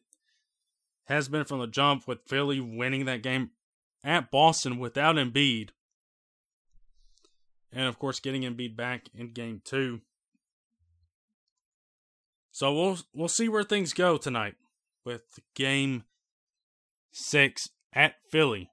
has 1.06 1.28
been 1.28 1.46
from 1.46 1.60
the 1.60 1.68
jump 1.68 2.08
with 2.08 2.28
Philly 2.28 2.60
winning 2.60 3.06
that 3.06 3.22
game 3.22 3.52
at 4.04 4.32
Boston 4.32 4.80
without 4.80 5.16
Embiid. 5.16 5.70
And 7.72 7.88
of 7.88 8.00
course 8.00 8.20
getting 8.20 8.42
Embiid 8.42 8.76
back 8.76 9.08
in 9.14 9.34
game 9.34 9.62
2. 9.64 10.02
So 12.54 12.72
we'll 12.72 13.00
we'll 13.16 13.28
see 13.28 13.50
where 13.50 13.64
things 13.64 13.94
go 13.94 14.16
tonight 14.16 14.54
with 15.04 15.24
game 15.56 16.04
6 17.12 17.70
at 17.94 18.14
Philly 18.30 18.70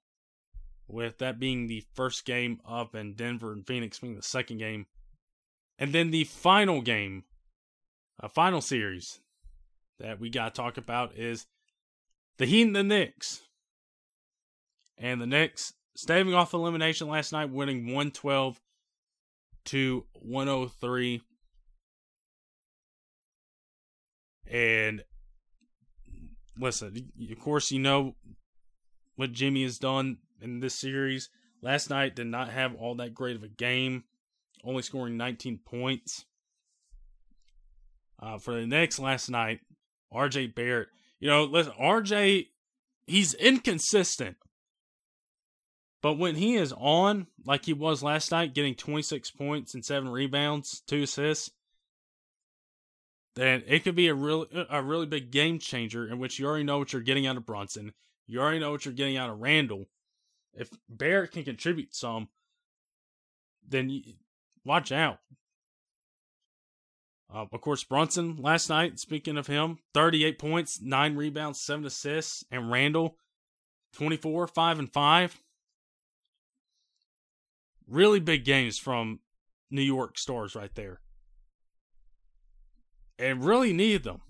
with 0.86 1.16
that 1.18 1.40
being 1.40 1.66
the 1.66 1.82
first 1.94 2.26
game 2.26 2.60
up 2.68 2.94
in 2.94 3.14
Denver 3.14 3.52
and 3.52 3.66
Phoenix 3.66 3.98
being 3.98 4.16
the 4.16 4.22
second 4.22 4.58
game. 4.58 4.84
And 5.78 5.94
then 5.94 6.10
the 6.10 6.24
final 6.24 6.82
game, 6.82 7.24
a 8.18 8.28
final 8.28 8.60
series 8.60 9.20
that 9.98 10.20
we 10.20 10.28
got 10.28 10.54
to 10.54 10.60
talk 10.60 10.76
about 10.76 11.16
is 11.16 11.46
the 12.36 12.44
Heat 12.44 12.66
and 12.66 12.76
the 12.76 12.82
Knicks. 12.82 13.40
And 14.98 15.22
the 15.22 15.26
Knicks 15.26 15.72
staving 15.96 16.34
off 16.34 16.52
elimination 16.52 17.08
last 17.08 17.32
night, 17.32 17.48
winning 17.48 17.86
112 17.86 18.60
to 19.66 20.04
103. 20.12 21.22
And 24.50 25.04
listen, 26.58 27.10
of 27.30 27.38
course, 27.38 27.70
you 27.70 27.78
know 27.78 28.16
what 29.16 29.32
Jimmy 29.32 29.62
has 29.62 29.78
done 29.78 30.18
in 30.40 30.60
this 30.60 30.74
series. 30.74 31.30
Last 31.62 31.90
night 31.90 32.16
did 32.16 32.26
not 32.26 32.50
have 32.50 32.74
all 32.74 32.96
that 32.96 33.14
great 33.14 33.36
of 33.36 33.42
a 33.42 33.48
game, 33.48 34.04
only 34.64 34.82
scoring 34.82 35.16
19 35.16 35.60
points. 35.64 36.24
Uh, 38.20 38.38
for 38.38 38.54
the 38.54 38.66
next 38.66 38.98
last 38.98 39.30
night, 39.30 39.60
RJ 40.12 40.54
Barrett. 40.54 40.88
You 41.20 41.28
know, 41.28 41.44
listen, 41.44 41.72
RJ, 41.80 42.48
he's 43.06 43.34
inconsistent. 43.34 44.36
But 46.02 46.18
when 46.18 46.36
he 46.36 46.56
is 46.56 46.72
on, 46.76 47.26
like 47.44 47.66
he 47.66 47.72
was 47.72 48.02
last 48.02 48.30
night, 48.30 48.54
getting 48.54 48.74
26 48.74 49.30
points 49.32 49.74
and 49.74 49.84
seven 49.84 50.08
rebounds, 50.08 50.82
two 50.86 51.02
assists, 51.02 51.50
then 53.36 53.62
it 53.66 53.84
could 53.84 53.94
be 53.94 54.08
a 54.08 54.14
really 54.14 54.66
a 54.68 54.82
really 54.82 55.06
big 55.06 55.30
game 55.30 55.58
changer 55.58 56.06
in 56.06 56.18
which 56.18 56.38
you 56.38 56.46
already 56.46 56.64
know 56.64 56.78
what 56.78 56.92
you're 56.92 57.02
getting 57.02 57.26
out 57.26 57.36
of 57.36 57.46
Brunson. 57.46 57.92
You 58.26 58.40
already 58.40 58.58
know 58.58 58.70
what 58.70 58.84
you're 58.84 58.94
getting 58.94 59.16
out 59.16 59.30
of 59.30 59.40
Randle. 59.40 59.86
If 60.54 60.70
Barrett 60.88 61.32
can 61.32 61.44
contribute 61.44 61.94
some, 61.94 62.28
then 63.66 63.88
you, 63.88 64.02
watch 64.64 64.92
out. 64.92 65.18
Uh, 67.32 67.46
of 67.52 67.60
course, 67.60 67.84
Brunson 67.84 68.36
last 68.36 68.68
night, 68.68 68.98
speaking 68.98 69.36
of 69.36 69.46
him, 69.46 69.78
38 69.94 70.38
points, 70.38 70.80
9 70.80 71.16
rebounds, 71.16 71.60
7 71.60 71.84
assists. 71.86 72.44
And 72.50 72.70
Randle, 72.70 73.16
24, 73.94 74.48
5 74.48 74.78
and 74.80 74.92
5. 74.92 75.40
Really 77.88 78.20
big 78.20 78.44
games 78.44 78.78
from 78.78 79.20
New 79.70 79.82
York 79.82 80.18
Stars 80.18 80.54
right 80.54 80.74
there. 80.74 81.00
And 83.20 83.44
really 83.44 83.74
needed 83.74 84.04
them. 84.04 84.22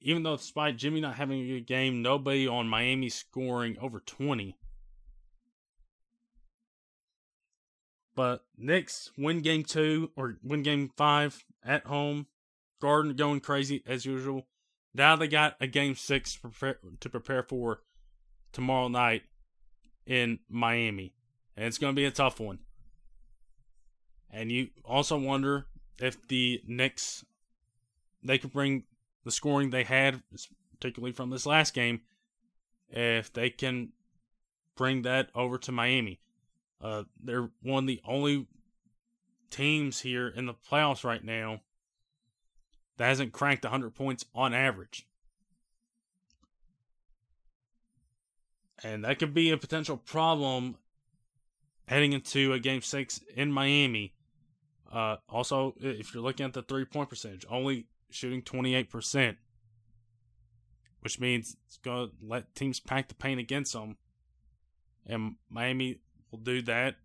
Even 0.00 0.22
though, 0.22 0.36
despite 0.36 0.76
Jimmy 0.76 1.00
not 1.00 1.16
having 1.16 1.40
a 1.40 1.46
good 1.46 1.66
game, 1.66 2.02
nobody 2.02 2.46
on 2.46 2.68
Miami 2.68 3.08
scoring 3.08 3.78
over 3.80 3.98
20. 3.98 4.58
But 8.14 8.44
Knicks 8.56 9.10
win 9.16 9.40
game 9.40 9.64
two 9.64 10.10
or 10.16 10.36
win 10.42 10.62
game 10.62 10.90
five 10.96 11.44
at 11.64 11.86
home. 11.86 12.26
Garden 12.80 13.16
going 13.16 13.40
crazy 13.40 13.82
as 13.86 14.04
usual. 14.04 14.46
Now 14.94 15.16
they 15.16 15.28
got 15.28 15.56
a 15.60 15.66
game 15.66 15.94
six 15.94 16.34
to 16.34 16.40
prepare, 16.40 16.78
to 17.00 17.08
prepare 17.08 17.42
for 17.42 17.80
tomorrow 18.52 18.88
night 18.88 19.22
in 20.06 20.40
Miami. 20.48 21.14
And 21.56 21.66
it's 21.66 21.78
going 21.78 21.94
to 21.94 22.00
be 22.00 22.04
a 22.04 22.10
tough 22.10 22.38
one. 22.38 22.60
And 24.30 24.52
you 24.52 24.68
also 24.84 25.18
wonder 25.18 25.66
if 25.98 26.26
the 26.28 26.62
Knicks 26.66 27.24
they 28.22 28.38
could 28.38 28.52
bring 28.52 28.84
the 29.24 29.30
scoring 29.30 29.70
they 29.70 29.84
had, 29.84 30.22
particularly 30.72 31.12
from 31.12 31.30
this 31.30 31.46
last 31.46 31.74
game, 31.74 32.00
if 32.88 33.32
they 33.32 33.50
can 33.50 33.90
bring 34.76 35.02
that 35.02 35.30
over 35.34 35.58
to 35.58 35.72
Miami. 35.72 36.20
Uh, 36.80 37.04
they're 37.22 37.50
one 37.62 37.84
of 37.84 37.88
the 37.88 38.00
only 38.06 38.46
teams 39.50 40.00
here 40.00 40.28
in 40.28 40.46
the 40.46 40.54
playoffs 40.54 41.04
right 41.04 41.24
now 41.24 41.60
that 42.96 43.06
hasn't 43.06 43.32
cranked 43.32 43.64
100 43.64 43.94
points 43.94 44.24
on 44.34 44.54
average. 44.54 45.06
And 48.82 49.04
that 49.04 49.18
could 49.18 49.32
be 49.32 49.50
a 49.50 49.56
potential 49.56 49.96
problem 49.96 50.76
heading 51.88 52.12
into 52.12 52.52
a 52.52 52.58
game 52.58 52.82
six 52.82 53.20
in 53.34 53.50
Miami. 53.50 54.12
Uh, 54.92 55.16
also, 55.28 55.74
if 55.80 56.12
you're 56.14 56.22
looking 56.22 56.46
at 56.46 56.52
the 56.52 56.62
three 56.62 56.84
point 56.84 57.08
percentage, 57.08 57.44
only 57.50 57.86
shooting 58.10 58.42
28%, 58.42 59.36
which 61.00 61.20
means 61.20 61.56
it's 61.66 61.78
going 61.78 62.08
to 62.08 62.14
let 62.22 62.54
teams 62.54 62.80
pack 62.80 63.08
the 63.08 63.14
paint 63.14 63.40
against 63.40 63.72
them. 63.72 63.96
And 65.06 65.36
Miami 65.50 66.00
will 66.30 66.38
do 66.38 66.62
that, 66.62 66.96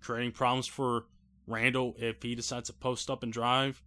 creating 0.00 0.32
problems 0.32 0.66
for 0.66 1.06
Randle 1.46 1.94
if 1.98 2.22
he 2.22 2.34
decides 2.34 2.68
to 2.68 2.72
post 2.74 3.10
up 3.10 3.22
and 3.22 3.32
drive, 3.32 3.82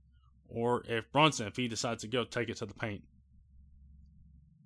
or 0.49 0.83
if 0.87 1.11
Brunson 1.11 1.47
if 1.47 1.55
he 1.55 1.67
decides 1.67 2.01
to 2.01 2.07
go 2.07 2.23
take 2.23 2.49
it 2.49 2.57
to 2.57 2.65
the 2.65 2.73
paint. 2.73 3.03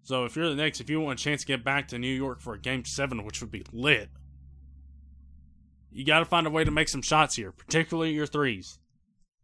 So 0.03 0.23
if 0.23 0.37
you're 0.37 0.49
the 0.49 0.55
Knicks, 0.55 0.79
if 0.79 0.89
you 0.89 1.01
want 1.01 1.19
a 1.19 1.23
chance 1.23 1.41
to 1.41 1.47
get 1.47 1.65
back 1.65 1.89
to 1.89 1.99
New 1.99 2.07
York 2.07 2.39
for 2.39 2.53
a 2.53 2.59
game 2.59 2.85
seven, 2.85 3.25
which 3.25 3.41
would 3.41 3.51
be 3.51 3.65
lit, 3.73 4.09
you 5.91 6.05
got 6.05 6.19
to 6.19 6.25
find 6.25 6.47
a 6.47 6.49
way 6.49 6.63
to 6.63 6.71
make 6.71 6.87
some 6.87 7.01
shots 7.01 7.35
here, 7.35 7.51
particularly 7.51 8.13
your 8.13 8.25
threes, 8.25 8.79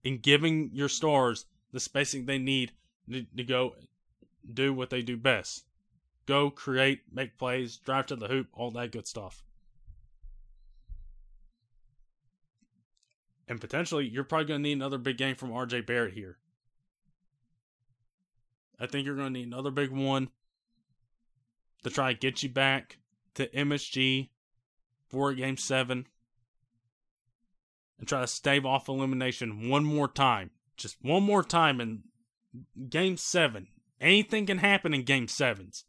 in 0.03 0.19
giving 0.19 0.69
your 0.73 0.87
stars 0.87 1.45
the 1.73 1.79
spacing 1.79 2.25
they 2.25 2.37
need 2.37 2.71
to, 3.11 3.25
to 3.35 3.43
go 3.43 3.75
do 4.53 4.73
what 4.73 4.89
they 4.89 5.01
do 5.01 5.17
best. 5.17 5.65
Go 6.25 6.49
create, 6.49 7.01
make 7.11 7.37
plays, 7.37 7.75
drive 7.75 8.05
to 8.05 8.15
the 8.15 8.27
hoop, 8.27 8.47
all 8.53 8.71
that 8.71 8.91
good 8.91 9.07
stuff. 9.07 9.43
And 13.47 13.59
potentially, 13.59 14.07
you're 14.07 14.23
probably 14.23 14.45
going 14.45 14.63
to 14.63 14.69
need 14.69 14.73
another 14.73 14.97
big 14.97 15.17
game 15.17 15.35
from 15.35 15.49
RJ 15.49 15.85
Barrett 15.85 16.13
here. 16.13 16.37
I 18.79 18.85
think 18.85 19.05
you're 19.05 19.15
going 19.15 19.33
to 19.33 19.39
need 19.39 19.47
another 19.47 19.71
big 19.71 19.89
one 19.89 20.29
to 21.83 21.89
try 21.89 22.13
to 22.13 22.19
get 22.19 22.41
you 22.41 22.49
back 22.49 22.99
to 23.35 23.47
MSG 23.47 24.29
for 25.07 25.33
game 25.33 25.57
seven 25.57 26.07
and 27.99 28.07
try 28.07 28.21
to 28.21 28.27
stave 28.27 28.65
off 28.65 28.87
elimination 28.87 29.69
one 29.69 29.83
more 29.83 30.07
time. 30.07 30.51
Just 30.77 30.97
one 31.01 31.23
more 31.23 31.43
time 31.43 31.79
in 31.79 32.03
game 32.89 33.17
seven. 33.17 33.67
Anything 34.01 34.45
can 34.45 34.57
happen 34.57 34.93
in 34.93 35.03
game 35.03 35.27
sevens. 35.27 35.85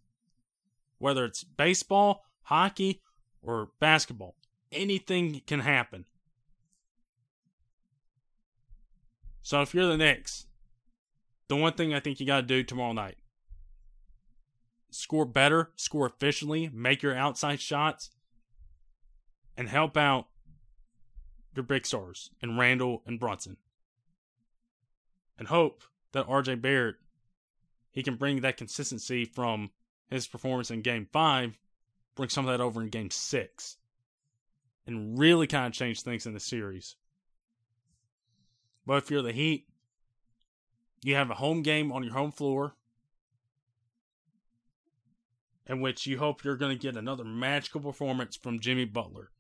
Whether 0.99 1.25
it's 1.25 1.45
baseball, 1.45 2.25
hockey, 2.43 3.03
or 3.43 3.71
basketball, 3.81 4.37
anything 4.71 5.43
can 5.47 5.61
happen. 5.61 6.07
So 9.43 9.61
if 9.61 9.75
you're 9.75 9.87
the 9.87 9.99
Knicks, 9.99 10.47
the 11.49 11.57
one 11.57 11.75
thing 11.75 11.93
I 11.93 12.01
think 12.01 12.21
you 12.21 12.27
got 12.27 12.37
to 12.37 12.47
do 12.47 12.63
tomorrow 12.63 12.93
night 12.93 13.17
score 14.91 15.25
better, 15.25 15.73
score 15.75 16.07
efficiently, 16.07 16.71
make 16.73 17.03
your 17.03 17.17
outside 17.17 17.61
shots, 17.61 18.11
and 19.57 19.69
help 19.69 19.97
out 19.97 20.29
your 21.55 21.65
big 21.65 21.85
stars 21.85 22.31
and 22.41 22.59
Randle 22.59 23.03
and 23.05 23.19
Brunson. 23.19 23.57
And 25.39 25.49
hope 25.49 25.83
that 26.13 26.29
RJ 26.29 26.63
Barrett 26.63 26.97
he 27.95 28.03
can 28.03 28.17
bring 28.17 28.41
that 28.41 28.57
consistency 28.57 29.25
from 29.25 29.71
his 30.11 30.27
performance 30.27 30.71
in 30.71 30.83
game 30.83 31.07
five, 31.13 31.57
bring 32.17 32.29
some 32.29 32.45
of 32.45 32.51
that 32.51 32.63
over 32.63 32.83
in 32.83 32.89
game 32.89 33.11
six, 33.11 33.77
and 34.85 35.17
really 35.17 35.47
kind 35.47 35.69
of 35.69 35.73
change 35.73 36.03
things 36.03 36.27
in 36.27 36.35
the 36.35 36.41
series. 36.41 36.97
But 38.85 38.99
if 38.99 39.11
you're 39.13 39.23
the 39.23 39.33
Heat, 39.33 39.69
you 41.05 41.15
have 41.15 41.31
a 41.31 41.35
home 41.35 41.63
game 41.63 41.93
on 41.93 42.03
your 42.03 42.15
home 42.15 42.33
floor 42.33 42.75
in 45.67 45.81
which 45.81 46.07
you 46.07 46.19
hope 46.19 46.43
you're 46.43 46.57
going 46.57 46.77
to 46.77 46.83
get 46.83 46.97
another 46.97 47.25
magical 47.25 47.81
performance 47.81 48.37
from 48.37 48.61
Jimmy 48.61 48.85
Butler, 48.85 49.31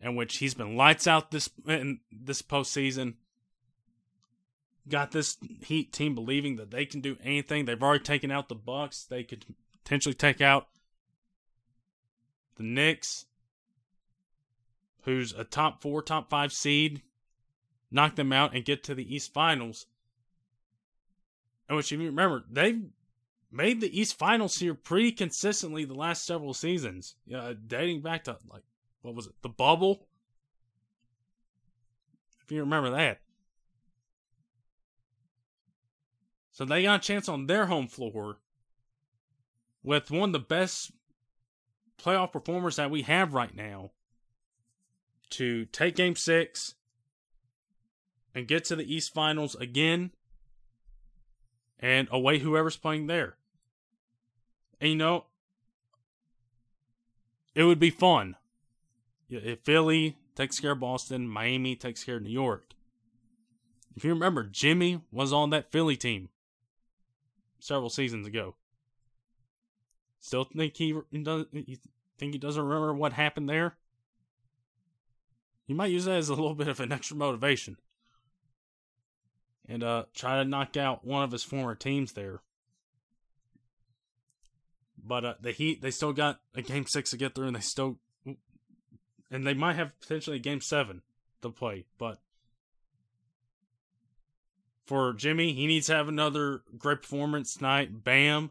in 0.00 0.16
which 0.16 0.38
he's 0.38 0.54
been 0.54 0.74
lights 0.74 1.06
out 1.06 1.30
this 1.30 1.50
in 1.68 2.00
this 2.10 2.40
postseason. 2.40 3.14
Got 4.88 5.12
this 5.12 5.36
Heat 5.62 5.92
team 5.92 6.14
believing 6.14 6.56
that 6.56 6.70
they 6.70 6.86
can 6.86 7.00
do 7.00 7.16
anything. 7.22 7.64
They've 7.64 7.82
already 7.82 8.02
taken 8.02 8.30
out 8.30 8.48
the 8.48 8.54
Bucks. 8.54 9.04
They 9.04 9.22
could 9.22 9.44
potentially 9.84 10.14
take 10.14 10.40
out 10.40 10.68
the 12.56 12.62
Knicks, 12.62 13.26
who's 15.02 15.32
a 15.32 15.44
top 15.44 15.80
four, 15.82 16.02
top 16.02 16.28
five 16.28 16.52
seed 16.52 17.02
knock 17.90 18.16
them 18.16 18.32
out 18.32 18.54
and 18.54 18.64
get 18.64 18.84
to 18.84 18.94
the 18.94 19.14
East 19.14 19.32
Finals. 19.32 19.86
And 21.68 21.76
which, 21.76 21.90
you 21.90 21.98
remember, 21.98 22.44
they've 22.50 22.82
made 23.50 23.80
the 23.80 23.98
East 24.00 24.18
Finals 24.18 24.58
here 24.58 24.74
pretty 24.74 25.12
consistently 25.12 25.84
the 25.84 25.94
last 25.94 26.24
several 26.24 26.54
seasons, 26.54 27.16
uh, 27.34 27.54
dating 27.66 28.02
back 28.02 28.24
to 28.24 28.38
like 28.50 28.62
what 29.02 29.14
was 29.14 29.26
it, 29.26 29.34
the 29.42 29.48
bubble? 29.48 30.06
If 32.44 32.52
you 32.52 32.60
remember 32.60 32.90
that. 32.90 33.20
So 36.60 36.66
they 36.66 36.82
got 36.82 37.00
a 37.00 37.02
chance 37.02 37.26
on 37.26 37.46
their 37.46 37.64
home 37.64 37.86
floor 37.86 38.36
with 39.82 40.10
one 40.10 40.28
of 40.28 40.32
the 40.34 40.40
best 40.40 40.92
playoff 41.98 42.32
performers 42.32 42.76
that 42.76 42.90
we 42.90 43.00
have 43.00 43.32
right 43.32 43.56
now 43.56 43.92
to 45.30 45.64
take 45.64 45.96
game 45.96 46.16
six 46.16 46.74
and 48.34 48.46
get 48.46 48.66
to 48.66 48.76
the 48.76 48.94
East 48.94 49.14
Finals 49.14 49.54
again 49.54 50.10
and 51.78 52.08
away 52.10 52.40
whoever's 52.40 52.76
playing 52.76 53.06
there. 53.06 53.36
And 54.82 54.90
you 54.90 54.96
know, 54.96 55.24
it 57.54 57.64
would 57.64 57.80
be 57.80 57.88
fun. 57.88 58.36
If 59.30 59.60
Philly 59.60 60.18
takes 60.34 60.60
care 60.60 60.72
of 60.72 60.80
Boston, 60.80 61.26
Miami 61.26 61.74
takes 61.74 62.04
care 62.04 62.16
of 62.16 62.22
New 62.22 62.28
York. 62.28 62.74
If 63.96 64.04
you 64.04 64.10
remember, 64.10 64.42
Jimmy 64.42 65.00
was 65.10 65.32
on 65.32 65.48
that 65.48 65.72
Philly 65.72 65.96
team 65.96 66.28
several 67.60 67.90
seasons 67.90 68.26
ago. 68.26 68.56
Still 70.20 70.44
think 70.44 70.76
he 70.76 70.94
does? 71.22 71.46
You 71.52 71.76
think 72.18 72.34
he 72.34 72.38
doesn't 72.38 72.62
remember 72.62 72.92
what 72.94 73.12
happened 73.14 73.48
there? 73.48 73.76
You 75.66 75.74
might 75.74 75.92
use 75.92 76.04
that 76.04 76.16
as 76.16 76.28
a 76.28 76.34
little 76.34 76.54
bit 76.54 76.68
of 76.68 76.80
an 76.80 76.92
extra 76.92 77.16
motivation 77.16 77.76
and 79.68 79.84
uh, 79.84 80.04
try 80.14 80.36
to 80.36 80.44
knock 80.44 80.76
out 80.76 81.04
one 81.04 81.22
of 81.22 81.30
his 81.30 81.44
former 81.44 81.76
teams 81.76 82.12
there. 82.12 82.42
But 85.02 85.24
uh, 85.24 85.34
the 85.40 85.52
Heat, 85.52 85.80
they 85.80 85.92
still 85.92 86.12
got 86.12 86.40
a 86.54 86.62
game 86.62 86.86
six 86.86 87.10
to 87.10 87.16
get 87.16 87.34
through, 87.34 87.46
and 87.46 87.56
they 87.56 87.60
still, 87.60 87.98
and 89.30 89.46
they 89.46 89.54
might 89.54 89.76
have 89.76 89.98
potentially 90.00 90.36
a 90.36 90.40
game 90.40 90.60
seven 90.60 91.02
to 91.42 91.50
play. 91.50 91.86
But 91.98 92.18
for 94.90 95.12
Jimmy, 95.12 95.52
he 95.52 95.68
needs 95.68 95.86
to 95.86 95.94
have 95.94 96.08
another 96.08 96.62
great 96.76 97.02
performance 97.02 97.54
tonight. 97.54 98.02
Bam, 98.02 98.50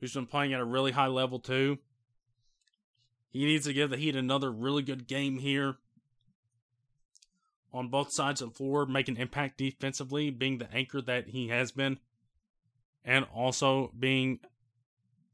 who's 0.00 0.14
been 0.14 0.24
playing 0.24 0.54
at 0.54 0.60
a 0.60 0.64
really 0.64 0.92
high 0.92 1.08
level 1.08 1.38
too. 1.38 1.76
He 3.28 3.44
needs 3.44 3.66
to 3.66 3.74
give 3.74 3.90
the 3.90 3.98
Heat 3.98 4.16
another 4.16 4.50
really 4.50 4.82
good 4.82 5.06
game 5.06 5.36
here 5.36 5.76
on 7.70 7.88
both 7.88 8.14
sides 8.14 8.40
of 8.40 8.48
the 8.48 8.54
floor, 8.54 8.86
making 8.86 9.18
impact 9.18 9.58
defensively, 9.58 10.30
being 10.30 10.56
the 10.56 10.72
anchor 10.72 11.02
that 11.02 11.28
he 11.28 11.48
has 11.48 11.70
been, 11.70 11.98
and 13.04 13.26
also 13.34 13.92
being 13.98 14.38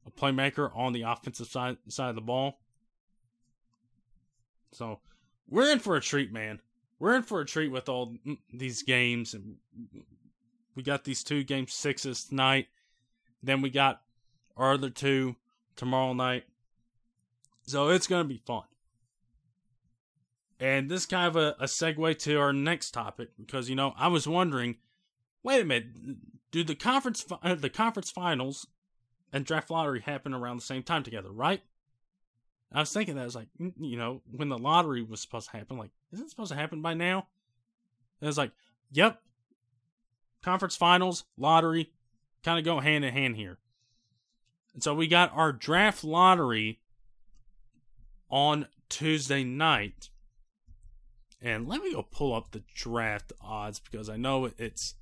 a 0.04 0.10
playmaker 0.10 0.76
on 0.76 0.92
the 0.92 1.02
offensive 1.02 1.46
side 1.46 1.76
side 1.86 2.08
of 2.08 2.16
the 2.16 2.20
ball. 2.20 2.58
So 4.72 4.98
we're 5.48 5.70
in 5.70 5.78
for 5.78 5.94
a 5.94 6.00
treat, 6.00 6.32
man. 6.32 6.60
We're 6.98 7.14
in 7.14 7.22
for 7.22 7.40
a 7.40 7.46
treat 7.46 7.70
with 7.70 7.88
all 7.88 8.16
these 8.52 8.82
games, 8.82 9.32
and 9.32 9.54
we 10.74 10.82
got 10.82 11.04
these 11.04 11.22
two 11.24 11.42
game 11.44 11.66
sixes 11.68 12.24
tonight. 12.24 12.68
Then 13.42 13.62
we 13.62 13.70
got 13.70 14.02
our 14.56 14.74
other 14.74 14.90
two 14.90 15.36
tomorrow 15.76 16.12
night. 16.12 16.44
So 17.62 17.88
it's 17.88 18.06
gonna 18.06 18.24
be 18.24 18.42
fun. 18.46 18.64
And 20.58 20.90
this 20.90 21.02
is 21.02 21.06
kind 21.06 21.26
of 21.26 21.36
a, 21.36 21.56
a 21.58 21.64
segue 21.64 22.18
to 22.18 22.36
our 22.36 22.52
next 22.52 22.90
topic 22.90 23.30
because 23.38 23.68
you 23.68 23.76
know 23.76 23.94
I 23.96 24.08
was 24.08 24.28
wondering, 24.28 24.76
wait 25.42 25.62
a 25.62 25.64
minute, 25.64 25.86
do 26.50 26.64
the 26.64 26.74
conference 26.74 27.24
uh, 27.42 27.54
the 27.54 27.70
conference 27.70 28.10
finals 28.10 28.66
and 29.32 29.44
draft 29.44 29.70
lottery 29.70 30.00
happen 30.00 30.34
around 30.34 30.56
the 30.56 30.62
same 30.62 30.82
time 30.82 31.02
together, 31.02 31.30
right? 31.30 31.62
I 32.72 32.80
was 32.80 32.92
thinking 32.92 33.16
that 33.16 33.22
I 33.22 33.24
was 33.24 33.34
like, 33.34 33.48
mm, 33.60 33.72
you 33.80 33.96
know, 33.96 34.22
when 34.30 34.48
the 34.48 34.58
lottery 34.58 35.02
was 35.02 35.20
supposed 35.20 35.50
to 35.50 35.56
happen, 35.56 35.76
like, 35.76 35.90
isn't 36.12 36.26
it 36.26 36.30
supposed 36.30 36.52
to 36.52 36.58
happen 36.58 36.82
by 36.82 36.94
now? 36.94 37.26
And 38.20 38.26
I 38.26 38.28
was 38.28 38.38
like, 38.38 38.52
yep. 38.92 39.20
Conference 40.42 40.76
finals, 40.76 41.24
lottery, 41.36 41.90
kind 42.42 42.58
of 42.58 42.64
go 42.64 42.80
hand 42.80 43.04
in 43.04 43.12
hand 43.12 43.36
here. 43.36 43.58
And 44.74 44.82
so 44.82 44.94
we 44.94 45.06
got 45.06 45.32
our 45.34 45.52
draft 45.52 46.04
lottery 46.04 46.80
on 48.30 48.66
Tuesday 48.88 49.44
night. 49.44 50.10
And 51.42 51.66
let 51.68 51.82
me 51.82 51.92
go 51.92 52.02
pull 52.02 52.34
up 52.34 52.52
the 52.52 52.62
draft 52.74 53.32
odds 53.40 53.80
because 53.80 54.08
I 54.08 54.16
know 54.16 54.50
it's 54.58 54.94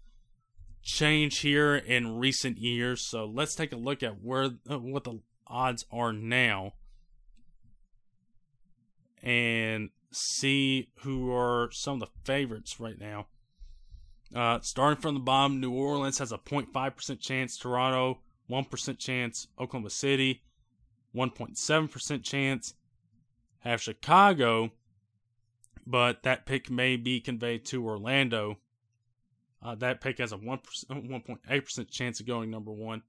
changed 0.82 1.43
here 1.43 1.76
in 1.76 2.18
recent 2.18 2.59
years. 2.59 3.09
So 3.09 3.24
let's 3.26 3.55
take 3.55 3.72
a 3.72 3.76
look 3.76 4.03
at 4.03 4.22
where 4.22 4.51
what 4.66 5.05
the 5.05 5.20
odds 5.47 5.84
are 5.91 6.12
now 6.12 6.74
and 9.22 9.91
see 10.12 10.91
who 11.01 11.32
are 11.32 11.70
some 11.72 11.95
of 11.95 12.01
the 12.01 12.09
favorites 12.24 12.78
right 12.78 12.99
now. 12.99 13.26
Uh, 14.34 14.58
starting 14.60 15.00
from 15.00 15.14
the 15.14 15.20
bottom, 15.20 15.60
New 15.60 15.72
Orleans 15.72 16.18
has 16.18 16.32
a 16.32 16.38
0.5% 16.38 17.20
chance, 17.20 17.56
Toronto 17.56 18.18
1% 18.50 18.98
chance, 18.98 19.48
Oklahoma 19.58 19.90
City 19.90 20.42
1.7% 21.14 22.22
chance, 22.22 22.74
have 23.60 23.80
Chicago, 23.80 24.70
but 25.86 26.22
that 26.22 26.46
pick 26.46 26.70
may 26.70 26.96
be 26.96 27.20
conveyed 27.20 27.64
to 27.66 27.84
Orlando. 27.84 28.58
Uh, 29.62 29.74
that 29.76 30.00
pick 30.00 30.18
has 30.18 30.32
a 30.32 30.36
1%, 30.36 30.60
1.8% 30.88 31.90
chance 31.90 32.20
of 32.20 32.26
going 32.26 32.50
number 32.50 32.70
one. 32.70 33.02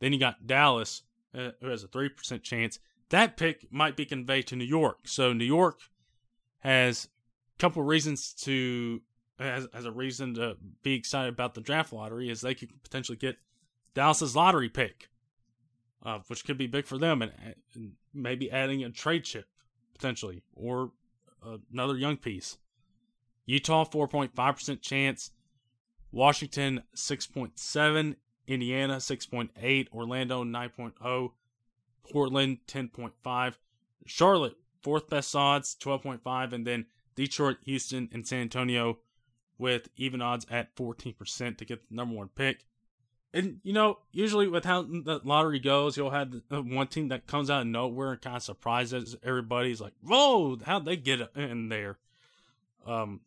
Then 0.00 0.12
you 0.12 0.18
got 0.18 0.46
Dallas, 0.46 1.02
uh, 1.34 1.50
who 1.60 1.68
has 1.68 1.84
a 1.84 1.88
3% 1.88 2.42
chance, 2.42 2.78
that 3.10 3.36
pick 3.36 3.70
might 3.70 3.96
be 3.96 4.06
conveyed 4.06 4.46
to 4.48 4.56
New 4.56 4.64
York. 4.64 5.06
So 5.06 5.32
New 5.32 5.44
York 5.44 5.78
has 6.60 7.08
a 7.56 7.60
couple 7.60 7.82
reasons 7.82 8.32
to 8.42 9.02
as, 9.38 9.66
as 9.72 9.84
a 9.84 9.92
reason 9.92 10.34
to 10.34 10.56
be 10.82 10.94
excited 10.94 11.32
about 11.32 11.54
the 11.54 11.60
draft 11.60 11.92
lottery 11.92 12.30
is 12.30 12.40
they 12.40 12.54
could 12.54 12.70
potentially 12.82 13.18
get 13.18 13.36
Dallas's 13.94 14.36
lottery 14.36 14.68
pick, 14.68 15.08
uh, 16.04 16.20
which 16.28 16.44
could 16.44 16.58
be 16.58 16.66
big 16.66 16.86
for 16.86 16.98
them, 16.98 17.22
and, 17.22 17.32
and, 17.74 17.92
maybe 18.16 18.48
adding 18.48 18.84
a 18.84 18.90
trade 18.90 19.24
chip 19.24 19.46
potentially 19.92 20.40
or 20.54 20.92
another 21.72 21.96
young 21.96 22.16
piece. 22.16 22.58
Utah 23.44 23.84
four 23.84 24.06
point 24.06 24.34
five 24.36 24.54
percent 24.54 24.82
chance, 24.82 25.32
Washington 26.12 26.84
six 26.94 27.26
point 27.26 27.58
seven, 27.58 28.14
Indiana 28.46 29.00
six 29.00 29.26
point 29.26 29.50
eight, 29.60 29.88
Orlando 29.92 30.44
nine 30.44 30.70
oh. 31.04 31.32
Portland 32.10 32.58
10.5, 32.66 33.54
Charlotte 34.06 34.56
fourth 34.82 35.08
best 35.08 35.34
odds 35.34 35.76
12.5, 35.80 36.52
and 36.52 36.66
then 36.66 36.86
Detroit, 37.14 37.58
Houston, 37.64 38.08
and 38.12 38.26
San 38.26 38.42
Antonio 38.42 38.98
with 39.58 39.88
even 39.96 40.20
odds 40.20 40.46
at 40.50 40.74
14% 40.76 41.58
to 41.58 41.64
get 41.64 41.88
the 41.88 41.94
number 41.94 42.14
one 42.14 42.28
pick. 42.28 42.66
And 43.32 43.58
you 43.64 43.72
know, 43.72 43.98
usually 44.12 44.46
with 44.46 44.64
how 44.64 44.82
the 44.82 45.20
lottery 45.24 45.58
goes, 45.58 45.96
you'll 45.96 46.10
have 46.10 46.32
one 46.50 46.86
team 46.86 47.08
that 47.08 47.26
comes 47.26 47.50
out 47.50 47.62
of 47.62 47.66
nowhere 47.66 48.12
and 48.12 48.22
kind 48.22 48.36
of 48.36 48.42
surprises 48.44 49.16
everybody's 49.24 49.80
like, 49.80 49.94
"Whoa, 50.02 50.56
how'd 50.64 50.84
they 50.84 50.96
get 50.96 51.20
in 51.34 51.68
there?" 51.68 51.98
Um, 52.86 53.22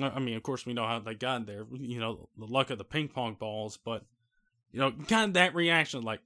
I 0.00 0.18
mean, 0.20 0.36
of 0.36 0.42
course, 0.42 0.64
we 0.64 0.72
know 0.72 0.86
how 0.86 1.00
they 1.00 1.14
got 1.14 1.36
in 1.36 1.44
there. 1.44 1.66
You 1.70 2.00
know, 2.00 2.28
the 2.38 2.46
luck 2.46 2.70
of 2.70 2.78
the 2.78 2.84
ping 2.84 3.08
pong 3.08 3.34
balls, 3.34 3.76
but 3.76 4.04
you 4.72 4.80
know, 4.80 4.92
kind 5.08 5.28
of 5.30 5.34
that 5.34 5.54
reaction, 5.54 6.02
like, 6.02 6.20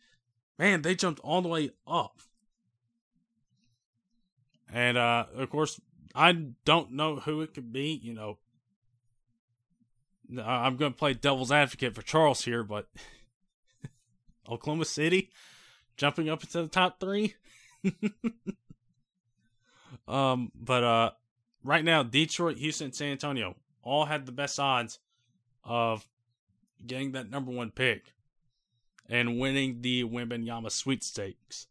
man, 0.58 0.82
they 0.82 0.94
jumped 0.94 1.20
all 1.20 1.42
the 1.42 1.48
way 1.48 1.70
up. 1.86 2.20
And 4.72 4.96
uh, 4.96 5.26
of 5.34 5.50
course, 5.50 5.80
I 6.14 6.32
don't 6.64 6.92
know 6.92 7.16
who 7.16 7.40
it 7.40 7.54
could 7.54 7.72
be. 7.72 7.98
You 8.02 8.14
know, 8.14 8.38
I'm 10.30 10.76
going 10.76 10.92
to 10.92 10.98
play 10.98 11.14
devil's 11.14 11.52
advocate 11.52 11.94
for 11.94 12.02
Charles 12.02 12.44
here, 12.44 12.62
but 12.62 12.88
Oklahoma 14.48 14.84
City 14.84 15.30
jumping 15.96 16.28
up 16.28 16.42
into 16.42 16.62
the 16.62 16.68
top 16.68 17.00
three. 17.00 17.34
um, 20.08 20.50
but 20.54 20.84
uh, 20.84 21.10
right 21.62 21.84
now, 21.84 22.02
Detroit, 22.02 22.58
Houston, 22.58 22.92
San 22.92 23.12
Antonio 23.12 23.56
all 23.82 24.06
had 24.06 24.26
the 24.26 24.32
best 24.32 24.58
odds 24.58 24.98
of 25.62 26.08
getting 26.86 27.12
that 27.12 27.30
number 27.30 27.50
one 27.50 27.70
pick 27.70 28.12
and 29.08 29.38
winning 29.38 29.82
the 29.82 30.04
Wembanyama 30.04 30.70
sweepstakes. 30.70 31.66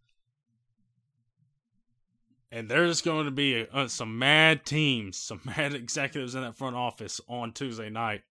And 2.52 2.70
there's 2.70 3.02
going 3.02 3.26
to 3.26 3.32
be 3.32 3.68
uh, 3.74 3.88
some 3.88 4.20
mad 4.20 4.64
teams, 4.64 5.18
some 5.18 5.42
mad 5.58 5.74
executives 5.74 6.36
in 6.36 6.42
that 6.42 6.56
front 6.56 6.76
office 6.76 7.20
on 7.28 7.52
Tuesday 7.52 7.90
night. 7.90 8.22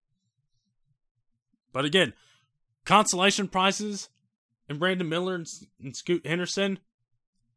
But 1.73 1.83
again, 1.83 2.13
consolation 2.85 3.49
prizes 3.49 4.09
and 4.69 4.79
Brandon 4.79 5.09
Miller 5.09 5.35
and, 5.35 5.47
and 5.81 5.95
Scoot 5.95 6.25
Henderson, 6.25 6.79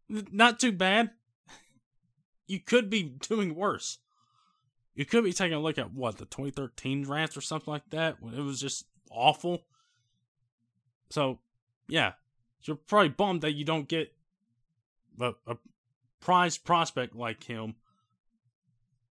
not 0.08 0.58
too 0.58 0.72
bad. 0.72 1.10
You 2.48 2.60
could 2.60 2.88
be 2.88 3.02
doing 3.02 3.56
worse. 3.56 3.98
You 4.94 5.04
could 5.04 5.24
be 5.24 5.32
taking 5.32 5.56
a 5.56 5.60
look 5.60 5.78
at 5.78 5.92
what 5.92 6.16
the 6.16 6.26
2013 6.26 7.02
draft 7.02 7.36
or 7.36 7.40
something 7.40 7.72
like 7.72 7.90
that 7.90 8.22
when 8.22 8.34
it 8.34 8.40
was 8.40 8.60
just 8.60 8.86
awful. 9.10 9.64
So, 11.10 11.40
yeah, 11.88 12.12
you're 12.62 12.76
probably 12.76 13.08
bummed 13.08 13.40
that 13.40 13.54
you 13.54 13.64
don't 13.64 13.88
get 13.88 14.14
a, 15.20 15.34
a 15.46 15.56
prize 16.20 16.56
prospect 16.56 17.16
like 17.16 17.42
him, 17.44 17.74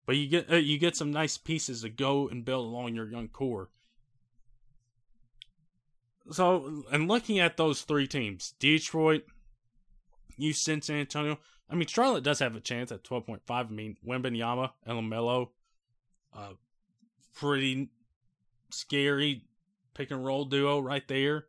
but 0.06 0.16
you 0.16 0.28
get 0.28 0.52
uh, 0.52 0.56
you 0.56 0.78
get 0.78 0.96
some 0.96 1.12
nice 1.12 1.38
pieces 1.38 1.82
to 1.82 1.90
go 1.90 2.30
and 2.30 2.46
build 2.46 2.66
along 2.66 2.96
your 2.96 3.10
young 3.10 3.28
core. 3.28 3.70
So, 6.32 6.84
and 6.92 7.08
looking 7.08 7.40
at 7.40 7.58
those 7.58 7.82
three 7.82 8.08
teams, 8.08 8.54
Detroit, 8.60 9.24
Houston, 10.38 10.82
San 10.82 10.98
Antonio. 10.98 11.38
I 11.70 11.76
mean, 11.76 11.88
Charlotte 11.88 12.24
does 12.24 12.40
have 12.40 12.56
a 12.56 12.60
chance 12.60 12.92
at 12.92 13.04
twelve 13.04 13.26
point 13.26 13.42
five. 13.46 13.68
I 13.68 13.72
mean, 13.72 13.98
Wembanyama 14.08 14.72
and 14.86 15.00
LaMelo, 15.00 15.50
uh, 16.34 16.54
pretty 17.36 17.90
scary 18.72 19.44
pick 19.94 20.12
and 20.12 20.26
roll 20.26 20.46
duo 20.46 20.80
right 20.80 21.08
there 21.08 21.46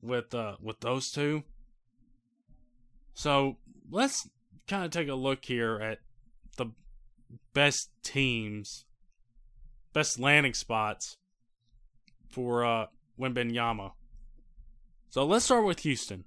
with 0.00 0.32
uh 0.34 0.56
with 0.62 0.78
those 0.80 1.10
two. 1.10 1.42
So 3.14 3.56
let's 3.90 4.28
kind 4.68 4.84
of 4.84 4.90
take 4.90 5.08
a 5.08 5.14
look 5.14 5.44
here 5.44 5.80
at 5.80 5.98
the 6.56 6.66
best 7.52 7.90
teams, 8.04 8.84
best 9.92 10.20
landing 10.20 10.54
spots 10.54 11.16
for 12.28 12.64
uh 12.64 12.86
Wembanyama. 13.18 13.92
So 15.10 15.24
let's 15.24 15.44
start 15.44 15.64
with 15.64 15.80
Houston. 15.80 16.24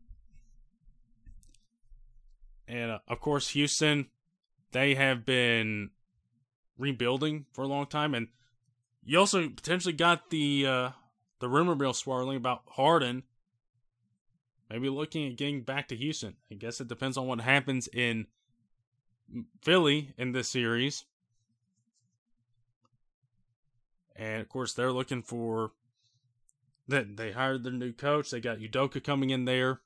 And 2.68 2.92
uh, 2.92 3.00
of 3.08 3.20
course, 3.20 3.50
Houston, 3.50 4.08
they 4.72 4.96
have 4.96 5.26
been 5.26 5.92
rebuilding 6.78 7.46
for 7.54 7.64
a 7.64 7.68
long 7.68 7.86
time, 7.86 8.14
and 8.14 8.28
you 9.04 9.20
also 9.20 9.50
potentially 9.50 9.94
got 9.94 10.30
the 10.30 10.66
uh, 10.66 10.89
the 11.39 11.50
rumor 11.50 11.76
mill 11.76 11.94
swirling 11.94 12.38
about 12.38 12.62
Harden 12.70 13.24
maybe 14.72 14.88
looking 14.88 15.28
at 15.28 15.38
getting 15.38 15.62
back 15.62 15.89
to 15.89 15.96
Houston. 15.98 16.36
I 16.50 16.56
guess 16.56 16.80
it 16.80 16.88
depends 16.88 17.18
on 17.18 17.28
what 17.28 17.42
happens 17.42 17.89
in 17.92 18.28
Philly 19.62 20.14
in 20.18 20.32
this 20.32 20.50
series. 20.50 21.04
And 24.16 24.42
of 24.42 24.48
course, 24.48 24.74
they're 24.74 24.94
looking 24.94 25.24
for 25.24 25.72
that 26.92 27.18
they 27.18 27.32
hired 27.32 27.64
their 27.64 27.74
new 27.74 27.92
coach. 27.92 28.30
They 28.30 28.39
got 28.39 28.60
Udoka 28.60 29.04
coming 29.04 29.32
in 29.32 29.46
there. 29.46 29.82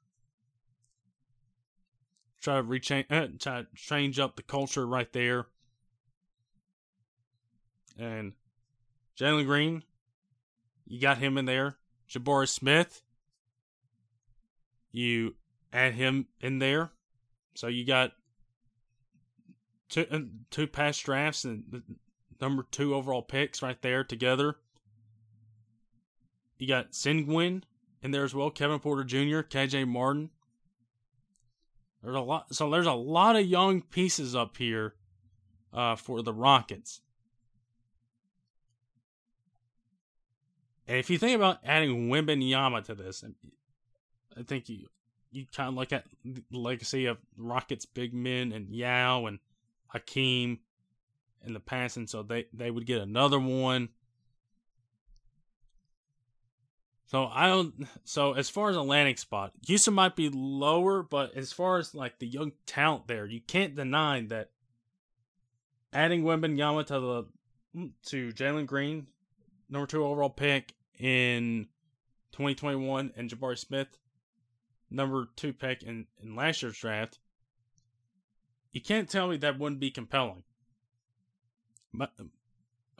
Try 2.41 2.57
to 2.57 2.63
rechange, 2.63 3.05
uh, 3.09 3.27
try 3.39 3.61
to 3.61 3.67
change 3.75 4.19
up 4.19 4.35
the 4.35 4.43
culture 4.43 4.85
right 4.85 5.11
there. 5.13 5.47
And 7.97 8.33
Jalen 9.17 9.45
Green, 9.45 9.83
you 10.85 10.99
got 10.99 11.17
him 11.17 11.37
in 11.37 11.45
there. 11.45 11.77
Jabari 12.09 12.47
Smith, 12.47 13.01
you 14.91 15.35
add 15.73 15.93
him 15.93 16.27
in 16.41 16.59
there. 16.59 16.91
So 17.55 17.67
you 17.67 17.85
got 17.85 18.11
two, 19.89 20.05
uh, 20.11 20.19
two 20.51 20.67
past 20.67 21.03
drafts 21.03 21.45
and 21.45 21.83
number 22.39 22.65
two 22.69 22.93
overall 22.93 23.23
picks 23.23 23.61
right 23.61 23.81
there 23.81 24.03
together. 24.03 24.57
You 26.57 26.67
got 26.67 26.91
Sengun 26.91 27.63
in 28.01 28.11
there 28.11 28.23
as 28.23 28.33
well, 28.33 28.49
Kevin 28.49 28.79
Porter 28.79 29.03
Jr., 29.03 29.41
KJ 29.41 29.87
Martin. 29.87 30.29
There's 32.03 32.15
a 32.15 32.21
lot, 32.21 32.53
so 32.53 32.69
there's 32.69 32.85
a 32.85 32.93
lot 32.93 33.35
of 33.35 33.45
young 33.45 33.81
pieces 33.81 34.35
up 34.35 34.57
here 34.57 34.93
uh, 35.73 35.95
for 35.95 36.21
the 36.21 36.33
Rockets. 36.33 37.01
And 40.87 40.97
if 40.97 41.09
you 41.09 41.17
think 41.17 41.35
about 41.35 41.59
adding 41.63 42.09
Wembanyama 42.09 42.83
to 42.85 42.95
this, 42.95 43.23
I 44.37 44.43
think 44.43 44.69
you 44.69 44.87
you 45.31 45.45
kind 45.53 45.67
of 45.67 45.75
look 45.75 45.91
at 45.91 46.05
the 46.23 46.43
legacy 46.51 47.07
of 47.07 47.17
Rockets 47.37 47.85
big 47.85 48.13
men 48.13 48.53
and 48.53 48.69
Yao 48.73 49.25
and 49.25 49.39
Hakeem 49.87 50.59
in 51.45 51.53
the 51.53 51.59
past, 51.59 51.97
and 51.97 52.09
so 52.09 52.23
they, 52.23 52.45
they 52.53 52.71
would 52.71 52.85
get 52.85 53.01
another 53.01 53.39
one. 53.39 53.89
So 57.07 57.27
I 57.31 57.47
don't. 57.47 57.87
So 58.03 58.33
as 58.33 58.49
far 58.49 58.69
as 58.69 58.75
a 58.75 58.81
landing 58.81 59.17
spot, 59.17 59.51
Houston 59.67 59.93
might 59.93 60.15
be 60.15 60.29
lower, 60.29 61.03
but 61.03 61.35
as 61.35 61.53
far 61.53 61.77
as 61.77 61.93
like 61.93 62.19
the 62.19 62.27
young 62.27 62.53
talent 62.65 63.07
there, 63.07 63.25
you 63.25 63.41
can't 63.41 63.75
deny 63.75 64.21
that 64.27 64.49
adding 65.93 66.23
Wembanyama 66.23 66.85
to 66.87 66.99
the 66.99 67.25
mm, 67.75 67.91
to 68.07 68.29
Jalen 68.29 68.65
Green, 68.65 69.07
number 69.69 69.87
two 69.87 70.03
overall 70.03 70.29
pick 70.29 70.73
in 70.99 71.67
2021, 72.33 73.13
and 73.15 73.29
Jabari 73.29 73.57
Smith, 73.57 73.97
number 74.89 75.29
two 75.35 75.53
pick 75.53 75.83
in, 75.83 76.07
in 76.21 76.35
last 76.35 76.61
year's 76.61 76.77
draft, 76.77 77.19
you 78.71 78.81
can't 78.81 79.09
tell 79.09 79.27
me 79.27 79.37
that 79.37 79.59
wouldn't 79.59 79.79
be 79.79 79.91
compelling. 79.91 80.43
But 81.93 82.11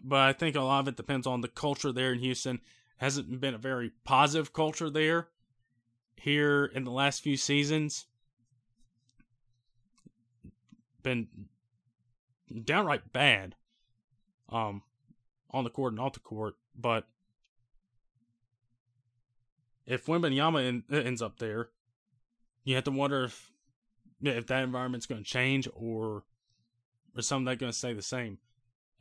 but 0.03 0.20
I 0.20 0.34
think 0.34 0.56
a 0.56 0.62
lot 0.62 0.82
of 0.82 0.88
it 0.89 0.95
depends 0.95 1.26
on 1.26 1.41
the 1.41 1.47
culture 1.47 1.91
there 1.91 2.14
in 2.14 2.20
Houston. 2.20 2.62
Hasn't 2.98 3.41
been 3.41 3.54
a 3.54 3.60
very 3.60 3.91
positive 4.04 4.54
culture 4.54 4.89
there 4.89 5.28
here 6.16 6.66
in 6.66 6.86
the 6.86 6.91
last 6.91 7.22
few 7.22 7.38
seasons. 7.38 8.06
Been 11.04 11.28
downright 12.64 13.12
bad 13.12 13.56
um 14.50 14.84
on 15.52 15.64
the 15.64 15.70
court 15.70 15.93
and 15.93 16.00
off 16.00 16.14
the 16.14 16.20
court, 16.20 16.56
but 16.78 17.08
if 19.86 20.06
Wembanyama 20.06 20.84
ends 20.91 21.22
up 21.22 21.38
there, 21.38 21.70
you 22.64 22.76
have 22.76 22.84
to 22.86 22.91
wonder 22.91 23.26
if 23.26 23.52
if 24.22 24.48
that 24.48 24.64
environment's 24.64 25.06
going 25.06 25.24
to 25.24 25.30
change 25.30 25.68
or 25.74 26.24
or 27.16 27.22
something 27.22 27.46
that's 27.46 27.60
going 27.60 27.72
to 27.72 27.78
stay 27.78 27.93
the 27.93 28.02
same. 28.02 28.39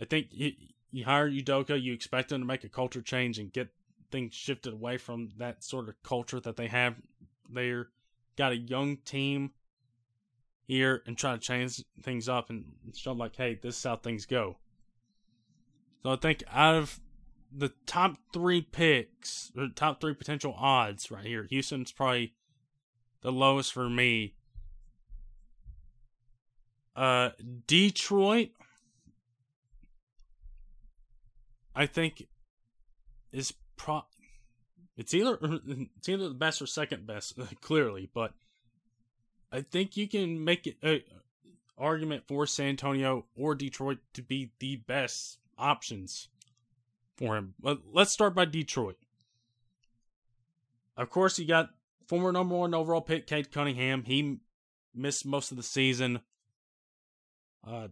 I 0.00 0.04
think 0.04 0.28
you, 0.30 0.52
you 0.90 1.04
hire 1.04 1.30
Udoka, 1.30 1.80
you 1.80 1.92
expect 1.92 2.28
them 2.28 2.40
to 2.40 2.46
make 2.46 2.64
a 2.64 2.68
culture 2.68 3.02
change 3.02 3.38
and 3.38 3.52
get 3.52 3.68
things 4.14 4.32
shifted 4.32 4.72
away 4.72 4.96
from 4.96 5.30
that 5.38 5.64
sort 5.64 5.88
of 5.88 6.00
culture 6.04 6.38
that 6.38 6.54
they 6.54 6.68
have 6.68 6.94
there. 7.50 7.88
Got 8.36 8.52
a 8.52 8.56
young 8.56 8.98
team 8.98 9.50
here 10.68 11.02
and 11.04 11.18
try 11.18 11.32
to 11.32 11.38
change 11.38 11.82
things 12.00 12.28
up 12.28 12.48
and 12.48 12.64
show 12.94 13.10
them 13.10 13.18
like, 13.18 13.34
hey, 13.34 13.58
this 13.60 13.76
is 13.76 13.82
how 13.82 13.96
things 13.96 14.24
go. 14.24 14.56
So 16.04 16.12
I 16.12 16.16
think 16.16 16.44
out 16.48 16.76
of 16.76 17.00
the 17.52 17.72
top 17.86 18.16
three 18.32 18.62
picks, 18.62 19.50
or 19.58 19.66
top 19.74 20.00
three 20.00 20.14
potential 20.14 20.54
odds 20.56 21.10
right 21.10 21.26
here, 21.26 21.48
Houston's 21.50 21.90
probably 21.90 22.34
the 23.22 23.32
lowest 23.32 23.72
for 23.72 23.90
me. 23.90 24.34
Uh, 26.94 27.30
Detroit, 27.66 28.50
I 31.74 31.86
think, 31.86 32.28
is 33.32 33.52
pro. 33.76 34.02
It's 34.96 35.14
either 35.14 35.38
it's 35.42 36.08
either 36.08 36.28
the 36.28 36.34
best 36.34 36.62
or 36.62 36.66
second 36.66 37.06
best, 37.06 37.38
clearly, 37.60 38.10
but 38.12 38.32
I 39.52 39.62
think 39.62 39.96
you 39.96 40.08
can 40.08 40.44
make 40.44 40.66
it 40.66 40.76
a 40.82 41.04
argument 41.76 42.24
for 42.26 42.46
San 42.46 42.68
Antonio 42.68 43.26
or 43.36 43.54
Detroit 43.54 43.98
to 44.14 44.22
be 44.22 44.52
the 44.60 44.76
best 44.76 45.38
options 45.58 46.28
for 47.16 47.36
him. 47.36 47.54
Let's 47.62 48.12
start 48.12 48.34
by 48.34 48.44
Detroit. 48.44 48.96
Of 50.96 51.10
course, 51.10 51.38
you 51.38 51.46
got 51.46 51.70
former 52.06 52.32
number 52.32 52.54
one 52.56 52.74
overall 52.74 53.00
pick 53.00 53.26
Cade 53.26 53.50
Cunningham. 53.50 54.04
He 54.04 54.38
missed 54.94 55.26
most 55.26 55.50
of 55.50 55.56
the 55.56 55.62
season 55.62 56.20
uh, 57.66 57.88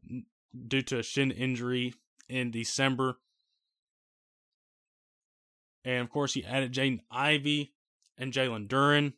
due 0.69 0.83
to 0.83 0.99
a 0.99 1.03
shin 1.03 1.31
injury 1.31 1.95
in 2.29 2.51
December. 2.51 3.19
And 5.85 6.03
of 6.03 6.11
course, 6.11 6.35
he 6.35 6.45
added 6.45 6.73
Jaden 6.73 7.01
Ivey 7.11 7.73
and 8.17 8.33
Jalen 8.33 8.69
Duren 8.69 9.15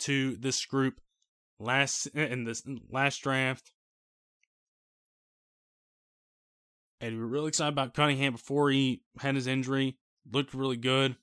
to 0.00 0.36
this 0.36 0.64
group 0.64 1.00
last 1.58 2.06
in 2.06 2.44
this 2.44 2.62
last 2.90 3.18
draft. 3.22 3.72
And 7.00 7.16
we 7.16 7.20
were 7.20 7.26
really 7.26 7.48
excited 7.48 7.72
about 7.72 7.94
Cunningham 7.94 8.32
before 8.32 8.70
he 8.70 9.02
had 9.20 9.34
his 9.34 9.46
injury. 9.46 9.98
Looked 10.30 10.54
really 10.54 10.76
good. 10.76 11.16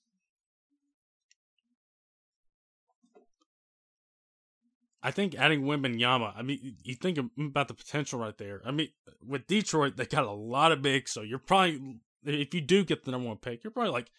I 5.02 5.12
think 5.12 5.36
adding 5.36 5.62
Wembanyama, 5.64 6.34
I 6.36 6.42
mean, 6.42 6.76
you 6.84 6.96
think 6.96 7.18
about 7.40 7.70
the 7.70 7.74
potential 7.74 8.20
right 8.20 8.38
there. 8.38 8.62
I 8.66 8.72
mean, 8.72 8.90
with 9.26 9.48
Detroit, 9.48 9.96
they 9.96 10.06
got 10.06 10.26
a 10.26 10.32
lot 10.32 10.74
of 10.74 10.82
bigs, 10.82 11.12
so 11.12 11.22
you're 11.22 11.40
probably, 11.40 12.02
if 12.26 12.54
you 12.54 12.62
do 12.62 12.84
get 12.84 13.04
the 13.04 13.12
number 13.12 13.28
one 13.28 13.38
pick, 13.38 13.64
you're 13.64 13.72
probably 13.72 13.92
like, 13.92 14.12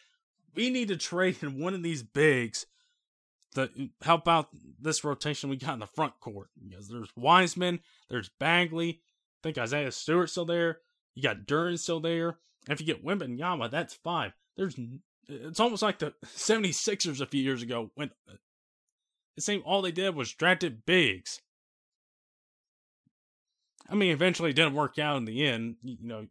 we 0.55 0.71
need 0.71 0.89
to 0.89 0.97
trade 0.97 1.37
in 1.43 1.61
one 1.61 1.75
of 1.75 1.83
these 1.83 2.03
bigs 2.03 2.67
to 3.55 3.71
help 4.03 4.29
out 4.29 4.49
this 4.81 5.05
rotation 5.05 5.51
we 5.51 5.57
got 5.57 5.75
in 5.75 5.81
the 5.81 5.87
front 5.87 6.19
court. 6.21 6.49
Because 6.69 6.89
there's 6.89 7.11
Wiseman, 7.17 7.81
there's 8.09 8.31
Bagley, 8.39 9.01
I 9.41 9.41
think 9.43 9.59
Isaiah 9.59 9.91
Stewart's 9.91 10.33
still 10.33 10.45
there. 10.45 10.79
You 11.15 11.23
got 11.23 11.47
Duren 11.47 11.79
still 11.79 12.01
there. 12.01 12.39
And 12.67 12.73
if 12.73 12.81
you 12.81 12.87
get 12.87 13.05
Wembanyama, 13.05 13.71
that's 13.71 13.95
five. 13.95 14.33
There's, 14.57 14.79
it's 15.29 15.61
almost 15.61 15.83
like 15.83 15.99
the 15.99 16.15
76ers 16.27 17.21
a 17.21 17.27
few 17.27 17.43
years 17.43 17.63
ago 17.63 17.91
when 17.95 18.11
it 19.37 19.43
seemed 19.43 19.63
all 19.65 19.83
they 19.83 19.93
did 19.93 20.15
was 20.15 20.33
drafted 20.33 20.85
bigs. 20.85 21.41
I 23.89 23.95
mean, 23.95 24.13
eventually 24.13 24.51
it 24.51 24.57
didn't 24.57 24.75
work 24.75 24.99
out 24.99 25.17
in 25.17 25.25
the 25.25 25.45
end. 25.47 25.77
You 25.83 25.97
know, 26.01 26.27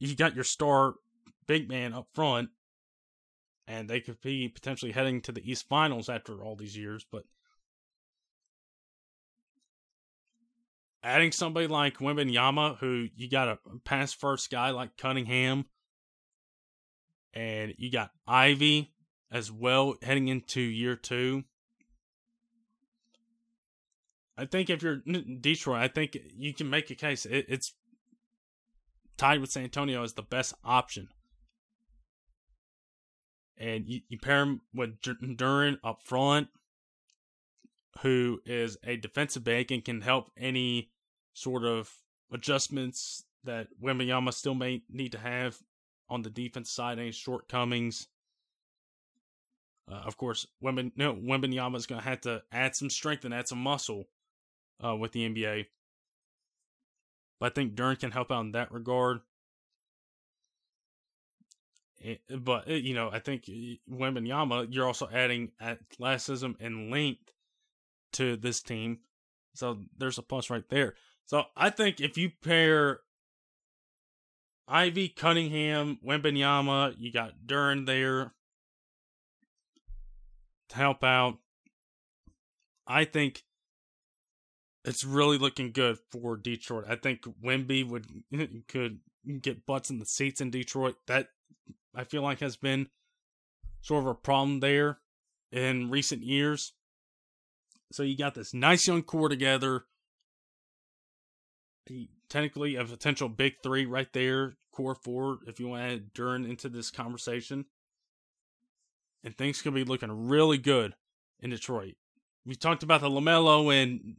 you 0.00 0.16
got 0.16 0.34
your 0.34 0.44
star 0.44 0.94
big 1.46 1.68
man 1.68 1.92
up 1.92 2.08
front, 2.14 2.48
and 3.68 3.88
they 3.88 4.00
could 4.00 4.20
be 4.20 4.48
potentially 4.48 4.92
heading 4.92 5.20
to 5.20 5.32
the 5.32 5.48
East 5.48 5.68
Finals 5.68 6.08
after 6.08 6.42
all 6.42 6.56
these 6.56 6.76
years. 6.76 7.06
But 7.10 7.24
adding 11.02 11.32
somebody 11.32 11.66
like 11.66 11.98
Wembanyama, 11.98 12.78
who 12.78 13.08
you 13.14 13.28
got 13.28 13.48
a 13.48 13.58
pass 13.84 14.12
first 14.12 14.50
guy 14.50 14.70
like 14.70 14.96
Cunningham, 14.96 15.66
and 17.34 17.74
you 17.78 17.92
got 17.92 18.10
Ivey 18.26 18.92
as 19.30 19.52
well 19.52 19.94
heading 20.02 20.28
into 20.28 20.60
year 20.60 20.96
two. 20.96 21.44
I 24.36 24.46
think 24.46 24.70
if 24.70 24.82
you're 24.82 25.02
Detroit, 25.40 25.82
I 25.82 25.88
think 25.88 26.16
you 26.36 26.54
can 26.54 26.70
make 26.70 26.90
a 26.90 26.94
case. 26.94 27.26
It, 27.26 27.44
it's 27.48 27.74
tied 29.20 29.40
with 29.42 29.52
San 29.52 29.64
Antonio 29.64 30.02
as 30.02 30.14
the 30.14 30.22
best 30.22 30.54
option. 30.64 31.08
And 33.58 33.86
you, 33.86 34.00
you 34.08 34.18
pair 34.18 34.40
him 34.40 34.62
with 34.74 34.98
Duren 35.02 35.76
up 35.84 36.00
front, 36.02 36.48
who 38.00 38.40
is 38.46 38.78
a 38.82 38.96
defensive 38.96 39.44
back 39.44 39.70
and 39.70 39.84
can 39.84 40.00
help 40.00 40.30
any 40.38 40.90
sort 41.34 41.64
of 41.64 41.92
adjustments 42.32 43.24
that 43.44 43.68
Wembanyama 43.82 44.32
still 44.32 44.54
may 44.54 44.82
need 44.88 45.12
to 45.12 45.18
have 45.18 45.58
on 46.08 46.22
the 46.22 46.30
defense 46.30 46.70
side, 46.70 46.98
any 46.98 47.12
shortcomings. 47.12 48.08
Uh, 49.86 49.96
of 49.96 50.16
course, 50.16 50.46
Wemben, 50.64 50.92
no, 50.96 51.14
Wembanyama 51.14 51.76
is 51.76 51.86
going 51.86 52.00
to 52.00 52.08
have 52.08 52.22
to 52.22 52.42
add 52.52 52.74
some 52.74 52.88
strength 52.88 53.26
and 53.26 53.34
add 53.34 53.48
some 53.48 53.58
muscle 53.58 54.06
uh, 54.82 54.96
with 54.96 55.12
the 55.12 55.28
NBA. 55.28 55.66
But 57.40 57.46
I 57.46 57.54
think 57.54 57.74
Duren 57.74 57.98
can 57.98 58.12
help 58.12 58.30
out 58.30 58.42
in 58.42 58.52
that 58.52 58.70
regard. 58.70 59.20
Eh, 62.04 62.16
but 62.38 62.68
eh, 62.68 62.76
you 62.76 62.94
know, 62.94 63.10
I 63.10 63.18
think 63.18 63.48
eh, 63.48 63.76
Wembanyama, 63.90 64.68
you're 64.70 64.86
also 64.86 65.08
adding 65.12 65.50
athleticism 65.60 66.52
and 66.60 66.90
length 66.90 67.32
to 68.12 68.36
this 68.36 68.60
team, 68.60 68.98
so 69.54 69.78
there's 69.96 70.18
a 70.18 70.22
plus 70.22 70.50
right 70.50 70.68
there. 70.68 70.94
So 71.26 71.44
I 71.56 71.70
think 71.70 72.00
if 72.00 72.18
you 72.18 72.30
pair 72.42 73.00
Ivey, 74.70 75.08
Cunningham, 75.08 75.98
Wembanyama. 76.06 76.94
You 76.96 77.12
got 77.12 77.32
Duren 77.44 77.86
there 77.86 78.32
to 80.68 80.76
help 80.76 81.02
out. 81.02 81.38
I 82.86 83.04
think 83.04 83.42
it's 84.90 85.04
really 85.04 85.38
looking 85.38 85.70
good 85.70 85.98
for 86.10 86.36
Detroit. 86.36 86.86
I 86.88 86.96
think 86.96 87.22
Wemby 87.44 87.88
would 87.88 88.06
could 88.68 88.98
get 89.40 89.64
butts 89.64 89.88
in 89.88 90.00
the 90.00 90.04
seats 90.04 90.40
in 90.40 90.50
Detroit. 90.50 90.96
That 91.06 91.28
I 91.94 92.02
feel 92.02 92.22
like 92.22 92.40
has 92.40 92.56
been 92.56 92.88
sort 93.82 94.02
of 94.02 94.08
a 94.08 94.14
problem 94.14 94.58
there 94.58 94.98
in 95.52 95.90
recent 95.90 96.24
years. 96.24 96.74
So 97.92 98.02
you 98.02 98.16
got 98.16 98.34
this 98.34 98.52
nice 98.52 98.88
young 98.88 99.04
core 99.04 99.28
together. 99.28 99.84
Technically, 102.28 102.74
a 102.74 102.84
potential 102.84 103.28
big 103.28 103.54
three 103.62 103.86
right 103.86 104.12
there, 104.12 104.54
core 104.72 104.96
four, 104.96 105.38
if 105.46 105.60
you 105.60 105.68
want 105.68 105.82
to 105.82 105.94
add 105.94 106.14
Duren 106.14 106.48
into 106.48 106.68
this 106.68 106.90
conversation. 106.90 107.66
And 109.22 109.36
things 109.36 109.62
could 109.62 109.74
be 109.74 109.84
looking 109.84 110.28
really 110.28 110.58
good 110.58 110.94
in 111.38 111.50
Detroit. 111.50 111.94
We 112.44 112.56
talked 112.56 112.82
about 112.82 113.02
the 113.02 113.10
LaMelo 113.10 113.72
and 113.72 114.16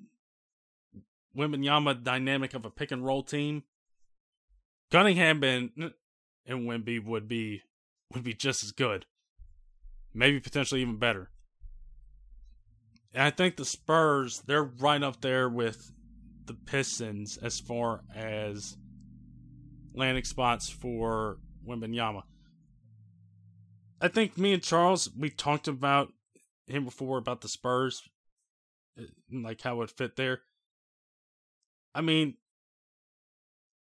Wembanyama 1.38 2.04
dynamic 2.04 2.54
of 2.54 2.66
a 2.66 2.70
pick 2.70 2.92
and 2.92 3.06
roll 3.06 3.24
team. 3.24 3.64
Cunningham 4.92 5.44
and 5.44 5.94
and 6.46 6.68
Wemby 6.68 7.04
would 7.04 7.28
be 7.28 7.62
would 8.14 8.24
be 8.24 8.34
just 8.34 8.64
as 8.64 8.72
good, 8.72 9.06
maybe 10.14 10.40
potentially 10.40 10.82
even 10.82 10.98
better. 10.98 11.32
And 13.14 13.24
I 13.24 13.30
think 13.30 13.56
the 13.56 13.66
Spurs 13.66 14.42
they're 14.46 14.64
right 14.64 15.02
up 15.02 15.22
there 15.22 15.48
with 15.48 15.92
the 16.46 16.54
Pistons 16.54 17.38
as 17.38 17.60
far 17.60 18.02
as 18.14 18.76
landing 19.94 20.24
spots 20.24 20.70
for 20.70 21.38
Wembanyama. 21.66 22.24
I 24.02 24.08
think 24.08 24.38
me 24.38 24.54
and 24.54 24.64
Charles 24.64 25.10
we 25.18 25.30
talked 25.30 25.68
about 25.68 26.12
him 26.68 26.84
before 26.84 27.18
about 27.18 27.42
the 27.42 27.50
Spurs, 27.50 28.02
like 29.32 29.62
how 29.62 29.82
it 29.82 29.92
fit 29.92 30.16
there. 30.16 30.42
I 31.94 32.02
mean, 32.02 32.36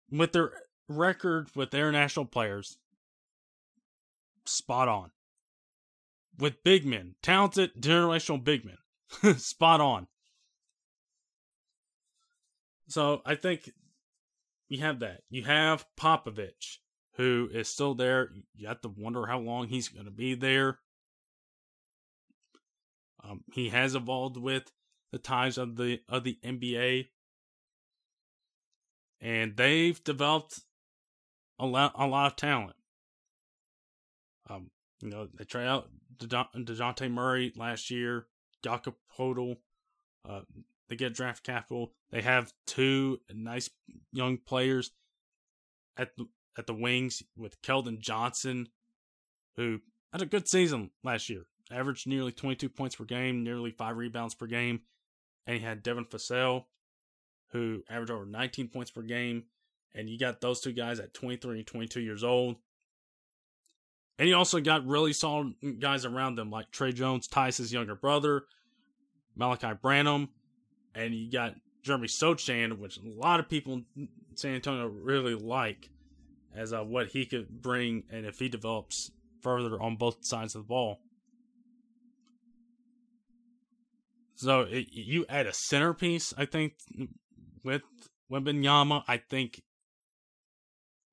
with 0.09 0.31
their 0.31 0.51
record 0.87 1.49
with 1.55 1.73
international 1.73 2.25
players, 2.25 2.77
spot 4.45 4.87
on. 4.87 5.11
With 6.37 6.63
big 6.63 6.85
men, 6.85 7.15
talented 7.23 7.71
generational 7.81 8.43
big 8.43 8.63
men, 8.63 9.37
spot 9.37 9.81
on. 9.81 10.07
So 12.87 13.21
I 13.25 13.35
think 13.35 13.71
you 14.69 14.79
have 14.81 14.99
that. 14.99 15.21
You 15.29 15.43
have 15.43 15.85
Popovich, 15.99 16.77
who 17.15 17.49
is 17.51 17.67
still 17.67 17.95
there. 17.95 18.29
You 18.55 18.67
have 18.67 18.81
to 18.81 18.89
wonder 18.89 19.25
how 19.25 19.39
long 19.39 19.67
he's 19.67 19.89
going 19.89 20.05
to 20.05 20.11
be 20.11 20.35
there. 20.35 20.79
Um, 23.23 23.43
he 23.51 23.69
has 23.69 23.95
evolved 23.95 24.37
with 24.37 24.71
the 25.11 25.17
ties 25.17 25.57
of 25.57 25.75
the 25.75 26.01
of 26.07 26.23
the 26.23 26.37
NBA 26.45 27.07
and 29.21 29.55
they've 29.55 30.01
developed 30.03 30.61
a 31.59 31.65
lot, 31.65 31.93
a 31.95 32.07
lot 32.07 32.31
of 32.31 32.35
talent. 32.35 32.75
Um, 34.49 34.69
you 35.01 35.09
know, 35.09 35.27
they 35.33 35.43
tried 35.43 35.67
out 35.67 35.89
Dejounte 36.17 37.11
Murray 37.11 37.53
last 37.55 37.91
year, 37.91 38.27
Jakob. 38.63 38.95
Uh, 39.19 40.41
they 40.89 40.95
get 40.95 41.13
draft 41.13 41.43
capital. 41.43 41.93
They 42.11 42.21
have 42.21 42.53
two 42.65 43.19
nice 43.33 43.69
young 44.13 44.37
players 44.37 44.91
at 45.97 46.15
the 46.17 46.27
at 46.57 46.67
the 46.67 46.73
wings 46.73 47.21
with 47.35 47.61
Keldon 47.61 47.99
Johnson, 47.99 48.69
who 49.55 49.79
had 50.11 50.21
a 50.21 50.25
good 50.25 50.47
season 50.47 50.91
last 51.03 51.29
year. 51.29 51.43
Averaged 51.71 52.07
nearly 52.07 52.31
22 52.31 52.69
points 52.69 52.95
per 52.95 53.03
game, 53.03 53.43
nearly 53.43 53.71
five 53.71 53.97
rebounds 53.97 54.33
per 54.33 54.47
game. 54.47 54.81
And 55.45 55.57
he 55.57 55.63
had 55.63 55.83
Devin 55.83 56.05
Vassell, 56.05 56.65
who 57.51 57.83
average 57.89 58.11
over 58.11 58.25
19 58.25 58.69
points 58.69 58.91
per 58.91 59.01
game. 59.01 59.43
And 59.93 60.09
you 60.09 60.19
got 60.19 60.41
those 60.41 60.61
two 60.61 60.73
guys 60.73 60.99
at 60.99 61.13
23 61.13 61.59
and 61.59 61.67
22 61.67 62.01
years 62.01 62.23
old. 62.23 62.57
And 64.19 64.27
you 64.27 64.35
also 64.35 64.59
got 64.59 64.85
really 64.85 65.13
solid 65.13 65.53
guys 65.79 66.05
around 66.05 66.35
them, 66.35 66.49
like 66.49 66.71
Tre 66.71 66.91
Jones, 66.91 67.27
Tyus's 67.27 67.71
younger 67.71 67.95
brother, 67.95 68.45
Malaki 69.37 69.79
Branham, 69.79 70.29
and 70.95 71.13
you 71.13 71.31
got 71.31 71.53
Jeremy 71.83 72.07
Sochan, 72.07 72.79
which 72.79 72.97
a 72.97 73.01
lot 73.05 73.39
of 73.39 73.47
people 73.47 73.83
in 73.95 74.09
San 74.35 74.55
Antonio 74.55 74.87
really 74.87 75.35
like 75.35 75.89
as 76.55 76.73
uh, 76.73 76.81
what 76.81 77.09
he 77.09 77.25
could 77.25 77.61
bring, 77.61 78.03
and 78.11 78.25
if 78.25 78.39
he 78.39 78.49
develops 78.49 79.11
further 79.41 79.79
on 79.79 79.95
both 79.95 80.25
sides 80.25 80.55
of 80.55 80.63
the 80.63 80.67
ball. 80.67 80.99
So 84.35 84.61
it, 84.61 84.87
you 84.91 85.25
add 85.29 85.45
a 85.45 85.53
centerpiece, 85.53 86.33
I 86.37 86.45
think, 86.45 86.73
with 87.67 87.81
Wembanyama, 88.31 89.03
I 89.09 89.17
think 89.17 89.61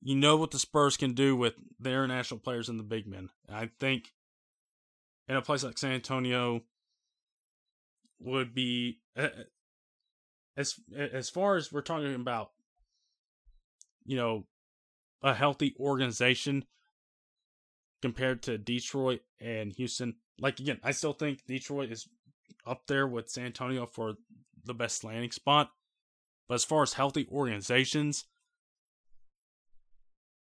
you 0.00 0.14
know 0.14 0.36
what 0.36 0.52
the 0.52 0.58
Spurs 0.60 0.96
can 0.96 1.14
do 1.14 1.34
with 1.34 1.54
the 1.80 1.90
international 1.90 2.38
players 2.38 2.68
and 2.68 2.78
the 2.78 2.84
big 2.84 3.08
men. 3.08 3.30
I 3.52 3.70
think 3.80 4.12
in 5.28 5.34
a 5.34 5.42
place 5.42 5.64
like 5.64 5.78
San 5.78 5.92
Antonio 5.92 6.62
would 8.20 8.54
be 8.54 9.00
eh, 9.16 9.24
eh, 9.24 9.42
as 10.56 10.76
as 10.96 11.28
far 11.28 11.56
as 11.56 11.72
we're 11.72 11.80
talking 11.80 12.14
about 12.14 12.50
you 14.04 14.16
know 14.16 14.44
a 15.22 15.34
healthy 15.34 15.74
organization 15.80 16.64
compared 18.00 18.44
to 18.44 18.58
Detroit 18.58 19.22
and 19.40 19.72
Houston. 19.72 20.14
Like 20.38 20.60
again, 20.60 20.78
I 20.84 20.92
still 20.92 21.14
think 21.14 21.44
Detroit 21.46 21.90
is 21.90 22.06
up 22.64 22.86
there 22.86 23.08
with 23.08 23.28
San 23.28 23.46
Antonio 23.46 23.86
for 23.86 24.14
the 24.64 24.74
best 24.74 25.02
landing 25.02 25.32
spot. 25.32 25.70
But 26.48 26.56
as 26.56 26.64
far 26.64 26.82
as 26.82 26.94
healthy 26.94 27.26
organizations, 27.30 28.26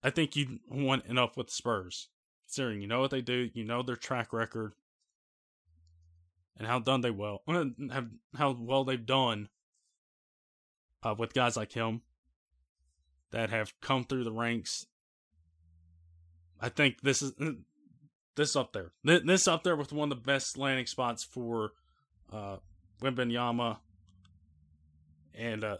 I 0.03 0.09
think 0.09 0.35
you 0.35 0.59
want 0.69 1.05
enough 1.05 1.37
with 1.37 1.47
the 1.47 1.53
Spurs. 1.53 2.09
Considering 2.47 2.81
you 2.81 2.87
know 2.87 2.99
what 2.99 3.11
they 3.11 3.21
do, 3.21 3.49
you 3.53 3.63
know 3.63 3.81
their 3.81 3.95
track 3.95 4.33
record, 4.33 4.73
and 6.57 6.67
how 6.67 6.79
done 6.79 7.01
they 7.01 7.11
well 7.11 7.43
have 7.47 8.09
how 8.35 8.51
well 8.51 8.83
they've 8.83 9.05
done 9.05 9.49
uh, 11.03 11.15
with 11.17 11.33
guys 11.33 11.55
like 11.55 11.71
him 11.71 12.01
that 13.31 13.49
have 13.49 13.73
come 13.79 14.03
through 14.03 14.23
the 14.23 14.31
ranks. 14.31 14.85
I 16.59 16.69
think 16.69 17.01
this 17.01 17.21
is 17.21 17.33
this 18.35 18.55
up 18.55 18.73
there. 18.73 18.91
This 19.03 19.47
up 19.47 19.63
there 19.63 19.75
with 19.75 19.93
one 19.93 20.11
of 20.11 20.17
the 20.17 20.23
best 20.23 20.57
landing 20.57 20.87
spots 20.87 21.23
for 21.23 21.71
uh 22.33 22.57
Wembanyama 23.01 23.77
and 25.33 25.63
uh 25.63 25.77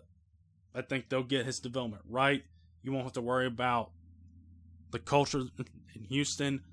I 0.74 0.82
think 0.82 1.10
they'll 1.10 1.24
get 1.24 1.46
his 1.46 1.60
development 1.60 2.04
right. 2.10 2.44
You 2.84 2.92
won't 2.92 3.04
have 3.04 3.14
to 3.14 3.22
worry 3.22 3.46
about 3.46 3.92
the 4.92 5.00
culture 5.00 5.42
in 5.96 6.04
Houston. 6.06 6.64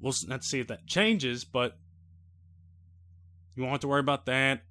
We'll 0.00 0.12
to 0.12 0.38
see 0.42 0.60
if 0.60 0.68
that 0.68 0.86
changes, 0.86 1.44
but 1.44 1.76
you 3.54 3.62
won't 3.62 3.72
have 3.72 3.80
to 3.80 3.88
worry 3.88 4.00
about 4.00 4.26
that. 4.26 4.62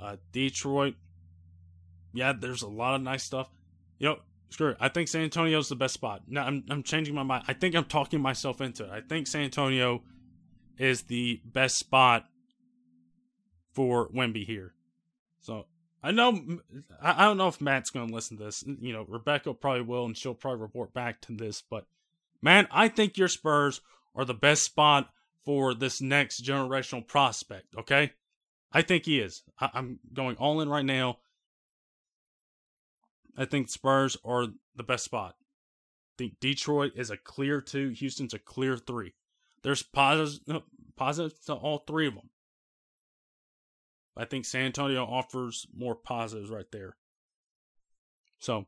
Uh, 0.00 0.16
Detroit, 0.32 0.94
yeah, 2.12 2.32
there's 2.32 2.62
a 2.62 2.68
lot 2.68 2.94
of 2.94 3.02
nice 3.02 3.24
stuff. 3.24 3.50
You 3.98 4.08
know, 4.08 4.18
screw 4.50 4.70
it. 4.70 4.76
I 4.80 4.88
think 4.88 5.08
San 5.08 5.22
Antonio's 5.22 5.68
the 5.68 5.76
best 5.76 5.94
spot. 5.94 6.22
Now 6.28 6.44
I'm 6.44 6.64
I'm 6.70 6.82
changing 6.82 7.14
my 7.14 7.22
mind. 7.22 7.44
I 7.48 7.52
think 7.52 7.74
I'm 7.74 7.84
talking 7.84 8.20
myself 8.20 8.60
into 8.60 8.84
it. 8.84 8.90
I 8.90 9.00
think 9.00 9.26
San 9.26 9.42
Antonio 9.42 10.02
is 10.78 11.02
the 11.02 11.40
best 11.44 11.76
spot 11.76 12.26
for 13.72 14.08
Wemby 14.10 14.46
here. 14.46 14.74
So 15.40 15.66
I 16.04 16.10
know 16.10 16.38
I 17.00 17.24
don't 17.24 17.38
know 17.38 17.48
if 17.48 17.62
Matt's 17.62 17.88
going 17.88 18.08
to 18.08 18.14
listen 18.14 18.36
to 18.36 18.44
this. 18.44 18.62
You 18.66 18.92
know, 18.92 19.06
Rebecca 19.08 19.54
probably 19.54 19.80
will, 19.80 20.04
and 20.04 20.14
she'll 20.14 20.34
probably 20.34 20.60
report 20.60 20.92
back 20.92 21.22
to 21.22 21.32
this. 21.32 21.62
But 21.62 21.86
man, 22.42 22.68
I 22.70 22.88
think 22.88 23.16
your 23.16 23.28
Spurs 23.28 23.80
are 24.14 24.26
the 24.26 24.34
best 24.34 24.64
spot 24.64 25.08
for 25.46 25.72
this 25.72 26.02
next 26.02 26.44
generational 26.44 27.06
prospect. 27.06 27.74
Okay, 27.78 28.12
I 28.70 28.82
think 28.82 29.06
he 29.06 29.18
is. 29.18 29.44
I- 29.58 29.70
am 29.74 29.98
going 30.12 30.36
all 30.36 30.60
in 30.60 30.68
right 30.68 30.84
now. 30.84 31.20
I 33.34 33.46
think 33.46 33.70
Spurs 33.70 34.18
are 34.26 34.48
the 34.76 34.82
best 34.82 35.04
spot. 35.04 35.36
I 35.38 36.14
think 36.18 36.38
Detroit 36.38 36.92
is 36.96 37.10
a 37.10 37.16
clear 37.16 37.62
two. 37.62 37.88
Houston's 37.88 38.34
a 38.34 38.38
clear 38.38 38.76
three. 38.76 39.14
There's 39.62 39.82
positives, 39.82 40.40
to 41.46 41.54
all 41.54 41.78
three 41.78 42.06
of 42.06 42.14
them. 42.14 42.28
I 44.16 44.24
think 44.24 44.44
San 44.44 44.66
Antonio 44.66 45.04
offers 45.04 45.66
more 45.76 45.94
positives 45.94 46.50
right 46.50 46.70
there. 46.70 46.96
So 48.38 48.66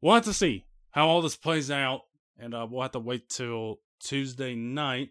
we'll 0.00 0.14
have 0.14 0.24
to 0.24 0.32
see 0.32 0.66
how 0.90 1.06
all 1.08 1.22
this 1.22 1.36
plays 1.36 1.70
out, 1.70 2.02
and 2.38 2.54
uh, 2.54 2.66
we'll 2.68 2.82
have 2.82 2.92
to 2.92 2.98
wait 2.98 3.28
till 3.28 3.80
Tuesday 4.00 4.54
night 4.54 5.10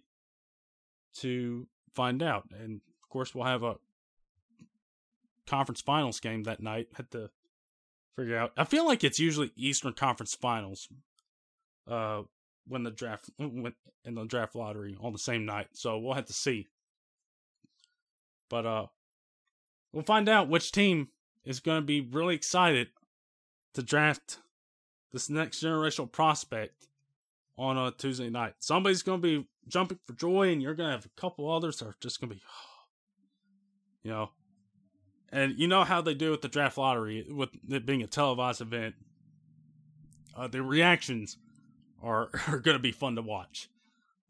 to 1.19 1.67
find 1.93 2.21
out. 2.21 2.49
And 2.51 2.81
of 3.01 3.09
course, 3.09 3.33
we'll 3.33 3.45
have 3.45 3.63
a 3.63 3.75
conference 5.47 5.81
finals 5.81 6.19
game 6.19 6.43
that 6.43 6.61
night. 6.61 6.87
Had 6.95 7.11
to 7.11 7.29
figure 8.15 8.37
out. 8.37 8.51
I 8.57 8.65
feel 8.65 8.85
like 8.85 9.03
it's 9.03 9.19
usually 9.19 9.51
Eastern 9.55 9.93
Conference 9.93 10.35
Finals. 10.35 10.89
uh, 11.87 12.21
when 12.67 12.83
the 12.83 12.91
draft 12.91 13.29
went 13.37 13.75
in 14.05 14.15
the 14.15 14.25
draft 14.25 14.55
lottery 14.55 14.97
on 15.01 15.13
the 15.13 15.19
same 15.19 15.45
night. 15.45 15.67
So 15.73 15.97
we'll 15.99 16.13
have 16.13 16.25
to 16.25 16.33
see. 16.33 16.67
But 18.49 18.65
uh, 18.65 18.85
we'll 19.91 20.03
find 20.03 20.29
out 20.29 20.49
which 20.49 20.71
team 20.71 21.09
is 21.43 21.59
going 21.59 21.81
to 21.81 21.85
be 21.85 22.01
really 22.01 22.35
excited 22.35 22.87
to 23.73 23.83
draft 23.83 24.39
this 25.11 25.29
next 25.29 25.63
generational 25.63 26.11
prospect 26.11 26.87
on 27.57 27.77
a 27.77 27.91
Tuesday 27.91 28.29
night. 28.29 28.53
Somebody's 28.59 29.03
going 29.03 29.21
to 29.21 29.27
be 29.41 29.47
jumping 29.67 29.99
for 30.05 30.13
joy, 30.13 30.51
and 30.51 30.61
you're 30.61 30.73
going 30.73 30.89
to 30.89 30.95
have 30.95 31.05
a 31.05 31.21
couple 31.21 31.51
others 31.51 31.77
that 31.77 31.87
are 31.87 31.95
just 31.99 32.19
going 32.19 32.29
to 32.29 32.35
be, 32.35 32.41
you 34.03 34.11
know, 34.11 34.29
and 35.31 35.57
you 35.57 35.67
know 35.67 35.83
how 35.83 36.01
they 36.01 36.13
do 36.13 36.31
with 36.31 36.41
the 36.41 36.47
draft 36.47 36.77
lottery, 36.77 37.25
with 37.29 37.49
it 37.69 37.85
being 37.85 38.01
a 38.01 38.07
televised 38.07 38.61
event. 38.61 38.95
Uh, 40.35 40.47
the 40.47 40.61
reactions 40.61 41.37
are 42.01 42.29
are 42.47 42.59
going 42.59 42.75
to 42.75 42.81
be 42.81 42.91
fun 42.91 43.15
to 43.15 43.21
watch. 43.21 43.69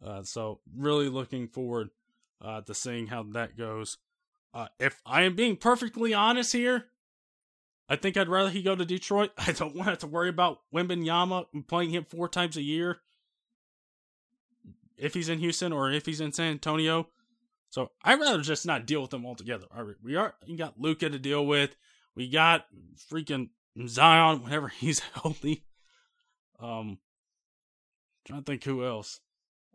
Uh, 0.06 0.24
so 0.24 0.60
really 0.76 1.10
looking 1.10 1.48
forward 1.48 1.90
uh, 2.44 2.62
to 2.62 2.74
seeing 2.74 3.08
how 3.08 3.24
that 3.24 3.58
goes. 3.58 3.98
Uh, 4.54 4.68
if 4.80 5.02
I 5.06 5.24
am 5.24 5.36
being 5.36 5.56
perfectly 5.56 6.14
honest 6.14 6.54
here, 6.54 6.86
I 7.88 7.96
think 7.96 8.18
I'd 8.18 8.30
rather 8.30 8.50
he 8.50 8.62
go 8.62 8.76
to 8.76 8.86
Detroit. 8.86 9.32
I 9.38 9.52
don't 9.52 9.76
want 9.76 9.86
to 9.86 9.92
have 9.92 10.00
to 10.00 10.08
worry 10.08 10.30
about 10.30 10.60
Wembanyama 10.74 11.68
playing 11.68 11.92
him 11.92 12.06
four 12.06 12.28
times 12.28 12.58
a 12.58 12.62
year 12.62 13.00
if 14.98 15.14
he's 15.14 15.30
in 15.30 15.40
Houston 15.40 15.74
or 15.74 15.92
if 15.92 16.06
he's 16.06 16.22
in 16.22 16.32
San 16.32 16.52
Antonio. 16.52 17.08
So 17.70 17.92
I'd 18.04 18.20
rather 18.20 18.42
just 18.42 18.66
not 18.66 18.86
deal 18.86 19.02
with 19.02 19.12
them 19.12 19.26
altogether. 19.26 19.66
We 20.04 20.16
are 20.16 20.36
you 20.46 20.58
got 20.58 20.80
Luka 20.80 21.10
to 21.10 21.20
deal 21.20 21.46
with. 21.46 21.76
We 22.16 22.30
got 22.30 22.66
freaking 23.12 23.50
Zion 23.88 24.44
whenever 24.44 24.68
he's 24.80 25.00
healthy. 25.00 25.66
Um, 26.60 27.00
trying 28.26 28.44
to 28.44 28.46
think 28.46 28.64
who 28.64 28.86
else. 28.86 29.20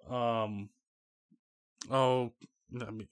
Um, 0.09 0.69
oh, 1.91 2.33
I 2.81 2.91
mean, 2.91 3.09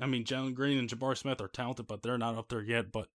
I 0.00 0.06
mean, 0.06 0.24
Jalen 0.24 0.54
Green 0.54 0.78
and 0.78 0.88
Jabari 0.88 1.16
Smith 1.16 1.40
are 1.40 1.48
talented, 1.48 1.86
but 1.86 2.02
they're 2.02 2.18
not 2.18 2.36
up 2.36 2.48
there 2.48 2.62
yet. 2.62 2.92
But 2.92 3.08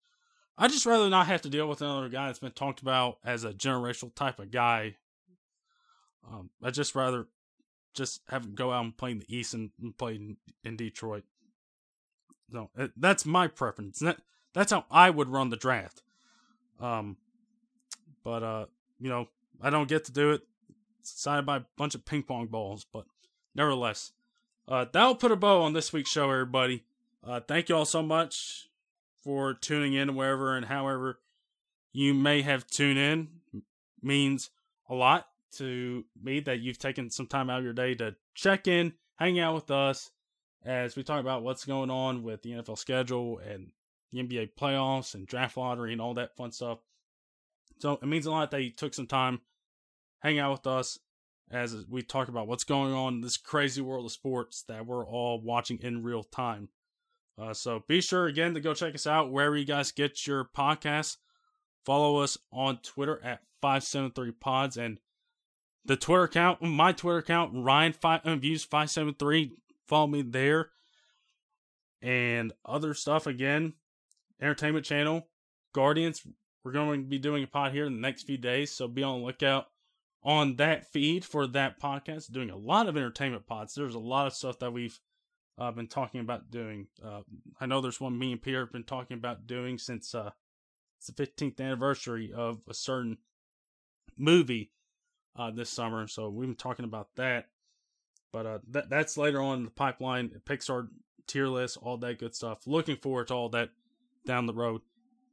I 0.57 0.69
just 0.69 0.87
rather 0.87 1.11
not 1.11 1.27
have 1.27 1.43
to 1.43 1.49
deal 1.49 1.69
with 1.69 1.83
another 1.83 2.09
guy 2.09 2.27
that's 2.27 2.39
been 2.39 2.53
talked 2.53 2.81
about 2.81 3.19
as 3.25 3.45
a 3.45 3.53
generational 3.53 4.15
type 4.15 4.39
of 4.39 4.51
guy. 4.51 4.97
Um, 6.27 6.51
I 6.63 6.71
just 6.71 6.95
rather 6.95 7.27
just 7.93 8.23
have 8.29 8.45
him 8.45 8.55
go 8.55 8.73
out 8.73 8.85
and 8.85 8.97
play 8.97 9.11
in 9.11 9.19
the 9.19 9.37
East 9.37 9.55
and, 9.55 9.71
play 9.99 10.15
in, 10.17 10.37
in 10.65 10.77
Detroit. 10.77 11.25
No, 12.51 12.71
that's 12.97 13.27
my 13.27 13.47
preference. 13.47 13.99
That 14.01 14.19
that's 14.53 14.71
how 14.73 14.85
I 14.91 15.11
would 15.11 15.29
run 15.29 15.51
the 15.51 15.57
draft. 15.57 16.03
Um, 16.81 17.17
but 18.23 18.43
uh, 18.43 18.67
you 19.01 19.09
know, 19.09 19.29
I 19.61 19.71
don't 19.71 19.89
get 19.89 20.05
to 20.05 20.13
do 20.13 20.33
it. 20.33 20.43
It's 21.01 21.15
decided 21.15 21.47
by 21.47 21.59
a 21.59 21.65
bunch 21.77 21.95
of 21.95 22.05
ping 22.05 22.23
pong 22.23 22.47
balls, 22.47 22.87
but 22.91 23.07
nevertheless, 23.55 24.13
uh, 24.67 24.87
that'll 24.93 25.15
put 25.15 25.33
a 25.33 25.37
bow 25.37 25.63
on 25.63 25.73
this 25.73 25.93
week's 25.93 26.11
show, 26.11 26.31
everybody. 26.31 26.85
Uh, 27.23 27.41
thank 27.41 27.69
you 27.69 27.77
all 27.77 27.85
so 27.85 28.03
much 28.03 28.69
for 29.23 29.55
tuning 29.55 29.95
in 29.95 30.15
wherever 30.15 30.57
and 30.57 30.67
however 30.67 31.19
you 31.93 32.15
may 32.15 32.43
have 32.43 32.67
tuned 32.67 32.99
in. 32.99 33.29
means 34.03 34.51
a 34.89 34.95
lot 34.95 35.29
to 35.53 36.05
me 36.21 36.41
that 36.41 36.61
you've 36.61 36.79
taken 36.79 37.11
some 37.11 37.27
time 37.27 37.49
out 37.49 37.59
of 37.59 37.65
your 37.65 37.73
day 37.73 37.95
to 37.95 38.15
check 38.35 38.67
in, 38.67 38.93
hang 39.17 39.39
out 39.39 39.55
with 39.55 39.71
us 39.71 40.11
as 40.65 40.97
we 40.97 41.03
talk 41.03 41.21
about 41.21 41.43
what's 41.43 41.65
going 41.65 41.91
on 41.91 42.23
with 42.23 42.43
the 42.43 42.51
NFL 42.53 42.79
schedule 42.79 43.39
and 43.39 43.71
the 44.13 44.23
NBA 44.23 44.51
playoffs 44.59 45.15
and 45.15 45.27
draft 45.27 45.57
lottery 45.57 45.93
and 45.93 46.01
all 46.01 46.15
that 46.15 46.37
fun 46.37 46.53
stuff. 46.53 46.79
So 47.79 47.93
it 47.93 48.07
means 48.07 48.27
a 48.27 48.31
lot 48.31 48.51
that 48.51 48.63
you 48.63 48.71
took 48.71 48.95
some 48.95 49.07
time, 49.07 49.41
hang 50.21 50.39
out 50.39 50.53
with 50.53 50.67
us 50.67 50.99
as 51.51 51.77
we 51.89 52.03
talk 52.03 52.29
about 52.29 52.47
what's 52.47 52.65
going 52.65 52.93
on 52.93 53.15
in 53.15 53.21
this 53.21 53.37
crazy 53.37 53.81
world 53.81 54.07
of 54.07 54.13
sports 54.13 54.65
that 54.69 54.87
we're 54.87 55.07
all 55.07 55.41
watching 55.41 55.79
in 55.83 56.03
real 56.03 56.25
time. 56.25 56.69
Uh, 57.41 57.53
so 57.53 57.83
be 57.89 58.01
sure 58.01 58.27
again 58.27 58.55
to 58.55 58.61
go 58.61 58.75
check 58.75 58.95
us 58.95 59.07
out 59.07 59.31
wherever 59.31 59.57
you 59.57 59.65
guys 59.65 59.93
get 59.93 60.27
your 60.27 60.45
podcasts. 60.45 61.17
Follow 61.85 62.19
us 62.19 62.39
on 62.53 62.79
Twitter 62.83 63.21
at 63.23 63.41
573pods 63.63 64.77
and 64.77 64.99
the 65.85 65.97
Twitter 65.97 66.23
account, 66.23 66.63
my 66.63 66.93
Twitter 66.93 67.19
account, 67.19 67.53
Ryan 67.55 67.93
five, 67.93 68.21
uh, 68.25 68.37
Views 68.37 68.65
573. 68.65 69.53
Follow 69.87 70.07
me 70.07 70.23
there. 70.23 70.71
And 72.01 72.53
other 72.65 72.95
stuff 72.95 73.27
again, 73.27 73.75
Entertainment 74.41 74.85
Channel, 74.85 75.27
Guardians. 75.75 76.23
We're 76.63 76.73
going 76.73 77.03
to 77.03 77.09
be 77.09 77.19
doing 77.19 77.45
a 77.45 77.47
pod 77.47 77.73
here 77.73 77.85
in 77.85 77.95
the 77.95 78.01
next 78.01 78.23
few 78.23 78.39
days, 78.39 78.71
so 78.71 78.89
be 78.89 79.03
on 79.03 79.21
the 79.21 79.27
lookout 79.27 79.67
on 80.25 80.57
that 80.57 80.91
feed 80.93 81.25
for 81.25 81.47
that 81.49 81.81
podcast. 81.81 82.33
Doing 82.33 82.51
a 82.51 82.57
lot 82.57 82.89
of 82.89 82.97
entertainment 82.97 83.47
pods. 83.47 83.75
There's 83.75 83.95
a 83.95 84.01
lot 84.01 84.27
of 84.27 84.33
stuff 84.33 84.59
that 84.61 84.73
we've 84.73 84.99
uh, 85.59 85.71
been 85.71 85.87
talking 85.89 86.21
about 86.21 86.51
doing. 86.51 86.89
Uh, 87.05 87.21
I 87.61 87.67
know 87.67 87.81
there's 87.81 88.01
one 88.01 88.19
me 88.19 88.33
and 88.33 88.43
Peter 88.43 88.61
have 88.61 88.73
been 88.73 88.85
talking 88.85 89.17
about 89.17 89.47
doing 89.47 89.79
since 89.79 90.15
uh, 90.15 90.31
it's 90.99 91.09
the 91.09 91.27
15th 91.27 91.61
anniversary 91.61 92.33
of 92.35 92.61
a 92.69 92.75
certain 92.75 93.19
movie 94.17 94.71
uh, 95.37 95.51
this 95.51 95.71
summer. 95.71 96.07
So 96.07 96.29
we've 96.29 96.49
been 96.49 96.57
talking 96.57 96.85
about 96.85 97.09
that. 97.17 97.49
But 98.33 98.47
uh, 98.47 98.59
that 98.71 98.91
that's 98.91 99.17
later 99.17 99.41
on 99.41 99.59
in 99.59 99.65
the 99.65 99.71
pipeline. 99.71 100.31
Pixar 100.45 100.89
tier 101.27 101.47
list, 101.47 101.79
all 101.81 101.97
that 101.99 102.19
good 102.19 102.35
stuff. 102.35 102.67
Looking 102.67 102.97
forward 102.97 103.29
to 103.29 103.35
all 103.35 103.49
that 103.51 103.71
down 104.27 104.47
the 104.47 104.55
road. 104.55 104.81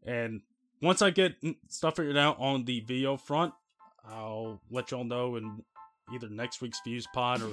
And 0.06 0.42
once 0.82 1.02
I 1.02 1.10
get 1.10 1.36
stuff 1.68 1.96
figured 1.96 2.18
out 2.18 2.38
on 2.39 2.66
the 2.66 2.82
video 2.82 3.18
front, 3.18 3.54
I'll 4.06 4.62
let 4.70 4.91
y'all 4.91 5.04
know 5.04 5.36
in 5.36 5.64
either 6.14 6.30
next 6.30 6.62
week's 6.62 6.80
views 6.84 7.08
pod 7.14 7.41
or 7.41 7.52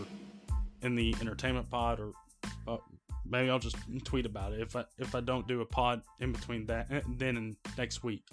in 0.82 0.94
the 0.94 1.14
entertainment 1.20 1.70
pod 1.70 2.00
or 2.00 2.12
uh, 2.66 2.78
maybe 3.28 3.50
I'll 3.50 3.58
just 3.58 3.76
tweet 4.04 4.26
about 4.26 4.52
it 4.52 4.60
if 4.60 4.76
I 4.76 4.84
if 4.98 5.14
I 5.14 5.20
don't 5.20 5.46
do 5.46 5.60
a 5.60 5.66
pod 5.66 6.02
in 6.20 6.32
between 6.32 6.66
that 6.66 6.90
eh, 6.90 7.00
then 7.16 7.36
and 7.36 7.56
next 7.76 8.02
week. 8.02 8.24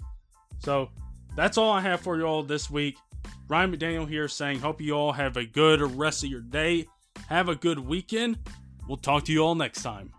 So 0.58 0.90
that's 1.36 1.58
all 1.58 1.70
I 1.70 1.80
have 1.80 2.00
for 2.00 2.16
you 2.16 2.24
all 2.24 2.42
this 2.42 2.70
week. 2.70 2.96
Ryan 3.48 3.76
McDaniel 3.76 4.08
here 4.08 4.28
saying, 4.28 4.60
hope 4.60 4.80
you 4.80 4.94
all 4.94 5.12
have 5.12 5.36
a 5.36 5.44
good 5.44 5.80
rest 5.96 6.24
of 6.24 6.30
your 6.30 6.40
day. 6.40 6.86
Have 7.28 7.48
a 7.48 7.54
good 7.54 7.78
weekend. 7.78 8.38
We'll 8.88 8.96
talk 8.96 9.24
to 9.24 9.32
you 9.32 9.40
all 9.40 9.54
next 9.54 9.82
time. 9.82 10.12